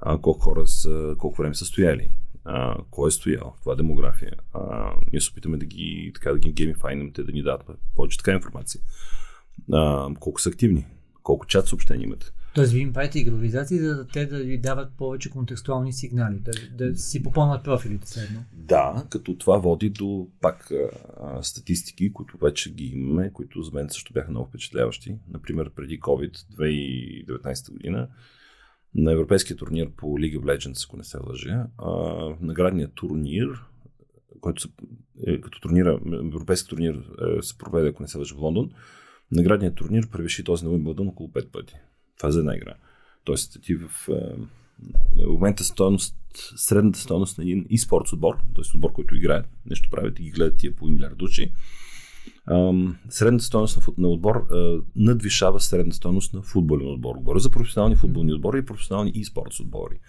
а 0.00 0.18
колко 0.18 0.40
хора 0.40 0.66
са, 0.66 1.14
колко 1.18 1.42
време 1.42 1.54
са 1.54 1.64
стояли, 1.64 2.10
а, 2.44 2.76
кой 2.90 3.08
е 3.08 3.10
стоял, 3.10 3.54
това 3.60 3.72
е 3.72 3.76
демография. 3.76 4.32
А, 4.54 4.92
ние 5.12 5.20
се 5.20 5.30
опитаме 5.30 5.56
да 5.56 5.66
ги, 5.66 6.12
така, 6.14 6.32
да 6.32 6.38
ги 6.38 6.52
геймифайнем, 6.52 7.12
те 7.12 7.22
да 7.22 7.32
ни 7.32 7.42
дадат 7.42 7.78
повече 7.94 8.18
така 8.18 8.32
информация. 8.32 8.80
А, 9.72 10.08
колко 10.20 10.40
са 10.40 10.48
активни, 10.48 10.86
колко 11.22 11.46
чат 11.46 11.66
съобщения 11.66 12.04
имат. 12.04 12.32
Тоест, 12.58 12.72
вие 12.72 12.82
им 12.82 12.92
правите 12.92 13.18
игровизации, 13.18 13.78
за 13.78 13.96
да 13.96 14.06
те 14.06 14.26
да 14.26 14.38
ви 14.38 14.58
дават 14.58 14.92
повече 14.96 15.30
контекстуални 15.30 15.92
сигнали, 15.92 16.40
да, 16.40 16.52
да 16.86 16.98
си 16.98 17.22
попълнат 17.22 17.64
профилите 17.64 18.08
седно. 18.08 18.44
Да, 18.52 19.06
като 19.10 19.38
това 19.38 19.58
води 19.58 19.90
до 19.90 20.28
пак 20.40 20.70
а, 21.20 21.42
статистики, 21.42 22.12
които 22.12 22.38
вече 22.38 22.74
ги 22.74 22.84
имаме, 22.84 23.32
които 23.32 23.62
за 23.62 23.70
мен 23.74 23.88
също 23.88 24.12
бяха 24.12 24.30
много 24.30 24.48
впечатляващи. 24.48 25.16
Например, 25.28 25.70
преди 25.76 26.00
COVID 26.00 26.36
2019 26.58 27.72
година 27.72 28.08
на 28.94 29.12
европейския 29.12 29.56
турнир 29.56 29.90
по 29.96 30.06
League 30.06 30.38
of 30.38 30.56
Legends, 30.56 30.88
ако 30.88 30.96
не 30.96 31.04
се 31.04 31.18
лъжа, 31.28 31.66
наградният 32.40 32.94
турнир, 32.94 33.48
който 34.40 34.62
се, 34.62 34.68
е, 35.26 35.40
като 35.40 35.60
турнира, 35.60 36.00
европейски 36.06 36.68
турнир 36.68 36.94
е, 36.94 37.42
се 37.42 37.58
проведе, 37.58 37.88
ако 37.88 38.02
не 38.02 38.08
се 38.08 38.18
лъжа, 38.18 38.34
в 38.34 38.38
Лондон, 38.38 38.70
наградният 39.30 39.74
турнир 39.74 40.10
превиши 40.10 40.44
този 40.44 40.64
на 40.64 40.70
Уимбълдън 40.70 41.08
около 41.08 41.28
5 41.28 41.50
пъти. 41.50 41.74
Това 42.18 42.30
за 42.30 42.38
една 42.38 42.56
игра. 42.56 42.74
Тоест, 43.24 43.62
ти 43.62 43.74
в, 43.74 43.88
в 43.88 44.36
момента 45.26 45.64
стоеност, 45.64 46.16
средната 46.56 46.98
стоеност 46.98 47.38
на 47.38 47.44
един 47.44 47.64
e-спортс 47.64 48.12
отбор, 48.12 48.34
т.е. 48.34 48.76
отбор, 48.76 48.92
който 48.92 49.16
играе, 49.16 49.42
нещо 49.66 49.90
правят 49.90 50.18
и 50.18 50.22
ги 50.22 50.30
гледат 50.30 50.56
тия 50.56 50.76
по 50.76 50.86
милиард 50.86 51.16
души, 51.16 51.52
средната 53.08 53.44
стоеност 53.44 53.98
на, 53.98 54.08
отбор 54.08 54.46
надвишава 54.96 55.60
средната 55.60 55.96
стоеност 55.96 56.34
на 56.34 56.42
футболен 56.42 56.88
отбор. 56.88 57.16
Говоря 57.16 57.38
за 57.38 57.50
професионални 57.50 57.96
футболни 57.96 58.32
отбори 58.32 58.58
и 58.58 58.64
професионални 58.64 59.12
e-спортс 59.12 59.60
отбори. 59.60 60.00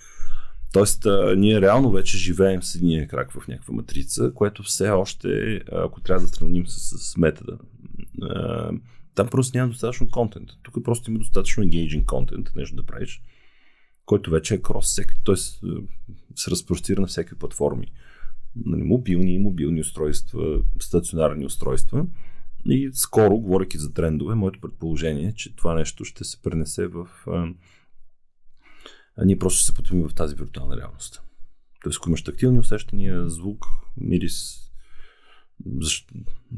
Тоест, 0.73 1.05
а, 1.05 1.35
ние 1.37 1.61
реално 1.61 1.91
вече 1.91 2.17
живеем 2.17 2.63
с 2.63 2.75
един 2.75 3.07
крак 3.07 3.31
в 3.31 3.47
някаква 3.47 3.73
матрица, 3.73 4.31
което 4.35 4.63
все 4.63 4.89
още, 4.89 5.61
ако 5.71 6.01
трябва 6.01 6.21
да 6.21 6.27
сравним 6.27 6.67
с, 6.67 6.97
с 6.97 7.17
метода, 7.17 7.57
там 9.19 9.27
просто 9.27 9.57
няма 9.57 9.69
достатъчно 9.69 10.09
контент. 10.09 10.49
Тук 10.63 10.83
просто 10.83 11.11
има 11.11 11.19
достатъчно 11.19 11.63
engaging 11.63 12.05
контент, 12.05 12.51
нещо 12.55 12.75
да 12.75 12.85
правиш, 12.85 13.21
който 14.05 14.31
вече 14.31 14.53
е 14.53 14.61
крос 14.61 14.85
всеки, 14.85 15.13
т.е. 15.25 15.35
се 16.35 16.51
разпростира 16.51 17.01
на 17.01 17.07
всеки 17.07 17.35
платформи. 17.35 17.91
Нали, 18.65 18.83
мобилни 18.83 19.39
мобилни 19.39 19.81
устройства, 19.81 20.61
стационарни 20.79 21.45
устройства. 21.45 22.05
И 22.65 22.89
скоро, 22.93 23.39
говоряки 23.39 23.77
за 23.77 23.93
трендове, 23.93 24.35
моето 24.35 24.61
предположение 24.61 25.27
е, 25.27 25.33
че 25.33 25.55
това 25.55 25.73
нещо 25.73 26.05
ще 26.05 26.23
се 26.23 26.41
пренесе 26.41 26.87
в... 26.87 27.07
А, 27.27 27.47
а 29.17 29.25
ние 29.25 29.39
просто 29.39 29.59
ще 29.59 29.67
се 29.67 29.73
потомим 29.73 30.07
в 30.09 30.15
тази 30.15 30.35
виртуална 30.35 30.77
реалност. 30.77 31.21
Тоест, 31.83 31.97
ако 32.01 32.09
имаш 32.09 32.23
тактилни 32.23 32.59
усещания, 32.59 33.29
звук, 33.29 33.65
мирис, 33.97 34.68
защо, 35.81 36.13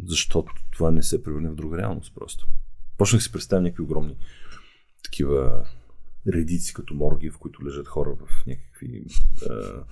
защо 0.07 0.45
това 0.71 0.91
не 0.91 1.03
се 1.03 1.23
превърне 1.23 1.49
в 1.49 1.55
друга 1.55 1.77
реалност 1.77 2.15
просто. 2.15 2.47
Почнах 2.97 3.23
си 3.23 3.31
представя 3.31 3.61
някакви 3.61 3.83
огромни 3.83 4.17
такива 5.03 5.65
редици 6.27 6.73
като 6.73 6.93
морги, 6.93 7.29
в 7.29 7.37
които 7.37 7.65
лежат 7.65 7.87
хора 7.87 8.15
в 8.15 8.45
някакви 8.47 9.05
а, 9.49 9.83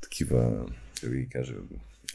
такива, 0.00 0.66
да 1.02 1.08
ви 1.08 1.28
кажа, 1.28 1.54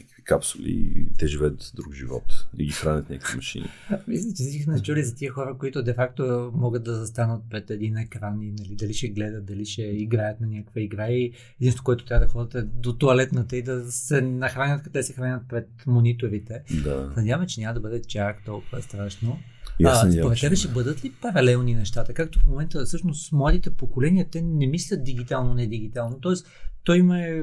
някакви 0.00 0.22
капсули 0.22 0.70
и 0.70 1.08
те 1.18 1.26
живеят 1.26 1.72
друг 1.74 1.94
живот 1.94 2.46
и 2.58 2.64
ги 2.64 2.72
хранят 2.72 3.10
някакви 3.10 3.36
машини. 3.36 3.66
Мисля, 4.08 4.28
че 4.28 4.42
всички 4.42 4.62
сме 4.62 4.82
чули 4.82 5.04
за 5.04 5.14
тия 5.14 5.32
хора, 5.32 5.56
които 5.58 5.82
де-факто 5.82 6.52
могат 6.54 6.84
да 6.84 6.94
застанат 6.94 7.42
пред 7.50 7.70
един 7.70 7.96
екран 7.96 8.42
и 8.42 8.50
нали, 8.50 8.76
дали 8.76 8.94
ще 8.94 9.08
гледат, 9.08 9.46
дали 9.46 9.66
ще 9.66 9.82
играят 9.82 10.40
на 10.40 10.46
някаква 10.46 10.80
игра 10.80 11.08
и 11.08 11.32
единството, 11.60 11.84
което 11.84 12.04
трябва 12.04 12.26
да 12.26 12.32
ходят 12.32 12.54
е 12.54 12.62
до 12.62 12.92
туалетната 12.92 13.56
и 13.56 13.62
да 13.62 13.92
се 13.92 14.20
нахранят, 14.20 14.82
къде 14.82 15.02
се 15.02 15.12
хранят 15.12 15.42
пред 15.48 15.68
мониторите. 15.86 16.62
Да. 16.84 17.12
Надяваме, 17.16 17.46
че 17.46 17.60
няма 17.60 17.74
да 17.74 17.80
бъде 17.80 18.02
чак 18.02 18.44
толкова 18.44 18.82
страшно. 18.82 19.38
А, 19.84 20.12
според 20.12 20.40
тебе 20.40 20.56
ще 20.56 20.68
бъдат 20.68 21.04
ли 21.04 21.12
паралелни 21.22 21.74
нещата? 21.74 22.14
Както 22.14 22.38
в 22.38 22.46
момента 22.46 22.84
всъщност 22.84 23.32
младите 23.32 23.70
поколения, 23.70 24.26
те 24.30 24.42
не 24.42 24.66
мислят 24.66 25.04
дигитално, 25.04 25.54
не 25.54 25.66
дигитално. 25.66 26.20
Тоест, 26.20 26.46
той 26.84 26.98
има 26.98 27.20
е 27.20 27.42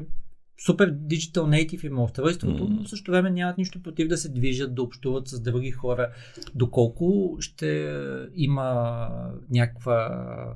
супер 0.58 0.93
digital 0.93 1.41
native 1.41 1.86
има 1.86 2.03
устройството, 2.03 2.64
Мгм. 2.64 2.74
но 2.74 2.84
в 2.84 2.89
същото 2.89 3.12
време 3.12 3.30
нямат 3.32 3.58
нищо 3.58 3.84
против 3.84 4.08
да 4.08 4.18
се 4.18 4.30
движат, 4.30 4.76
да 4.76 4.82
общуват 4.82 5.28
с 5.28 5.39
други 5.39 5.72
хора. 5.72 6.10
Доколко 6.56 7.38
ще 7.39 7.97
има 8.36 9.10
някаква... 9.49 10.56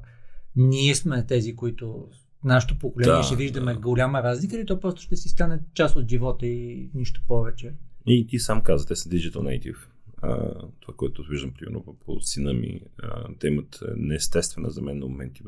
Ние 0.55 0.95
сме 0.95 1.25
тези, 1.25 1.55
които 1.55 2.07
нашето 2.43 2.79
поколение 2.79 3.13
Да, 3.13 3.23
ще 3.23 3.35
виждаме 3.35 3.73
да. 3.73 3.79
голяма 3.79 4.23
разлика 4.23 4.55
или 4.55 4.65
то 4.65 4.79
просто 4.79 5.01
ще 5.01 5.15
си 5.15 5.29
стане 5.29 5.59
част 5.73 5.95
от 5.95 6.09
живота 6.09 6.45
и 6.47 6.89
нищо 6.93 7.21
повече? 7.27 7.73
И 8.07 8.27
ти 8.27 8.39
сам 8.39 8.61
каза, 8.61 8.87
те 8.87 8.95
са 8.95 9.09
digital 9.09 9.37
native. 9.37 9.77
А, 10.21 10.53
това, 10.79 10.93
което 10.93 11.23
виждам 11.23 11.51
примерно 11.51 11.83
по- 11.83 11.93
по 11.95 12.21
сина 12.21 12.53
ми, 12.53 12.81
а, 12.97 13.27
те 13.39 13.47
имат 13.47 13.79
неестествена 13.97 14.69
за 14.69 14.81
мен 14.81 14.99
на 14.99 15.05
моменти 15.05 15.43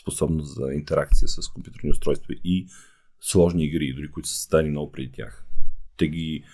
способност 0.00 0.54
за 0.54 0.72
интеракция 0.72 1.28
с 1.28 1.48
компютърни 1.48 1.90
устройства 1.90 2.34
и 2.44 2.66
сложни 3.26 3.64
игри, 3.64 3.92
дори 3.92 4.10
които 4.10 4.28
са 4.28 4.42
стали 4.42 4.70
много 4.70 4.92
преди 4.92 5.12
тях. 5.12 5.44
Те 5.96 6.08
ги, 6.08 6.44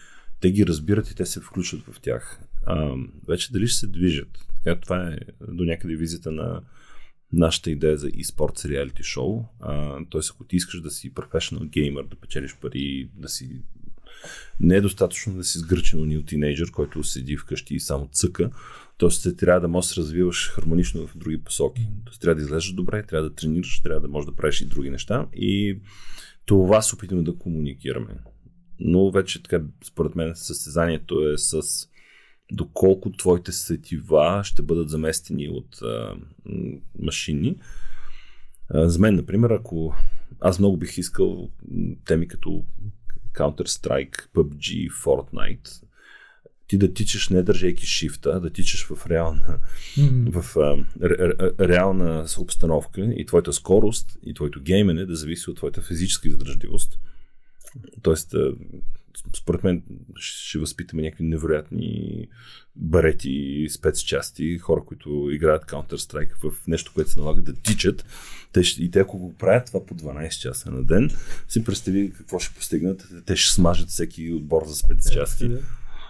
те 0.41 0.51
ги 0.53 0.67
разбират 0.67 1.11
и 1.11 1.15
те 1.15 1.27
се 1.27 1.41
включват 1.41 1.83
в 1.83 2.01
тях. 2.01 2.41
А, 2.67 2.95
вече 3.29 3.53
дали 3.53 3.67
ще 3.67 3.79
се 3.79 3.87
движат? 3.87 4.39
Така, 4.57 4.81
това 4.81 5.09
е 5.09 5.19
до 5.49 5.65
някъде 5.65 5.97
визията 5.97 6.31
на 6.31 6.63
нашата 7.33 7.71
идея 7.71 7.97
за 7.97 8.09
e-sports 8.09 8.69
реалити 8.69 9.03
шоу. 9.03 9.45
Тоест, 10.11 10.31
ако 10.31 10.45
ти 10.45 10.57
искаш 10.57 10.81
да 10.81 10.91
си 10.91 11.15
професионал 11.15 11.69
геймър, 11.69 12.05
да 12.05 12.17
печелиш 12.17 12.57
пари, 12.57 13.11
да 13.15 13.29
си 13.29 13.63
не 14.61 14.77
е 14.77 14.81
достатъчно 14.81 15.35
да 15.35 15.45
си 15.45 15.59
сгърчен 15.59 16.01
унил 16.01 16.23
тинейджър, 16.23 16.71
който 16.71 17.05
седи 17.05 17.37
вкъщи 17.37 17.75
и 17.75 17.81
само 17.81 18.09
цъка. 18.13 18.51
Тоест, 18.99 19.37
трябва 19.37 19.61
да 19.61 19.69
можеш 19.69 19.89
да 19.89 19.95
се 19.95 20.01
развиваш 20.01 20.51
хармонично 20.51 21.07
в 21.07 21.17
други 21.17 21.39
посоки. 21.39 21.89
Тоест, 22.05 22.21
трябва 22.21 22.35
да 22.35 22.43
излезеш 22.43 22.73
добре, 22.73 23.07
трябва 23.07 23.29
да 23.29 23.35
тренираш, 23.35 23.81
трябва 23.81 24.01
да 24.01 24.09
можеш 24.09 24.27
да 24.27 24.37
правиш 24.37 24.61
и 24.61 24.67
други 24.67 24.91
неща. 24.91 25.27
И 25.35 25.81
това 26.47 26.83
се 26.83 26.95
опитваме 26.95 27.23
да 27.23 27.39
комуникираме. 27.39 28.15
Но 28.81 29.11
вече 29.11 29.43
така, 29.43 29.63
според 29.85 30.15
мен, 30.15 30.33
състезанието 30.35 31.29
е 31.29 31.39
с 31.39 31.63
доколко 32.53 33.13
твоите 33.13 33.53
сетива 33.53 34.41
ще 34.45 34.63
бъдат 34.63 34.89
заместени 34.89 35.49
от 35.49 35.83
а, 35.83 36.15
машини. 36.99 37.57
А, 38.69 38.89
за 38.89 38.99
мен, 38.99 39.15
например, 39.15 39.51
ако 39.51 39.95
аз 40.41 40.59
много 40.59 40.77
бих 40.77 40.99
искал 40.99 41.51
теми 42.05 42.29
като 42.29 42.65
Counter-Strike, 43.35 44.29
PUBG, 44.35 44.91
Fortnite, 44.91 45.83
ти 46.73 46.79
да 46.79 46.95
тичаш 46.95 47.29
не 47.29 47.43
държейки 47.43 47.87
шифта, 47.87 48.41
да 48.41 48.51
тичаш 48.51 48.87
в 48.87 49.07
реална, 49.07 49.59
в 50.27 50.57
а, 50.57 50.85
ре, 51.03 51.17
ре, 51.19 51.69
реална 51.69 52.27
обстановка 52.39 53.01
и 53.01 53.27
твоята 53.27 53.53
скорост 53.53 54.19
и 54.27 54.35
твоето 54.35 54.61
геймене 54.61 55.05
да 55.05 55.17
зависи 55.17 55.51
от 55.51 55.57
твоята 55.57 55.83
физическа 55.83 56.29
издържливост. 56.29 56.99
Тоест, 58.03 58.35
а, 58.35 58.53
според 59.37 59.65
мен 59.65 59.83
ще 60.17 60.59
възпитаме 60.59 61.03
някакви 61.03 61.25
невероятни 61.25 62.27
барети, 62.77 63.67
спецчасти, 63.71 64.59
хора, 64.59 64.83
които 64.87 65.29
играят 65.33 65.65
Counter-Strike 65.65 66.51
в 66.51 66.67
нещо, 66.67 66.93
което 66.95 67.11
се 67.11 67.21
налага 67.21 67.43
да 67.43 67.55
тичат. 67.55 68.05
Те 68.53 68.63
ще, 68.63 68.83
и 68.83 68.91
те, 68.91 69.01
ако 69.01 69.19
го 69.19 69.35
правят 69.35 69.67
това 69.67 69.87
по 69.87 69.95
12 69.95 70.41
часа 70.41 70.71
на 70.71 70.85
ден, 70.85 71.11
си 71.49 71.65
представи 71.65 72.13
какво 72.17 72.39
ще 72.39 72.55
постигнат. 72.55 73.09
Те 73.27 73.37
ще 73.37 73.55
смажат 73.55 73.89
всеки 73.89 74.33
отбор 74.33 74.63
за 74.67 74.75
спецчасти. 74.75 75.51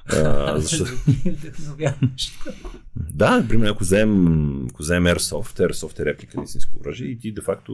А, 0.07 0.59
защо... 0.61 0.85
Вдъхновяващо. 1.27 2.51
Да, 2.97 3.45
примерно, 3.49 3.73
ако 3.73 3.85
вземем, 3.85 4.67
ако 4.67 4.83
вземем 4.83 5.15
Airsoft, 5.15 5.71
Airsoft 5.71 6.01
е 6.01 6.05
реплика 6.05 6.39
на 6.39 6.45
истинско 6.45 6.79
оръжие 6.79 7.09
и 7.09 7.19
ти 7.19 7.35
де-факто 7.35 7.73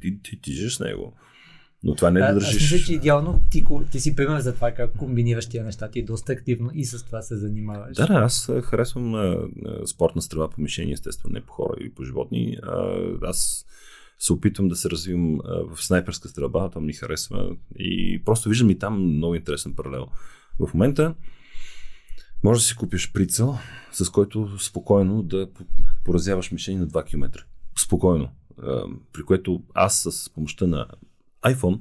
ти, 0.00 0.22
ти 0.22 0.40
тижеш 0.40 0.74
с 0.74 0.80
него. 0.80 1.14
Но 1.84 1.94
това 1.94 2.10
не 2.10 2.20
е 2.20 2.22
да 2.22 2.28
Аз 2.28 2.34
държиш. 2.34 2.72
мисля, 2.72 2.86
че 2.86 2.94
идеално 2.94 3.40
ти, 3.50 3.64
ти 3.90 4.00
си 4.00 4.16
пример 4.16 4.40
за 4.40 4.54
това 4.54 4.70
как 4.70 4.96
комбинираш 4.96 5.48
тия 5.48 5.64
неща. 5.64 5.90
Ти 5.90 6.02
доста 6.02 6.32
активно 6.32 6.70
и 6.74 6.84
с 6.84 7.04
това 7.04 7.22
се 7.22 7.36
занимаваш. 7.36 7.96
Да, 7.96 8.06
да, 8.06 8.14
аз 8.14 8.50
харесвам 8.62 9.14
а, 9.14 9.36
спортна 9.86 10.22
стрела 10.22 10.50
по 10.50 10.60
мишени, 10.60 10.92
естествено, 10.92 11.32
не 11.32 11.40
по 11.40 11.52
хора 11.52 11.74
или 11.80 11.90
по 11.90 12.04
животни. 12.04 12.56
А, 12.62 12.96
аз 13.22 13.66
се 14.18 14.32
опитвам 14.32 14.68
да 14.68 14.76
се 14.76 14.90
развивам 14.90 15.40
а, 15.44 15.74
в 15.74 15.84
снайперска 15.84 16.28
стрелба, 16.28 16.70
там 16.70 16.86
ми 16.86 16.92
харесва. 16.92 17.56
И 17.78 18.22
просто 18.24 18.48
виждам 18.48 18.70
и 18.70 18.78
там 18.78 19.16
много 19.16 19.34
интересен 19.34 19.74
паралел. 19.74 20.06
В 20.58 20.74
момента 20.74 21.14
може 22.44 22.60
да 22.60 22.64
си 22.64 22.76
купиш 22.76 23.12
прицел, 23.12 23.58
с 23.92 24.10
който 24.10 24.58
спокойно 24.58 25.22
да 25.22 25.52
по- 25.52 25.64
поразяваш 26.04 26.52
мишени 26.52 26.78
на 26.78 26.88
2 26.88 27.04
км. 27.04 27.44
Спокойно. 27.84 28.28
При 29.12 29.22
което 29.22 29.62
аз 29.74 30.02
с 30.10 30.30
помощта 30.30 30.66
на 30.66 30.86
iPhone 31.44 31.80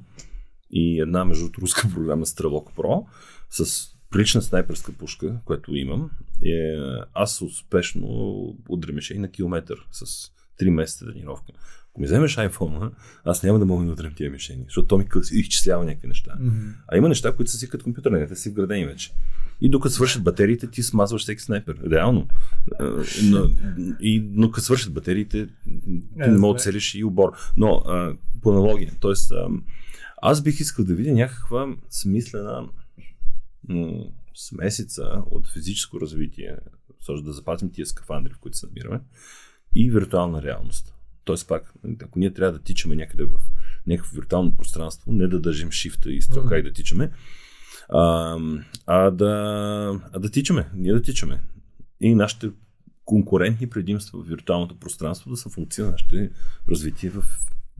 и 0.72 1.01
една, 1.01 1.26
между 1.26 1.49
руска 1.62 1.89
програма 1.93 2.26
Стрелок 2.26 2.76
Pro 2.76 3.05
с 3.49 3.88
прилична 4.09 4.41
снайперска 4.41 4.91
пушка, 4.91 5.39
която 5.45 5.76
имам, 5.76 6.09
е, 6.45 6.76
аз 7.14 7.41
успешно 7.41 8.07
удря 8.70 8.93
мишени 8.93 9.20
на 9.20 9.32
километър 9.32 9.88
с 9.91 10.32
3 10.59 10.70
месеца 10.70 11.05
тренировка. 11.05 11.53
Ако 11.91 12.01
ми 12.01 12.07
вземеш 12.07 12.35
iPhone, 12.35 12.91
аз 13.23 13.43
няма 13.43 13.59
да 13.59 13.65
мога 13.65 13.85
да 13.85 13.91
удрям 13.91 14.13
тия 14.13 14.31
мишени, 14.31 14.63
защото 14.63 14.87
то 14.87 14.97
ми 14.97 15.07
изчислява 15.31 15.85
някакви 15.85 16.07
неща. 16.07 16.35
Мгм. 16.39 16.69
А 16.87 16.97
има 16.97 17.09
неща, 17.09 17.35
които 17.35 17.51
са 17.51 17.57
си 17.57 17.69
като 17.69 17.83
компютърни, 17.83 18.27
те 18.27 18.35
си 18.35 18.49
вградени 18.49 18.85
вече. 18.85 19.13
И 19.61 19.69
докато 19.69 19.95
свършат 19.95 20.23
батериите, 20.23 20.67
ти 20.67 20.83
смазваш 20.83 21.21
всеки 21.21 21.41
снайпер. 21.41 21.79
Реално. 21.91 22.27
Но, 23.23 23.49
и, 23.99 24.29
но 24.31 24.51
като 24.51 24.65
свършат 24.65 24.93
батериите, 24.93 25.47
ти 25.47 26.29
не 26.29 26.37
мога 26.37 26.53
да 26.53 26.59
целиш 26.59 26.95
и 26.95 27.03
обор. 27.03 27.31
Но 27.57 27.83
а, 27.85 28.15
по 28.41 28.51
аналогия. 28.51 28.91
А, 29.31 29.47
аз 30.21 30.43
бих 30.43 30.59
искал 30.59 30.85
да 30.85 30.95
видя 30.95 31.13
някаква 31.13 31.75
смислена 31.89 32.69
м- 33.69 34.05
смесица 34.35 35.23
от 35.31 35.47
физическо 35.47 36.01
развитие, 36.01 36.57
да 37.23 37.33
запазим 37.33 37.71
тия 37.71 37.85
скафандри, 37.85 38.33
в 38.33 38.39
които 38.39 38.57
се 38.57 38.65
намираме, 38.65 38.99
и 39.75 39.89
виртуална 39.89 40.41
реалност. 40.41 40.93
Тоест 41.24 41.47
пак, 41.47 41.74
ако 42.03 42.19
ние 42.19 42.34
трябва 42.34 42.53
да 42.53 42.63
тичаме 42.63 42.95
някъде 42.95 43.24
в 43.24 43.32
някакво 43.88 44.15
виртуално 44.15 44.55
пространство, 44.55 45.11
не 45.11 45.28
да 45.28 45.39
държим 45.39 45.72
шифта 45.72 46.11
и 46.11 46.22
строка 46.22 46.45
Мгм. 46.45 46.55
и 46.55 46.63
да 46.63 46.72
тичаме, 46.74 47.11
а, 47.89 48.38
а, 48.86 49.11
да, 49.11 49.30
а 50.13 50.19
да 50.19 50.32
тичаме, 50.32 50.69
ние 50.74 50.93
да 50.93 51.01
тичаме. 51.01 51.41
И 52.01 52.15
нашите 52.15 52.49
конкурентни 53.05 53.69
предимства 53.69 54.24
в 54.24 54.28
виртуалното 54.28 54.80
пространство 54.80 55.30
да 55.30 55.38
са 55.38 55.49
функция 55.49 55.86
на 55.86 55.91
нашето 55.91 56.15
развитие 56.69 57.09
в, 57.09 57.24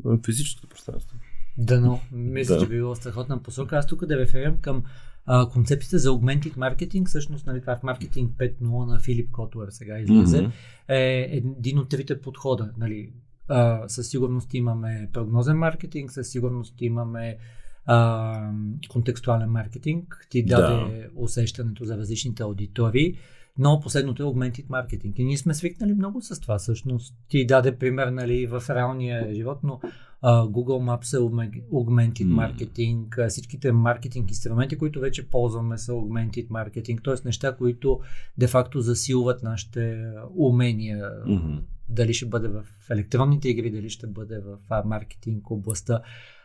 в 0.04 0.20
физическото 0.26 0.68
пространство. 0.68 1.18
Дано. 1.58 2.00
Мисля, 2.12 2.56
Да. 2.56 2.62
че 2.62 2.68
би 2.68 2.76
било 2.76 2.96
страхотна 2.96 3.44
посока. 3.44 3.78
Аз 3.78 3.88
тук 3.88 4.06
да 4.06 4.18
реферирам 4.18 4.58
към 4.62 4.84
а, 5.26 5.50
концепцията 5.50 6.00
за 6.00 6.10
augmented 6.10 6.54
marketing. 6.56 7.08
Всъщност, 7.08 7.46
нали, 7.46 7.62
това 7.62 7.76
в 7.76 7.84
маркетинг 7.84 8.38
5.0 8.38 8.86
на 8.86 9.00
Филип 9.00 9.32
Котлер 9.32 9.68
сега 9.70 10.00
излезе. 10.00 10.42
Мгм. 10.42 10.52
е 10.88 11.28
един 11.32 11.80
от 11.80 11.90
трите 11.90 12.22
подхода. 12.22 12.72
Нали. 12.78 13.14
А, 13.48 13.90
със 13.90 14.08
сигурност 14.10 14.54
имаме 14.54 15.10
прогнозен 15.14 15.58
маркетинг, 15.58 16.12
със 16.12 16.30
сигурност 16.30 16.76
имаме 16.82 17.38
а, 17.86 18.52
контекстуален 18.90 19.50
маркетинг. 19.50 20.28
Ти 20.30 20.46
Да. 20.46 20.58
даде 20.58 21.10
усещането 21.16 21.86
за 21.86 21.98
различните 21.98 22.44
аудитории. 22.44 23.16
Но 23.58 23.80
последното 23.80 24.24
е 24.24 24.26
augmented 24.26 24.66
маркетинг. 24.70 25.20
И 25.20 25.24
ние 25.24 25.38
сме 25.38 25.54
свикнали 25.54 25.94
много 25.94 26.22
с 26.22 26.40
това. 26.40 26.58
Всъщност 26.58 27.16
ти 27.30 27.46
даде 27.46 27.78
пример 27.78 28.08
нали, 28.08 28.48
в 28.48 28.64
реалния 28.70 29.34
живот, 29.34 29.58
но 29.64 29.80
а, 30.22 30.44
Google 30.44 30.98
Maps 30.98 31.18
е 31.18 31.22
augme- 31.22 31.64
augmented 31.70 32.24
маркетинг, 32.26 33.18
а, 33.18 33.28
всичките 33.28 33.72
маркетинг 33.72 34.30
инструменти, 34.30 34.78
които 34.78 35.00
вече 35.00 35.30
ползваме 35.30 35.78
са 35.78 35.92
augmented 35.92 36.48
маркетинг, 36.50 37.02
т.е. 37.04 37.14
неща, 37.26 37.56
които 37.56 38.00
де-факто 38.38 38.82
засилват 38.82 39.44
нашите 39.44 40.04
умения. 40.36 41.10
Мгм. 41.28 41.58
Дали 41.92 42.14
ще 42.14 42.26
бъде 42.26 42.48
в 42.48 42.62
електронните 42.90 43.50
игри, 43.50 43.72
дали 43.72 43.90
ще 43.90 44.08
бъде 44.08 44.40
в 44.40 44.58
а, 44.70 44.84
маркетинг 44.86 45.52
областта. 45.52 46.02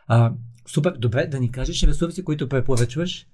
А, 0.07 0.32
супер, 0.66 0.92
добре, 0.92 1.26
да 1.26 1.40
ни 1.40 1.51
кажеш 1.51 1.82
ресурси, 1.82 2.24
които 2.24 2.49
препоръчваш. 2.49 3.26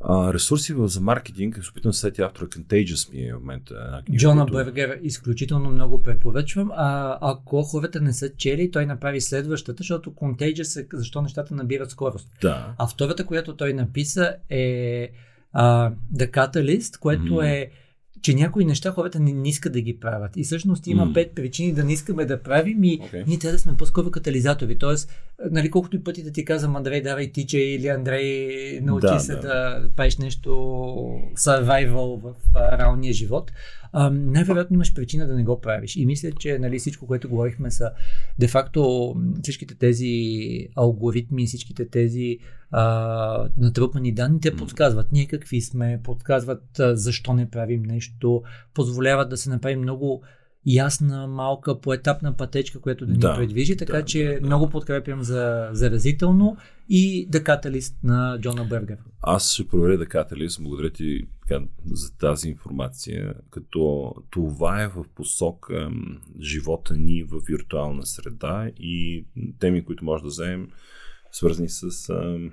А, 0.00 0.32
ресурси 0.32 0.74
за 0.78 1.00
маркетинг, 1.00 1.58
се 1.62 1.70
опитвам 1.70 1.92
се 1.92 2.00
сетя 2.00 2.22
автора 2.22 2.46
Contagious 2.46 3.12
ми 3.12 3.20
е 3.20 3.32
в 3.32 3.38
момента. 3.38 3.74
една 3.86 4.02
книга, 4.02 4.18
Джона 4.20 4.46
която- 4.46 4.52
Бъргер 4.64 4.98
изключително 5.02 5.70
много 5.70 6.02
препоръчвам. 6.02 6.70
А 6.74 7.18
ако 7.22 7.62
хората 7.62 8.00
не 8.00 8.12
са 8.12 8.30
чели, 8.30 8.70
той 8.70 8.86
направи 8.86 9.20
следващата, 9.20 9.76
защото 9.78 10.10
Contagious 10.10 10.80
е 10.82 10.86
защо 10.92 11.22
нещата 11.22 11.54
набират 11.54 11.90
скорост. 11.90 12.28
Да. 12.42 12.74
А 12.78 12.86
втората, 12.86 13.26
която 13.26 13.56
той 13.56 13.72
написа 13.72 14.36
е 14.50 15.08
а, 15.52 15.92
The 16.14 16.30
Catalyst, 16.30 16.98
което 16.98 17.22
Мгм. 17.24 17.42
е 17.42 17.70
че 18.22 18.34
някои 18.34 18.64
неща 18.64 18.90
хората 18.90 19.20
не, 19.20 19.32
не 19.32 19.48
искат 19.48 19.72
да 19.72 19.80
ги 19.80 20.00
правят. 20.00 20.36
И 20.36 20.44
всъщност 20.44 20.86
има 20.86 21.04
М. 21.04 21.12
пет 21.14 21.34
причини 21.34 21.72
да 21.72 21.84
не 21.84 21.92
искаме 21.92 22.24
да 22.24 22.42
правим 22.42 22.84
и 22.84 22.98
Окей. 23.02 23.24
ние 23.26 23.38
трябва 23.38 23.52
да 23.52 23.58
сме 23.58 23.76
по-скоро 23.76 24.10
катализатори. 24.10 24.78
Тоест, 24.78 25.10
нали, 25.50 25.70
колкото 25.70 25.96
и 25.96 26.04
пъти 26.04 26.22
да 26.22 26.32
ти 26.32 26.44
казвам, 26.44 26.76
Андрей, 26.76 27.02
давай 27.02 27.32
тичай 27.32 27.60
или 27.60 27.88
Андрей, 27.88 28.80
научи 28.80 29.06
Да, 29.06 29.20
се 29.20 29.34
да. 29.34 29.40
да. 29.40 29.88
правиш 29.96 30.16
нещо 30.16 30.50
survival 31.36 32.20
в 32.22 32.34
а, 32.54 32.78
реалния 32.78 33.12
живот, 33.12 33.52
най-вероятно 34.10 34.74
имаш 34.74 34.94
причина 34.94 35.26
да 35.26 35.34
не 35.34 35.44
го 35.44 35.60
правиш. 35.60 35.96
И 35.96 36.06
мисля, 36.06 36.32
че 36.32 36.58
нали, 36.58 36.78
всичко, 36.78 37.06
което 37.06 37.28
говорихме 37.28 37.70
са 37.70 37.90
де-факто 38.38 39.14
всичките 39.42 39.74
тези 39.74 40.12
алгоритми, 40.76 41.46
всичките 41.46 41.88
тези 41.88 42.38
а, 42.70 43.48
натрупани 43.58 44.12
данни, 44.12 44.40
те 44.40 44.56
подсказват 44.56 45.12
ние 45.12 45.26
какви 45.26 45.60
сме, 45.60 46.00
подсказват 46.04 46.78
а, 46.78 46.96
защо 46.96 47.32
не 47.34 47.50
правим 47.50 47.82
нещо, 47.82 48.07
позволяват 48.74 49.28
да 49.28 49.36
се 49.36 49.50
направи 49.50 49.76
много 49.76 50.22
ясна, 50.66 51.26
малка, 51.26 51.80
поетапна 51.80 52.36
пътечка, 52.36 52.80
която 52.80 53.06
да 53.06 53.12
ни 53.12 53.18
Да, 53.18 53.36
предвижи, 53.36 53.76
така 53.76 53.92
да, 53.92 54.04
че 54.04 54.38
да, 54.40 54.46
много 54.46 54.70
подкрепям 54.70 55.22
за 55.22 55.68
заразително 55.72 56.56
и 56.88 57.28
The 57.30 57.42
Catalyst 57.42 57.94
на 58.02 58.38
Джона 58.40 58.64
Бергер. 58.64 58.98
Аз 59.22 59.52
ще 59.52 59.68
проверя 59.68 59.98
да 59.98 60.06
Catalyst, 60.06 60.62
благодаря 60.62 60.90
ти 60.90 61.20
така, 61.48 61.64
за 61.92 62.16
тази 62.16 62.48
информация, 62.48 63.34
като 63.50 64.12
това 64.30 64.82
е 64.82 64.88
в 64.88 65.04
посок 65.14 65.66
ем, 65.72 66.20
живота 66.40 66.96
ни 66.96 67.22
в 67.22 67.40
виртуална 67.48 68.06
среда 68.06 68.70
и 68.76 69.26
теми, 69.58 69.84
които 69.84 70.04
може 70.04 70.22
да 70.22 70.28
вземем, 70.28 70.68
свързани 71.32 71.68
с 71.68 72.08
ем, 72.08 72.50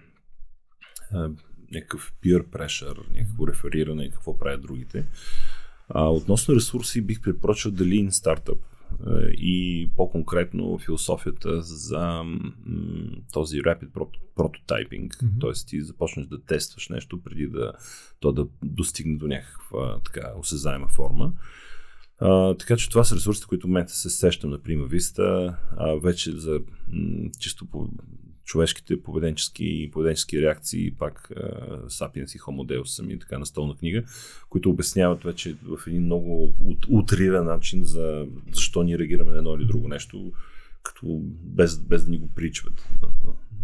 някакъв 1.72 2.13
peer 2.24 2.43
pressure, 2.43 3.16
някакво 3.18 3.47
рефериране, 3.47 4.09
какво 4.11 4.38
правят 4.38 4.61
другите. 4.61 5.05
А, 5.89 6.09
относно 6.09 6.55
ресурси 6.55 7.01
бих 7.01 7.22
препоръчал 7.22 7.72
да 7.72 7.84
Lean 7.84 8.09
Startup 8.09 8.57
и 9.32 9.89
по-конкретно 9.95 10.78
философията 10.78 11.61
за 11.61 12.22
този 13.34 13.57
rapid 13.57 13.89
pro- 13.89 14.09
prototyping, 14.36 15.24
Мгм. 15.24 15.39
т.е. 15.39 15.51
ти 15.68 15.82
започнеш 15.82 16.28
да 16.28 16.41
тестваш 16.43 16.89
нещо 16.89 17.22
преди 17.24 17.47
да 17.47 17.72
то 18.20 18.32
да 18.32 18.47
достигне 18.63 19.18
до 19.18 19.28
някаква 19.28 19.99
така 20.05 20.32
осезаема 20.38 20.88
форма. 20.88 21.34
А, 22.20 22.53
така 22.57 22.78
че 22.78 22.89
това 22.89 23.03
са 23.03 23.16
ресурсите, 23.16 23.47
които 23.47 23.68
в 23.68 23.70
момента 23.70 23.93
се 23.93 24.09
сещам 24.09 24.49
на 24.49 24.59
Виста, 24.88 25.57
а 25.78 25.95
вече 26.03 26.32
за 26.32 26.59
м, 26.88 27.30
чисто 27.39 27.66
по 27.66 27.89
човешките 28.46 29.04
поведенчески, 29.04 29.89
поведенчески 29.93 30.41
реакции, 30.41 30.91
пак 30.91 31.32
Sapiens 31.88 32.36
и 32.36 32.39
Homo 32.39 32.74
Deus 32.74 32.84
сами 32.84 33.20
така 33.20 33.39
настолна 33.39 33.76
книга, 33.76 34.04
които 34.50 34.70
обясняват 34.70 35.24
вече 35.24 35.56
в 35.64 35.88
един 35.88 36.04
много 36.04 36.54
ут- 36.62 36.86
утриран 36.89 37.46
начин 37.46 37.84
за 37.84 38.28
защо 38.52 38.84
ние 38.84 39.00
реагираме 39.00 39.32
на 39.32 39.38
едно 39.38 39.56
или 39.56 39.66
друго 39.66 39.88
нещо, 39.88 40.32
като 40.84 41.22
без, 41.43 41.80
без 41.80 42.06
да 42.06 42.12
ни 42.12 42.18
го 42.18 42.30
причват. 42.36 42.88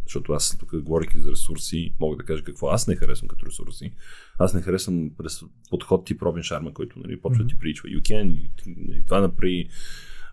Защото 0.06 0.34
аз 0.34 0.58
тук, 0.58 0.82
говоряки 0.82 1.20
за 1.20 1.32
ресурси, 1.32 1.94
мога 2.00 2.18
да 2.18 2.24
кажа 2.24 2.44
какво 2.44 2.68
аз 2.68 2.88
не 2.88 2.96
харесвам 2.96 3.28
като 3.28 3.46
ресурси. 3.46 3.94
Аз 4.40 4.54
не 4.54 4.62
харесвам 4.62 5.12
през 5.18 5.42
подход 5.70 6.06
тип 6.06 6.22
Робин 6.22 6.44
Шарма, 6.44 6.74
който 6.74 7.00
нали, 7.00 7.22
почва 7.22 7.44
да 7.44 7.50
ти 7.50 7.60
причва. 7.60 7.90
You 7.90 8.02
can, 8.02 8.50
и 8.98 9.06
това 9.06 9.22
направи, 9.22 9.70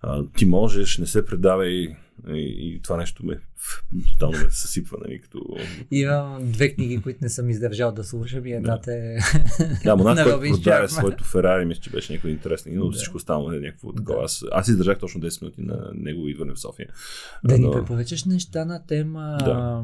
а, 0.02 0.24
ти 0.28 0.44
можеш, 0.46 0.98
не 0.98 1.06
се 1.06 1.24
предавай 1.24 1.68
и, 1.70 1.96
и 2.28 2.80
това 2.82 2.96
нещо 2.96 3.26
ме 3.26 3.40
тотално 4.08 4.38
ме 4.38 4.50
съсипва, 4.50 4.98
нали, 5.00 5.20
като... 5.20 5.40
Имам 5.90 6.38
две 6.42 6.74
книги, 6.74 7.02
които 7.02 7.18
не 7.22 7.28
съм 7.28 7.50
издържал 7.50 7.92
да 7.92 8.04
слушам 8.04 8.46
и 8.46 8.52
едната 8.52 8.92
е 8.92 9.16
Да, 9.84 9.96
на 10.14 10.24
който 10.24 10.62
Шарма. 10.62 10.88
своето 10.88 11.24
Ферари, 11.24 11.64
мисля, 11.64 11.80
че 11.80 11.90
беше 11.90 12.12
някой 12.12 12.30
интересен, 12.30 12.72
но 12.76 12.86
Да. 12.86 12.92
всичко 12.92 13.16
останало 13.16 13.52
е 13.52 13.60
някакво 13.60 13.92
такова. 13.92 14.24
Аз, 14.24 14.44
аз 14.52 14.68
издържах 14.68 14.98
точно 14.98 15.20
10 15.20 15.42
минути 15.42 15.62
на 15.62 15.90
негово 15.94 16.28
идване 16.28 16.52
в 16.54 16.60
София. 16.60 16.88
Да 17.44 17.58
ни 17.58 17.64
Но- 17.64 17.70
препоръчаш 17.72 18.24
неща 18.24 18.64
на 18.64 18.86
тема 18.86 19.38
Да. 19.40 19.82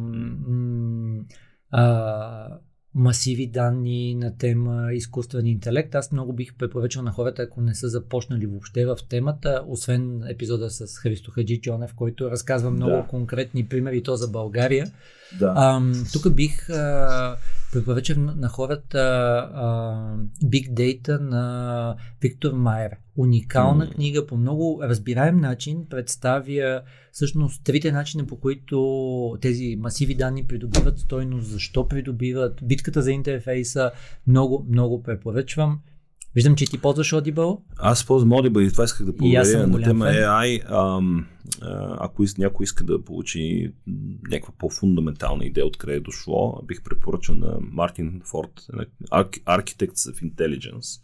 а, 1.71 2.49
масиви 2.95 3.47
данни, 3.47 4.15
на 4.15 4.37
тема 4.37 4.89
изкуствен 4.93 5.47
интелект. 5.47 5.95
Аз 5.95 6.13
много 6.13 6.33
бих 6.33 6.55
препоръчал 6.55 7.03
на 7.03 7.11
хората, 7.13 7.43
ако 7.43 7.61
не 7.61 7.75
са 7.75 7.89
започнали 7.89 8.47
въобще 8.47 8.87
в 8.87 8.97
темата, 9.09 9.63
освен 9.69 10.23
епизода 10.29 10.71
с 10.71 10.99
Христо 10.99 11.31
Хаджи 11.31 11.61
Чонев, 11.61 11.95
който 11.95 12.31
разказва 12.31 12.71
много 12.71 12.91
Да. 12.97 13.07
конкретни 13.11 13.69
примери, 13.69 14.03
то 14.03 14.17
за 14.17 14.29
България. 14.29 14.87
Да. 15.39 15.55
Ам, 15.57 15.93
тук 16.13 16.35
бих 16.35 16.71
а, 16.71 17.37
препоръчал 17.75 18.17
на, 18.23 18.49
хората 18.49 18.99
а, 19.55 20.17
Big 20.45 20.71
Data 20.71 21.21
на 21.21 21.97
Виктор 22.21 22.53
Майер. 22.53 22.91
Уникална 23.17 23.85
М. 23.85 23.91
книга 23.91 24.27
по 24.27 24.37
много 24.37 24.81
разбираем 24.83 25.37
начин 25.37 25.87
представя 25.91 26.83
всъщност 27.13 27.65
трите 27.65 27.93
начина 27.93 28.27
по 28.27 28.41
които 28.41 29.39
тези 29.41 29.77
масиви 29.81 30.15
данни 30.15 30.47
придобиват 30.47 30.99
стойност, 30.99 31.47
защо 31.47 31.89
придобиват, 31.89 32.61
битката 32.63 33.03
за 33.03 33.13
интерфейса. 33.13 33.91
Много, 34.27 34.67
много 34.69 35.03
препоръчвам. 35.03 35.81
Виждам, 36.35 36.57
че 36.57 36.67
ти 36.67 36.79
ползваш 36.79 37.11
Audible. 37.11 37.61
Аз 37.77 38.07
ползвам 38.07 38.31
Audible 38.31 38.69
и 38.69 38.73
това 38.73 38.85
исках 38.85 39.07
да 39.07 39.17
проверя 39.17 39.67
на 39.67 39.83
тема 39.83 40.07
фен. 40.07 40.15
AI. 40.15 40.63
Ам, 40.69 41.27
а, 41.63 41.97
ако 42.01 42.25
някой 42.39 42.65
иска 42.65 42.85
да 42.85 43.05
получи 43.05 43.73
някаква 44.31 44.55
по-фундаментална 44.59 45.45
идея 45.45 45.67
откъде 45.67 45.95
е 45.95 46.01
дошло, 46.01 46.63
бих 46.67 46.83
препоръчал 46.83 47.35
на 47.35 47.57
Мартин 47.61 48.21
Форд, 48.25 48.61
Arch- 49.13 49.43
Architects 49.43 50.13
of 50.13 50.33
Intelligence, 50.33 51.01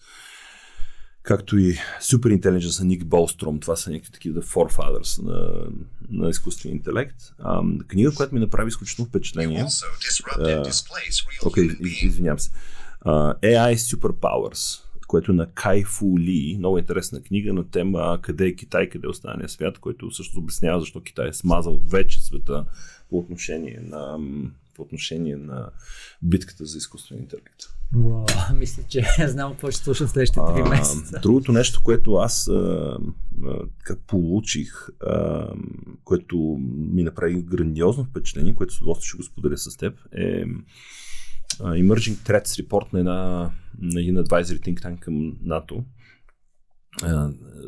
както 1.22 1.58
и 1.58 1.74
Super 2.00 2.40
Intelligence 2.40 2.80
на 2.80 2.86
Ник 2.86 3.06
Болстром. 3.06 3.60
Това 3.60 3.76
са 3.76 3.90
някакви 3.90 4.12
такива 4.12 4.42
forefathers 4.42 5.22
на, 5.22 5.66
на 6.10 6.28
изкуствения 6.30 6.76
интелект. 6.76 7.16
Ам, 7.44 7.78
книга, 7.88 8.12
която 8.14 8.34
ми 8.34 8.40
направи 8.40 8.68
изключително 8.68 9.08
впечатление. 9.08 9.66
Окей, 11.46 11.68
beings. 11.68 12.06
извинявам 12.06 12.38
се. 12.38 12.50
Uh, 13.06 13.40
AI 13.40 13.74
Superpowers, 13.76 14.80
което 15.10 15.32
е 15.32 15.34
на 15.34 15.46
Кай 15.46 15.84
Фу 15.84 16.18
Ли, 16.18 16.56
много 16.58 16.78
интересна 16.78 17.22
книга 17.22 17.52
на 17.52 17.70
тема 17.70 18.18
къде 18.22 18.46
е 18.46 18.54
Китай, 18.54 18.88
къде 18.88 19.06
е 19.06 19.10
останалия 19.10 19.48
свят, 19.48 19.78
който 19.78 20.10
също 20.10 20.38
обяснява 20.38 20.80
защо 20.80 21.02
Китай 21.02 21.28
е 21.28 21.32
смазал 21.32 21.82
вече 21.88 22.20
света 22.20 22.64
по 23.10 23.18
отношение 23.18 23.80
на, 23.82 24.18
по 24.74 24.82
отношение 24.82 25.36
на 25.36 25.70
битката 26.22 26.66
за 26.66 26.78
изкуствен 26.78 27.18
интелект. 27.18 27.62
Уау, 27.96 28.26
мисля, 28.54 28.82
че 28.88 29.06
знам 29.28 29.52
какво 29.52 29.70
ще 29.70 29.84
слушам 29.84 30.08
следващите 30.08 30.40
три 30.54 30.62
А, 30.66 30.68
месеца. 30.68 31.20
Другото 31.22 31.52
нещо, 31.52 31.80
което 31.84 32.14
аз 32.14 32.48
а, 32.48 32.98
а, 33.44 33.96
получих, 34.06 34.88
а, 35.00 35.46
което 36.04 36.38
ми 36.76 37.02
направи 37.02 37.42
грандиозно 37.42 38.04
впечатление, 38.04 38.54
което 38.54 38.74
с 38.74 38.80
удоволствие 38.80 39.08
ще 39.08 39.16
го 39.16 39.22
споделя 39.22 39.58
с 39.58 39.76
теб, 39.76 39.94
е 40.12 40.44
Emerging 41.62 42.14
Threats 42.14 42.66
Report 42.66 42.92
на, 42.92 42.98
една, 42.98 43.50
на 43.78 44.00
един 44.00 44.16
advisory 44.16 44.60
think 44.60 44.80
tank 44.80 44.98
към 44.98 45.36
НАТО. 45.42 45.84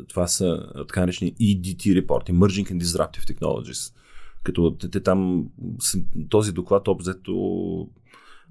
Това 0.07 0.27
са 0.27 0.65
така 0.87 0.99
наречени 0.99 1.35
EDT 1.35 1.95
репорт, 1.95 2.27
Emerging 2.27 2.71
and 2.71 2.83
Disruptive 2.83 3.33
Technologies. 3.33 3.93
Като 4.43 4.77
те, 4.91 4.99
там, 4.99 5.49
този 6.29 6.51
доклад 6.51 6.87
обзето 6.87 7.89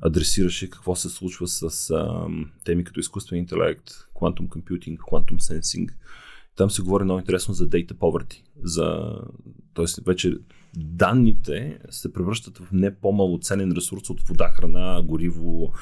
адресираше 0.01 0.70
какво 0.70 0.97
се 0.97 1.09
случва 1.09 1.49
с 1.49 1.90
а, 1.90 2.26
теми 2.64 2.84
като 2.84 3.01
изкуствен 3.01 3.38
интелект, 3.38 3.90
quantum 4.14 4.49
computing, 4.49 4.99
quantum 4.99 5.38
sensing. 5.38 5.88
Там 6.57 6.70
се 6.70 6.82
говори 6.82 7.05
много 7.05 7.20
интересно 7.20 7.55
за 7.55 7.68
data 7.68 7.93
poverty. 7.93 8.43
За, 8.62 9.14
тоест, 9.74 10.01
вече 10.07 10.34
данните 10.76 11.78
се 11.90 12.12
превръщат 12.12 12.58
в 12.58 12.72
не 12.72 12.94
по-малоценен 12.94 13.72
ресурс 13.72 14.10
от 14.10 14.20
вода, 14.20 14.48
храна, 14.48 15.02
гориво 15.04 15.72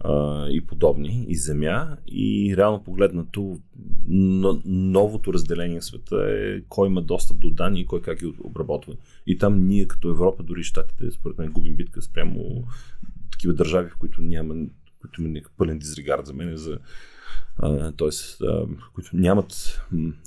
а, 0.00 0.46
и 0.48 0.66
подобни, 0.66 1.26
и 1.28 1.36
земя. 1.36 1.96
И 2.06 2.54
реално 2.56 2.84
погледнато, 2.84 3.60
но, 4.08 4.60
новото 4.64 5.32
разделение 5.32 5.80
в 5.80 5.84
света 5.84 6.16
е 6.28 6.60
кой 6.68 6.88
има 6.88 7.02
достъп 7.02 7.40
до 7.40 7.50
данни 7.50 7.80
и 7.80 7.86
кой 7.86 8.02
как 8.02 8.18
ги 8.18 8.32
обработва. 8.44 8.94
И 9.26 9.38
там 9.38 9.66
ние 9.66 9.88
като 9.88 10.10
Европа, 10.10 10.42
дори 10.42 10.62
щатите, 10.62 11.10
според 11.10 11.38
мен, 11.38 11.52
губим 11.52 11.76
битка 11.76 12.02
спрямо 12.02 12.64
такива 13.32 13.54
държави, 13.54 13.90
в 13.90 13.96
които 13.96 14.22
няма 14.22 14.54
които 15.02 15.20
има 15.20 15.30
някакъв 15.30 15.52
пълен 15.56 15.78
дизрегард 15.78 16.26
за 16.26 16.32
мен, 16.32 16.56
за, 16.56 16.78
а, 17.58 17.92
които 18.94 19.16
нямат, 19.16 19.80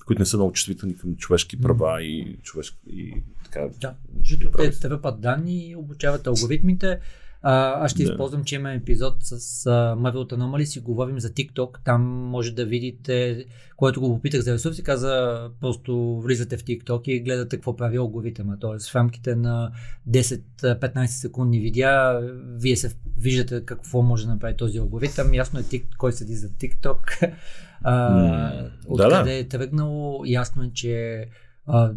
които 0.05 0.21
не 0.21 0.25
са 0.25 0.37
много 0.37 0.53
чувствителни 0.53 0.97
към 0.97 1.15
човешки 1.15 1.61
права 1.61 2.03
и 2.03 2.37
човешки 2.43 2.77
и 2.87 3.23
така. 3.59 3.93
Да, 4.41 4.51
те 4.51 4.79
тръпат 4.79 5.21
данни 5.21 5.75
обучават 5.77 6.27
алгоритмите. 6.27 6.99
А, 7.47 7.83
аз 7.85 7.91
ще 7.91 8.03
Да. 8.03 8.11
използвам, 8.11 8.43
че 8.43 8.55
имаме 8.55 8.75
епизод 8.75 9.15
с 9.19 9.31
а, 9.65 9.69
Marvel 9.95 10.33
Anomaly, 10.33 10.63
си 10.63 10.79
говорим 10.79 11.19
за 11.19 11.29
TikTok. 11.29 11.77
Там 11.85 12.01
може 12.03 12.51
да 12.51 12.65
видите, 12.65 13.45
когато 13.77 14.01
го 14.01 14.15
попитах 14.15 14.41
за 14.41 14.53
ресурси, 14.53 14.83
каза 14.83 15.39
просто 15.61 16.21
влизате 16.23 16.57
в 16.57 16.63
TikTok 16.63 17.09
и 17.09 17.19
гледате 17.19 17.57
какво 17.57 17.75
прави 17.75 17.97
алгоритъма. 17.97 18.57
Тоест 18.59 18.89
в 18.91 18.95
рамките 18.95 19.35
на 19.35 19.71
10-15 20.09 21.05
секундни 21.05 21.59
видеа, 21.59 22.19
вие 22.45 22.75
се 22.75 22.95
виждате 23.17 23.65
какво 23.65 24.01
може 24.01 24.25
да 24.25 24.33
направи 24.33 24.57
този 24.57 24.77
алгоритъм. 24.77 25.33
Ясно 25.33 25.59
е 25.59 25.63
тик, 25.63 25.85
кой 25.97 26.13
седи 26.13 26.35
за 26.35 26.49
TikTok. 26.49 27.31
А, 27.87 28.09
М, 28.13 28.69
откъде 28.87 29.23
да, 29.23 29.33
е 29.33 29.47
тръгнало, 29.47 30.23
ясно 30.25 30.63
е, 30.63 30.71
че 30.73 31.25
а, 31.65 31.91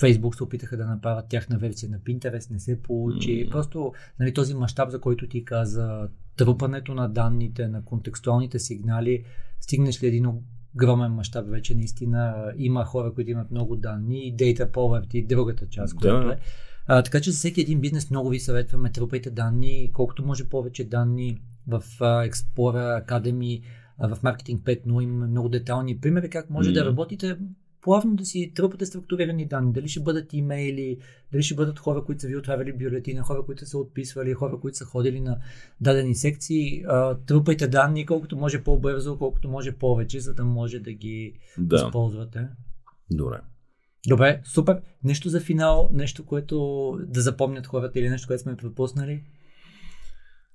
Facebook 0.00 0.36
се 0.36 0.44
опитаха 0.44 0.76
да 0.76 0.86
направят 0.86 1.28
тяхна 1.28 1.58
версия 1.58 1.90
на 1.90 1.98
Pinterest, 1.98 2.50
не 2.50 2.58
се 2.58 2.82
получи. 2.82 3.44
М. 3.44 3.50
Просто 3.50 3.92
нали, 4.20 4.34
този 4.34 4.54
мащаб, 4.54 4.90
за 4.90 5.00
който 5.00 5.28
ти 5.28 5.44
каза, 5.44 6.08
трупането 6.36 6.94
на 6.94 7.08
данните, 7.08 7.68
на 7.68 7.84
контекстуалните 7.84 8.58
сигнали, 8.58 9.24
стигнеш 9.60 10.02
ли 10.02 10.06
един 10.06 10.26
огромен 10.74 11.12
мащаб, 11.12 11.46
вече 11.48 11.74
наистина 11.74 12.52
има 12.56 12.84
хора, 12.84 13.14
които 13.14 13.30
имат 13.30 13.50
много 13.50 13.76
данни 13.76 14.34
Data 14.36 14.70
Poverty, 14.70 15.14
и 15.14 15.26
другата 15.26 15.66
част, 15.68 15.94
Да. 15.94 16.00
която 16.00 16.30
е. 16.30 16.38
А, 16.86 17.02
така 17.02 17.20
че 17.20 17.30
за 17.30 17.36
всеки 17.36 17.60
един 17.60 17.80
бизнес 17.80 18.10
много 18.10 18.28
ви 18.28 18.40
съветваме, 18.40 18.92
трупайте 18.92 19.30
данни, 19.30 19.90
колкото 19.92 20.26
може 20.26 20.48
повече 20.48 20.84
данни 20.84 21.40
в 21.66 21.82
а, 22.00 22.28
Explorer 22.28 23.06
Academy, 23.06 23.62
в 23.98 24.18
Marketing 24.22 24.58
5.0 24.58 25.02
има 25.02 25.26
много 25.26 25.48
детални 25.48 25.98
примери 26.00 26.30
как 26.30 26.50
може 26.50 26.72
да 26.72 26.80
Мгм. 26.80 26.88
работите 26.88 27.36
плавно 27.82 28.16
да 28.16 28.24
си 28.24 28.52
трупате 28.54 28.86
структурирани 28.86 29.46
данни. 29.48 29.72
Дали 29.72 29.88
ще 29.88 30.00
бъдат 30.00 30.32
имейли, 30.32 30.98
дали 31.32 31.42
ще 31.42 31.54
бъдат 31.54 31.78
хора, 31.78 32.04
които 32.04 32.20
са 32.20 32.28
ви 32.28 32.36
отправили 32.36 32.72
бюлетина, 32.72 33.22
хора, 33.22 33.42
които 33.46 33.66
са 33.66 33.78
отписвали, 33.78 34.34
хора, 34.34 34.60
които 34.60 34.78
са 34.78 34.84
ходили 34.84 35.20
на 35.20 35.38
дадени 35.80 36.14
секции. 36.14 36.82
А, 36.88 37.14
трупайте 37.18 37.68
данни 37.68 38.06
колкото 38.06 38.36
може 38.36 38.62
по-бързо, 38.62 39.18
колкото 39.18 39.48
може 39.48 39.72
повече, 39.72 40.20
за 40.20 40.34
да 40.34 40.44
може 40.44 40.78
да 40.78 40.92
ги 40.92 41.34
Да, 41.58 41.76
използвате. 41.76 42.48
добре. 43.10 43.40
Добре, 44.08 44.40
супер. 44.44 44.80
Нещо 45.04 45.28
за 45.28 45.40
финал, 45.40 45.90
нещо, 45.92 46.26
което 46.26 46.56
да 47.06 47.20
запомнят 47.20 47.66
хората 47.66 47.98
или 47.98 48.08
нещо, 48.08 48.26
което 48.26 48.42
сме 48.42 48.56
пропуснали? 48.56 49.22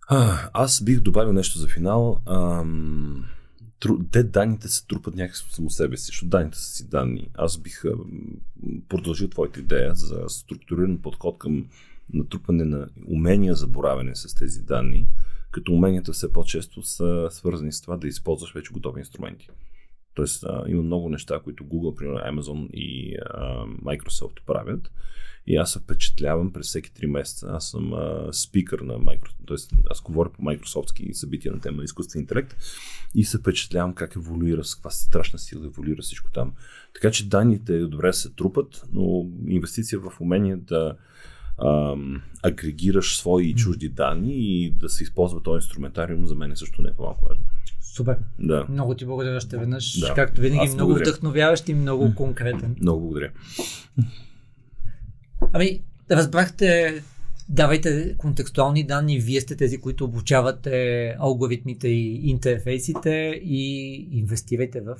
А, 0.10 0.50
аз 0.54 0.84
бих 0.84 1.00
добавил 1.00 1.34
нещо 1.34 1.60
за 1.60 1.68
финал. 1.68 2.22
Ам, 2.26 3.26
те 4.12 4.24
данните 4.24 4.68
се 4.68 4.88
трупат 4.88 5.16
някакси 5.16 5.46
само 5.52 5.70
себе 5.70 5.98
си, 5.98 6.06
защото 6.06 6.30
данните 6.30 6.58
са 6.58 6.76
си 6.76 6.90
данни. 6.90 7.30
Аз 7.34 7.58
бих 7.58 7.84
продължил 8.90 9.28
твоята 9.28 9.60
идея 9.60 9.96
за 9.96 10.24
структуриран 10.28 10.98
подход 11.02 11.38
към 11.38 11.66
натрупане 12.14 12.66
на 12.66 12.88
умения 13.08 13.56
за 13.56 13.68
боравене 13.68 14.16
с 14.16 14.36
тези 14.36 14.62
данни, 14.62 15.08
като 15.52 15.74
уменията 15.74 16.12
все 16.12 16.34
по-често 16.34 16.84
са 16.84 17.28
свързани 17.32 17.72
с 17.72 17.82
това 17.82 17.98
да 17.98 18.08
използваш 18.08 18.54
вече 18.54 18.74
готови 18.74 19.00
инструменти. 19.00 19.50
Тоест, 20.16 20.44
а, 20.44 20.64
има 20.68 20.84
много 20.84 21.10
неща, 21.10 21.40
които 21.44 21.64
Google, 21.64 21.96
примерно 21.96 22.20
Amazon 22.20 22.70
и 22.72 23.16
а, 23.16 23.66
Microsoft 23.66 24.42
правят. 24.46 24.92
И 25.48 25.56
аз 25.56 25.74
се 25.74 25.80
впечатлявам 25.80 26.54
през 26.54 26.68
всеки 26.68 26.92
3 26.92 27.06
месеца. 27.06 27.48
Аз 27.50 27.70
съм 27.70 27.94
а, 27.94 28.30
спикър 28.34 28.80
на 28.80 28.94
Microsoft, 28.94 29.36
т.е. 29.48 29.78
аз 29.90 30.02
говоря 30.02 30.32
по 30.32 30.42
Microsoftски 30.42 31.12
събития 31.12 31.54
на 31.54 31.60
тема 31.60 31.84
изкуствен 31.84 32.22
интелект 32.22 32.56
и 33.16 33.24
се 33.24 33.38
впечатлявам 33.38 33.94
как 33.94 34.16
еволюира, 34.16 34.64
с 34.64 34.76
каква 34.76 34.92
страшна 34.92 35.40
сила 35.40 35.66
еволюира 35.66 36.02
всичко 36.02 36.32
там. 36.32 36.54
Така 36.94 37.12
че 37.12 37.30
данните 37.30 37.80
добре 37.80 38.14
се 38.14 38.30
трупат, 38.30 38.86
но 38.94 39.26
инвестиция 39.48 40.00
в 40.00 40.22
умение 40.22 40.56
да 40.56 40.98
ам, 41.58 42.22
агрегираш 42.44 43.18
свои 43.18 43.50
и 43.50 43.56
чужди 43.56 43.90
данни 43.90 44.34
и 44.34 44.72
да 44.72 44.90
се 44.90 45.04
използва 45.04 45.44
този 45.44 45.56
инструментариум 45.56 46.26
за 46.26 46.36
мен 46.36 46.52
е 46.52 46.56
също 46.56 46.82
не 46.82 46.90
е 46.90 46.94
по-малко 46.94 47.26
важно. 47.26 47.44
Супер. 47.96 48.18
Да, 48.40 48.66
Много 48.70 48.96
ти 48.96 49.06
благодаря 49.06 49.38
още 49.38 49.58
веднъж. 49.58 50.00
Да. 50.00 50.14
Както 50.14 50.42
винаги, 50.42 50.60
Аз 50.68 50.74
много 50.74 50.90
благодаря. 50.90 51.12
вдъхновяващ 51.12 51.70
и 51.70 51.74
много 51.74 52.16
конкретен. 52.16 52.76
много 52.82 53.02
благодаря. 53.02 53.32
Ами, 55.54 55.82
разбрахте, 56.12 56.94
давайте 57.50 58.16
контекстуални 58.18 58.84
данни, 58.84 59.20
вие 59.20 59.42
сте 59.42 59.56
тези, 59.56 59.78
които 59.78 60.06
обучавате 60.06 61.16
алгоритмите 61.20 61.88
и 61.88 62.30
интерфейсите 62.30 63.10
и 63.44 63.94
инвестирайте 64.12 64.82
в 64.82 64.96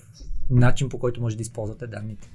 начин 0.50 0.90
по 0.90 1.00
който 1.00 1.22
може 1.22 1.36
да 1.36 1.42
използвате 1.42 1.88
данните. 1.88 2.30